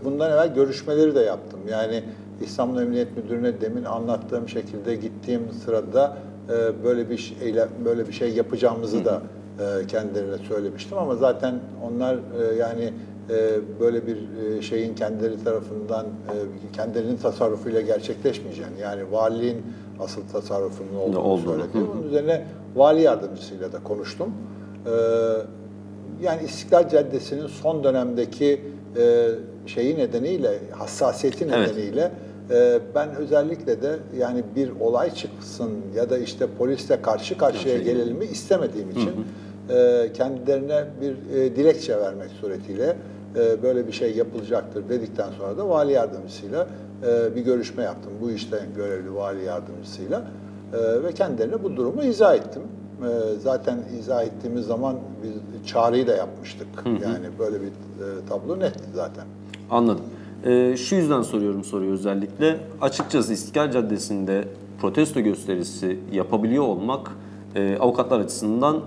bundan 0.06 0.32
evvel 0.32 0.54
görüşmeleri 0.54 1.16
de 1.16 1.20
yaptım. 1.20 1.60
Yani 1.72 2.04
İstanbul 2.42 2.82
Emniyet 2.82 3.18
Müdürü'ne 3.18 3.62
demin 3.62 3.84
anlattığım 3.84 4.50
şekilde 4.50 4.96
gittiğim 4.96 5.42
sırada 5.66 6.18
e, 6.50 6.84
böyle 6.84 7.10
bir 7.10 7.18
şeyle 7.18 7.68
böyle 7.86 8.08
bir 8.08 8.14
şey 8.14 8.34
yapacağımızı 8.34 9.06
da 9.06 9.22
e, 9.60 9.88
kendilerine 9.88 10.38
söylemiştim 10.38 10.98
ama 10.98 11.16
zaten 11.16 11.56
onlar 11.84 12.16
e, 12.16 12.56
yani 12.60 12.94
böyle 13.80 14.08
bir 14.08 14.18
e, 14.18 14.62
şeyin 14.62 14.96
kendileri 14.96 15.44
tarafından 15.44 16.06
e, 16.06 16.36
kendilerinin 16.76 17.18
tasarrufuyla 17.18 17.82
gerçekleşmeyeceğini 17.82 18.80
yani 18.82 19.12
valiliğin 19.12 19.58
asıl 20.00 20.22
tasarrufunun 20.32 20.96
olduğunu, 20.96 21.20
olduğunu, 21.20 21.46
söyledi. 21.46 21.74
hı 21.74 21.80
hı. 21.80 21.88
Bunun 21.94 22.08
üzerine 22.08 22.46
vali 22.76 23.02
yardımcısıyla 23.02 23.72
da 23.74 23.84
konuştum. 23.84 24.34
E, 24.86 24.92
yani 26.22 26.44
İstiklal 26.46 26.90
Caddesi'nin 26.90 27.48
son 27.48 27.84
dönemdeki 27.84 28.62
e, 28.98 29.30
şeyi 29.66 29.98
nedeniyle, 29.98 30.60
hassasiyeti 30.72 31.46
Evet. 31.46 31.70
nedeniyle 31.70 32.12
e, 32.52 32.80
ben 32.96 33.16
özellikle 33.16 33.82
de 33.82 33.96
yani 34.18 34.44
bir 34.56 34.72
olay 34.80 35.14
çıksın 35.14 35.72
ya 35.96 36.10
da 36.10 36.18
işte 36.18 36.48
polisle 36.58 37.02
karşı 37.02 37.38
karşıya 37.38 37.78
mi 38.14 38.26
istemediğim 38.26 38.90
için 38.90 39.12
e, 39.70 40.10
kendilerine 40.14 40.84
bir 41.02 41.38
e, 41.38 41.56
dilekçe 41.56 41.98
vermek 41.98 42.30
suretiyle 42.42 42.96
e, 43.36 43.64
böyle 43.64 43.88
bir 43.88 43.92
şey 43.92 44.16
yapılacaktır 44.16 44.90
dedikten 44.90 45.32
sonra 45.38 45.58
da 45.58 45.70
vali 45.70 45.92
yardımcısıyla 45.92 46.68
e, 47.08 47.36
bir 47.36 47.42
görüşme 47.42 47.84
yaptım. 47.84 48.12
Bu 48.22 48.32
işte 48.32 48.60
görevli 48.76 49.16
vali 49.16 49.44
yardımcısıyla 49.44 50.24
e, 50.74 51.04
ve 51.04 51.14
kendilerine 51.14 51.64
bu 51.64 51.76
durumu 51.76 52.04
izah 52.04 52.36
ettim. 52.36 52.62
E, 53.02 53.40
zaten 53.40 53.80
izah 54.00 54.24
ettiğimiz 54.24 54.66
zaman 54.66 54.96
biz 55.24 55.68
çağrıyı 55.68 56.08
da 56.08 56.16
yapmıştık. 56.16 56.68
Yani 56.86 57.26
böyle 57.40 57.62
bir 57.62 57.68
e, 57.68 57.72
tablo 58.30 58.60
netti 58.60 58.84
zaten. 58.96 59.26
Anladım. 59.70 60.04
Şu 60.78 60.96
yüzden 60.96 61.22
soruyorum 61.22 61.64
soruyu 61.64 61.92
özellikle. 61.92 62.58
Açıkçası 62.82 63.34
İstiklal 63.34 63.72
Caddesi'nde 63.72 64.48
protesto 64.82 65.20
gösterisi 65.20 66.00
yapabiliyor 66.12 66.64
olmak 66.64 67.12
e, 67.56 67.78
avukatlar 67.78 68.20
açısından 68.20 68.82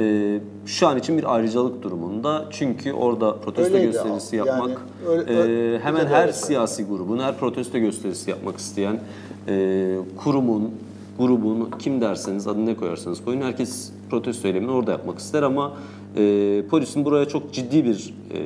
e, 0.00 0.38
şu 0.66 0.86
an 0.88 0.98
için 0.98 1.18
bir 1.18 1.34
ayrıcalık 1.34 1.82
durumunda. 1.82 2.44
Çünkü 2.50 2.92
orada 2.92 3.36
protesto 3.36 3.74
Öyleydi 3.74 3.92
gösterisi 3.92 4.36
yani 4.36 4.48
yapmak 4.48 4.82
öyle- 5.08 5.32
e, 5.32 5.36
öyle- 5.36 5.78
hemen 5.78 6.00
bize 6.00 6.10
de 6.10 6.14
her 6.14 6.22
öyle 6.22 6.32
siyasi 6.32 6.84
grubun, 6.84 7.18
her 7.18 7.36
protesto 7.38 7.78
gösterisi 7.78 8.30
yapmak 8.30 8.56
isteyen 8.56 9.00
e, 9.48 9.96
kurumun, 10.16 10.70
grubun, 11.18 11.68
kim 11.78 12.00
derseniz 12.00 12.46
adını 12.48 12.66
ne 12.66 12.76
koyarsanız 12.76 13.24
koyun 13.24 13.40
herkes 13.40 13.92
protesto 14.10 14.48
eylemini 14.48 14.70
orada 14.70 14.90
yapmak 14.90 15.18
ister 15.18 15.42
ama 15.42 15.72
e, 16.16 16.62
polisin 16.70 17.04
buraya 17.04 17.28
çok 17.28 17.52
ciddi 17.52 17.84
bir 17.84 18.14
e, 18.34 18.40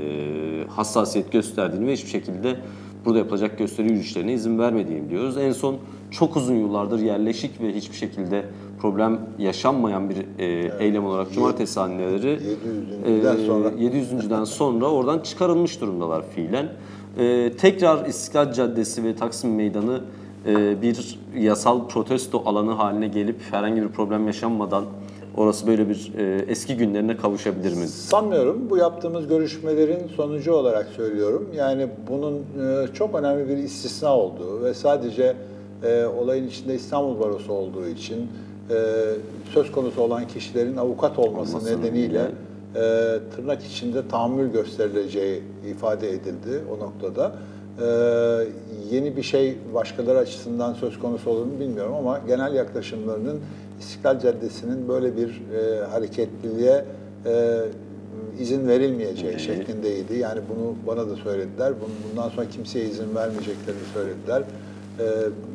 hassasiyet 0.69 1.33
gösterdiğini 1.33 1.87
ve 1.87 1.93
hiçbir 1.93 2.11
şekilde 2.11 2.57
burada 3.05 3.19
yapılacak 3.19 3.59
gösteri 3.59 3.87
yürüyüşlerine 3.89 4.33
izin 4.33 4.59
vermediğini 4.59 5.07
biliyoruz. 5.07 5.37
En 5.39 5.53
son 5.53 5.77
çok 6.11 6.37
uzun 6.37 6.55
yıllardır 6.55 6.99
yerleşik 6.99 7.61
ve 7.61 7.75
hiçbir 7.75 7.97
şekilde 7.97 8.45
problem 8.85 9.21
yaşanmayan 9.39 10.11
bir 10.11 10.17
e, 10.39 10.73
eylem 10.85 11.07
olarak 11.07 11.33
cumartesi 11.33 11.81
anneleri 11.81 12.41
700'ünden 13.07 13.43
e, 13.43 13.47
sonra. 13.47 13.69
700.den 13.69 14.45
sonra 14.45 14.87
oradan 14.87 15.19
çıkarılmış 15.19 15.81
durumdalar 15.81 16.25
fiilen. 16.35 16.69
E, 17.19 17.53
tekrar 17.53 18.07
İstiklal 18.07 18.53
Caddesi 18.53 19.05
ve 19.05 19.17
Taksim 19.17 19.55
Meydanı 19.55 20.01
e, 20.47 20.83
bir 20.83 21.19
yasal 21.37 21.89
protesto 21.89 22.43
alanı 22.47 22.73
haline 22.73 23.09
gelip 23.09 23.37
herhangi 23.51 23.83
bir 23.83 23.89
problem 23.89 24.27
yaşanmadan 24.27 24.85
orası 25.37 25.67
böyle 25.67 25.89
bir 25.89 26.13
e, 26.19 26.45
eski 26.49 26.77
günlerine 26.77 27.17
kavuşabilir 27.17 27.77
mi? 27.77 27.87
Sanmıyorum. 27.87 28.71
Bu 28.71 28.77
yaptığımız 28.77 29.29
görüşmelerin 29.29 30.09
sonucu 30.17 30.53
olarak 30.53 30.87
söylüyorum. 30.87 31.49
Yani 31.57 31.89
bunun 32.11 32.35
e, 32.35 32.93
çok 32.95 33.15
önemli 33.15 33.49
bir 33.49 33.57
istisna 33.57 34.17
olduğu 34.17 34.63
ve 34.65 34.75
sadece 34.75 35.37
e, 35.85 36.05
olayın 36.05 36.49
içinde 36.49 36.75
İstanbul 36.75 37.21
Barosu 37.21 37.53
olduğu 37.53 37.87
için 37.87 38.29
e, 38.71 38.75
söz 39.55 39.73
konusu 39.73 40.01
olan 40.01 40.27
kişilerin 40.27 40.77
avukat 40.77 41.19
olması 41.19 41.57
Olması 41.57 41.79
nedeniyle 41.79 42.21
e, 42.21 42.81
tırnak 43.37 43.65
içinde 43.65 44.09
tahammül 44.09 44.53
gösterileceği 44.53 45.43
ifade 45.67 46.11
edildi 46.11 46.63
o 46.77 46.85
noktada. 46.85 47.33
E, 47.81 47.87
yeni 48.91 49.17
bir 49.17 49.23
şey 49.23 49.59
başkaları 49.75 50.19
açısından 50.19 50.75
söz 50.75 50.99
konusu 50.99 51.31
olur 51.31 51.45
mu 51.45 51.61
bilmiyorum 51.61 51.95
ama 51.95 52.21
genel 52.27 52.55
yaklaşımlarının 52.55 53.41
İstiklal 53.81 54.21
Caddesi'nin 54.21 54.89
böyle 54.89 55.17
bir 55.17 55.29
e, 55.29 55.85
hareketliliğe 55.85 56.85
e, 57.27 57.61
izin 58.41 58.69
verilmeyeceği 58.69 59.39
şeklindeydi. 59.41 60.17
Yani 60.17 60.41
bunu 60.49 60.75
bana 60.87 61.11
da 61.11 61.17
söylediler. 61.17 61.73
Bundan 62.11 62.29
sonra 62.29 62.49
kimseye 62.49 62.85
izin 62.85 63.15
vermeyeceklerini 63.15 63.83
söylediler. 63.95 64.43
E, 65.01 65.05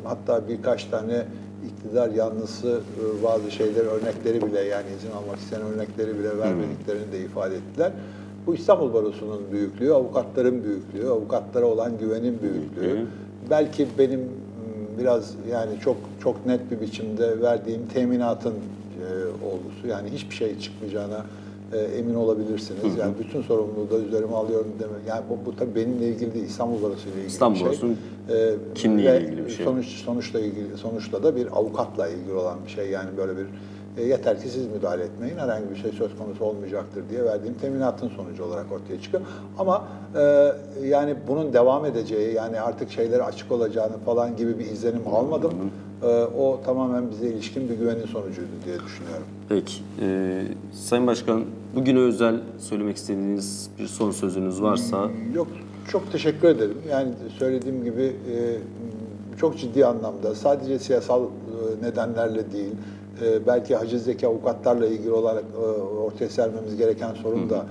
hatta 0.04 0.48
birkaç 0.48 0.84
tane 0.84 1.24
iktidar 1.70 2.10
yanlısı 2.10 2.68
e, 2.68 3.24
bazı 3.24 3.50
şeyler 3.50 3.84
örnekleri 3.84 4.42
bile 4.42 4.60
yani 4.60 4.86
izin 4.98 5.10
almak 5.10 5.38
isteyen 5.38 5.62
örnekleri 5.62 6.18
bile 6.18 6.38
vermediklerini 6.38 7.12
de 7.12 7.20
ifade 7.20 7.54
ettiler. 7.56 7.92
Bu 8.46 8.54
İstanbul 8.54 8.94
Barosu'nun 8.94 9.40
büyüklüğü, 9.52 9.92
avukatların 9.92 10.64
büyüklüğü, 10.64 11.08
avukatlara 11.08 11.66
olan 11.66 11.98
güvenin 11.98 12.38
büyüklüğü. 12.42 13.06
Belki 13.50 13.86
benim 13.98 14.20
biraz 14.98 15.34
yani 15.50 15.80
çok 15.80 15.96
çok 16.22 16.46
net 16.46 16.70
bir 16.70 16.80
biçimde 16.80 17.40
verdiğim 17.40 17.86
teminatın 17.94 18.54
e, 18.54 19.44
olgusu. 19.44 19.86
Yani 19.86 20.10
hiçbir 20.10 20.34
şey 20.34 20.58
çıkmayacağına 20.58 21.24
e, 21.72 21.78
emin 21.78 22.14
olabilirsiniz. 22.14 22.96
Yani 22.98 23.14
bütün 23.18 23.42
sorumluluğu 23.42 23.90
da 23.90 23.98
üzerime 23.98 24.34
alıyorum 24.34 24.72
demek. 24.78 25.06
Yani 25.08 25.22
bu, 25.30 25.50
bu 25.50 25.56
tabii 25.56 25.74
benimle 25.74 26.08
ilgili 26.08 26.34
değil, 26.34 26.44
İstanbul 26.44 26.82
Barosu 26.82 27.08
ile 27.08 27.14
ilgili 27.14 27.26
İstanbul 27.26 27.54
bir 27.54 27.58
şey. 27.58 27.68
Barosu'nun 27.68 27.96
E, 28.30 28.54
kimliğiyle 28.74 29.20
ilgili 29.20 29.46
bir 29.46 29.50
şey. 29.50 29.64
Sonuç, 29.66 29.86
sonuçla 29.86 30.40
ilgili, 30.40 30.76
sonuçta 30.76 31.22
da 31.22 31.36
bir 31.36 31.46
avukatla 31.58 32.08
ilgili 32.08 32.32
olan 32.32 32.58
bir 32.66 32.70
şey. 32.70 32.90
Yani 32.90 33.08
böyle 33.16 33.32
bir 33.36 33.46
e, 33.98 34.06
yeter 34.06 34.40
ki 34.40 34.48
siz 34.48 34.66
müdahale 34.66 35.02
etmeyin, 35.02 35.36
herhangi 35.36 35.70
bir 35.70 35.76
şey 35.76 35.92
söz 35.92 36.10
konusu 36.18 36.44
olmayacaktır 36.44 37.02
diye 37.10 37.24
verdiğim 37.24 37.54
teminatın 37.54 38.08
sonucu 38.08 38.44
olarak 38.44 38.66
ortaya 38.72 39.00
çıkıyor. 39.02 39.22
Ama 39.58 39.84
e, 40.16 40.52
yani 40.84 41.14
bunun 41.28 41.52
devam 41.52 41.84
edeceği, 41.84 42.34
yani 42.34 42.60
artık 42.60 42.90
şeylere 42.90 43.22
açık 43.22 43.52
olacağını 43.52 43.98
falan 44.04 44.36
gibi 44.36 44.58
bir 44.58 44.66
izlenim 44.66 45.02
almadım. 45.12 45.50
E, 45.50 45.54
o 46.38 46.60
tamamen 46.64 47.10
bize 47.10 47.26
ilişkin 47.28 47.68
bir 47.68 47.74
güvenin 47.74 48.06
sonucuydu 48.06 48.48
diye 48.66 48.76
düşünüyorum. 48.86 49.26
Peki. 49.48 49.74
Ee, 50.00 50.42
Sayın 50.72 51.06
Başkan, 51.06 51.44
bugüne 51.76 51.98
özel 51.98 52.40
söylemek 52.58 52.96
istediğiniz 52.96 53.70
bir 53.78 53.86
son 53.86 54.10
sözünüz 54.10 54.62
varsa 54.62 55.10
Yok, 55.34 55.48
çok 55.88 56.12
teşekkür 56.12 56.48
ederim. 56.48 56.78
Yani 56.90 57.08
söylediğim 57.38 57.84
gibi 57.84 58.02
e, 58.02 58.58
çok 59.40 59.58
ciddi 59.58 59.86
anlamda 59.86 60.34
sadece 60.34 60.78
siyasal 60.78 61.22
e, 61.24 61.86
nedenlerle 61.86 62.52
değil, 62.52 62.72
e, 63.24 63.46
belki 63.46 63.76
hacizdeki 63.76 64.26
avukatlarla 64.26 64.86
ilgili 64.86 65.12
olarak 65.12 65.44
e, 65.54 65.64
ortaya 65.82 66.28
sermemiz 66.28 66.76
gereken 66.76 67.14
sorun 67.14 67.50
da 67.50 67.66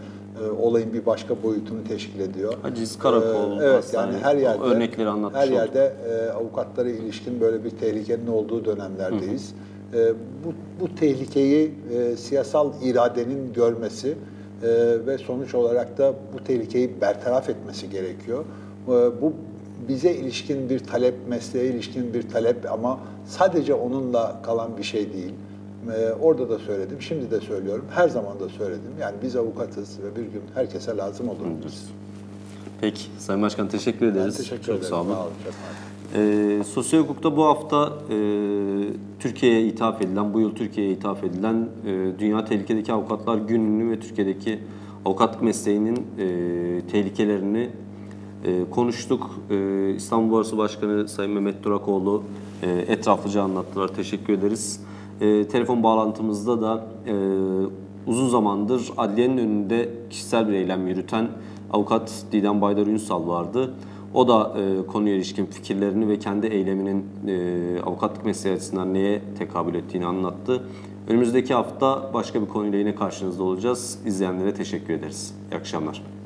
e, 0.46 0.52
olayın 0.52 0.94
bir 0.94 1.06
başka 1.06 1.44
boyutunu 1.44 1.84
teşkil 1.84 2.20
ediyor. 2.20 2.54
Haciz, 2.62 3.00
karakol, 3.00 3.52
Ee, 3.52 3.64
evet 3.64 3.76
hastane, 3.76 4.12
yani 4.12 4.24
her 4.24 4.36
yerde 4.36 4.64
örnekleri 4.64 5.10
anlatmış 5.10 5.42
her 5.42 5.48
yerde 5.48 5.94
e, 6.10 6.30
avukatlara 6.32 6.90
ilişkin 6.90 7.42
böyle 7.42 7.64
bir 7.64 7.70
tehlikenin 7.70 8.28
olduğu 8.28 8.66
dönemlerdeyiz. 8.66 9.54
E, 9.94 10.14
bu, 10.46 10.54
bu 10.82 10.96
tehlikeyi 10.96 11.72
e, 11.96 12.18
siyasal 12.18 12.72
iradenin 12.84 13.54
görmesi 13.54 14.08
e, 14.64 14.68
ve 15.08 15.18
sonuç 15.18 15.56
olarak 15.56 15.98
da 15.98 16.14
bu 16.34 16.44
tehlikeyi 16.44 17.02
bertaraf 17.02 17.50
etmesi 17.50 17.90
gerekiyor. 17.90 18.46
E, 18.88 18.92
bu 18.92 19.34
bize 19.88 20.12
ilişkin 20.12 20.70
bir 20.70 20.80
talep, 20.80 21.16
mesleğe 21.28 21.66
ilişkin 21.66 22.14
bir 22.14 22.30
talep 22.30 22.72
ama 22.72 23.00
sadece 23.28 23.74
onunla 23.74 24.42
kalan 24.44 24.78
bir 24.78 24.84
şey 24.84 25.14
değil. 25.14 25.34
Ee, 25.88 26.14
orada 26.22 26.50
da 26.50 26.60
söyledim, 26.60 26.98
şimdi 27.02 27.32
de 27.32 27.40
söylüyorum, 27.42 27.86
her 27.92 28.10
zaman 28.10 28.40
da 28.40 28.50
söyledim. 28.50 28.92
Yani 29.02 29.16
biz 29.24 29.36
avukatız 29.36 30.00
ve 30.04 30.16
bir 30.16 30.22
gün 30.22 30.42
herkese 30.54 30.98
lazım 30.98 31.30
oluruz. 31.30 31.86
Peki 32.82 33.02
Sayın 33.18 33.42
Başkan 33.42 33.68
teşekkür 33.68 34.08
Ben 34.08 34.12
ederiz. 34.12 34.38
teşekkür 34.38 34.64
Çok 34.64 34.76
ederim. 34.76 34.90
sağ 34.90 35.02
olun. 35.02 35.10
Sağ 35.14 35.22
olun. 35.22 35.32
Ee, 36.16 36.64
sosyal 36.64 37.00
hukukta 37.02 37.38
bu 37.38 37.46
hafta 37.46 37.94
e, 38.10 38.16
Türkiye'ye 39.20 39.68
ithaf 39.68 40.02
edilen, 40.02 40.34
bu 40.34 40.40
yıl 40.40 40.56
Türkiye'ye 40.56 40.94
ithaf 40.94 41.24
edilen 41.24 41.68
e, 41.86 42.20
Dünya 42.20 42.46
Tehlikedeki 42.46 42.94
Avukatlar 42.94 43.38
Günü'nü 43.38 43.92
ve 43.92 44.00
Türkiye'deki 44.00 44.60
avukatlık 45.06 45.42
mesleğinin 45.42 45.96
e, 46.20 46.28
tehlikelerini 46.92 47.70
e, 48.46 48.70
konuştuk. 48.72 49.40
E, 49.50 49.90
İstanbul 49.96 50.36
Barosu 50.36 50.58
Başkanı 50.58 51.08
Sayın 51.08 51.32
Mehmet 51.32 51.64
Durakoğlu 51.64 52.24
e, 52.64 52.70
etraflıca 52.72 53.42
anlattılar. 53.42 53.88
Teşekkür 53.88 54.34
ederiz. 54.34 54.80
E, 55.22 55.48
telefon 55.48 55.84
bağlantımızda 55.84 56.62
da 56.62 56.86
e, 57.08 57.14
uzun 58.08 58.30
zamandır 58.30 58.90
adliyenin 58.98 59.38
önünde 59.38 59.90
kişisel 60.10 60.48
bir 60.48 60.54
eylem 60.54 60.88
yürüten 60.88 61.28
avukat 61.74 62.24
Didem 62.32 62.62
Baydar 62.62 62.88
Ünsal 62.88 63.28
vardı. 63.28 63.74
O 64.14 64.28
da 64.28 64.54
e, 64.60 64.86
konuya 64.88 65.16
ilişkin 65.16 65.46
fikirlerini 65.46 66.08
ve 66.10 66.20
kendi 66.20 66.48
eyleminin 66.48 67.06
e, 67.28 67.82
avukatlık 67.86 68.26
mesleği 68.26 68.56
açısından 68.56 68.94
neye 68.94 69.22
tekabül 69.38 69.76
ettiğini 69.76 70.06
anlattı. 70.06 70.64
Önümüzdeki 71.08 71.54
hafta 71.54 72.12
başka 72.14 72.42
bir 72.42 72.48
konuyla 72.48 72.80
yine 72.80 72.96
karşınızda 72.96 73.44
olacağız. 73.44 74.00
İzleyenlere 74.06 74.54
teşekkür 74.54 74.94
ederiz. 74.94 75.36
İyi 75.52 75.56
akşamlar. 75.56 76.19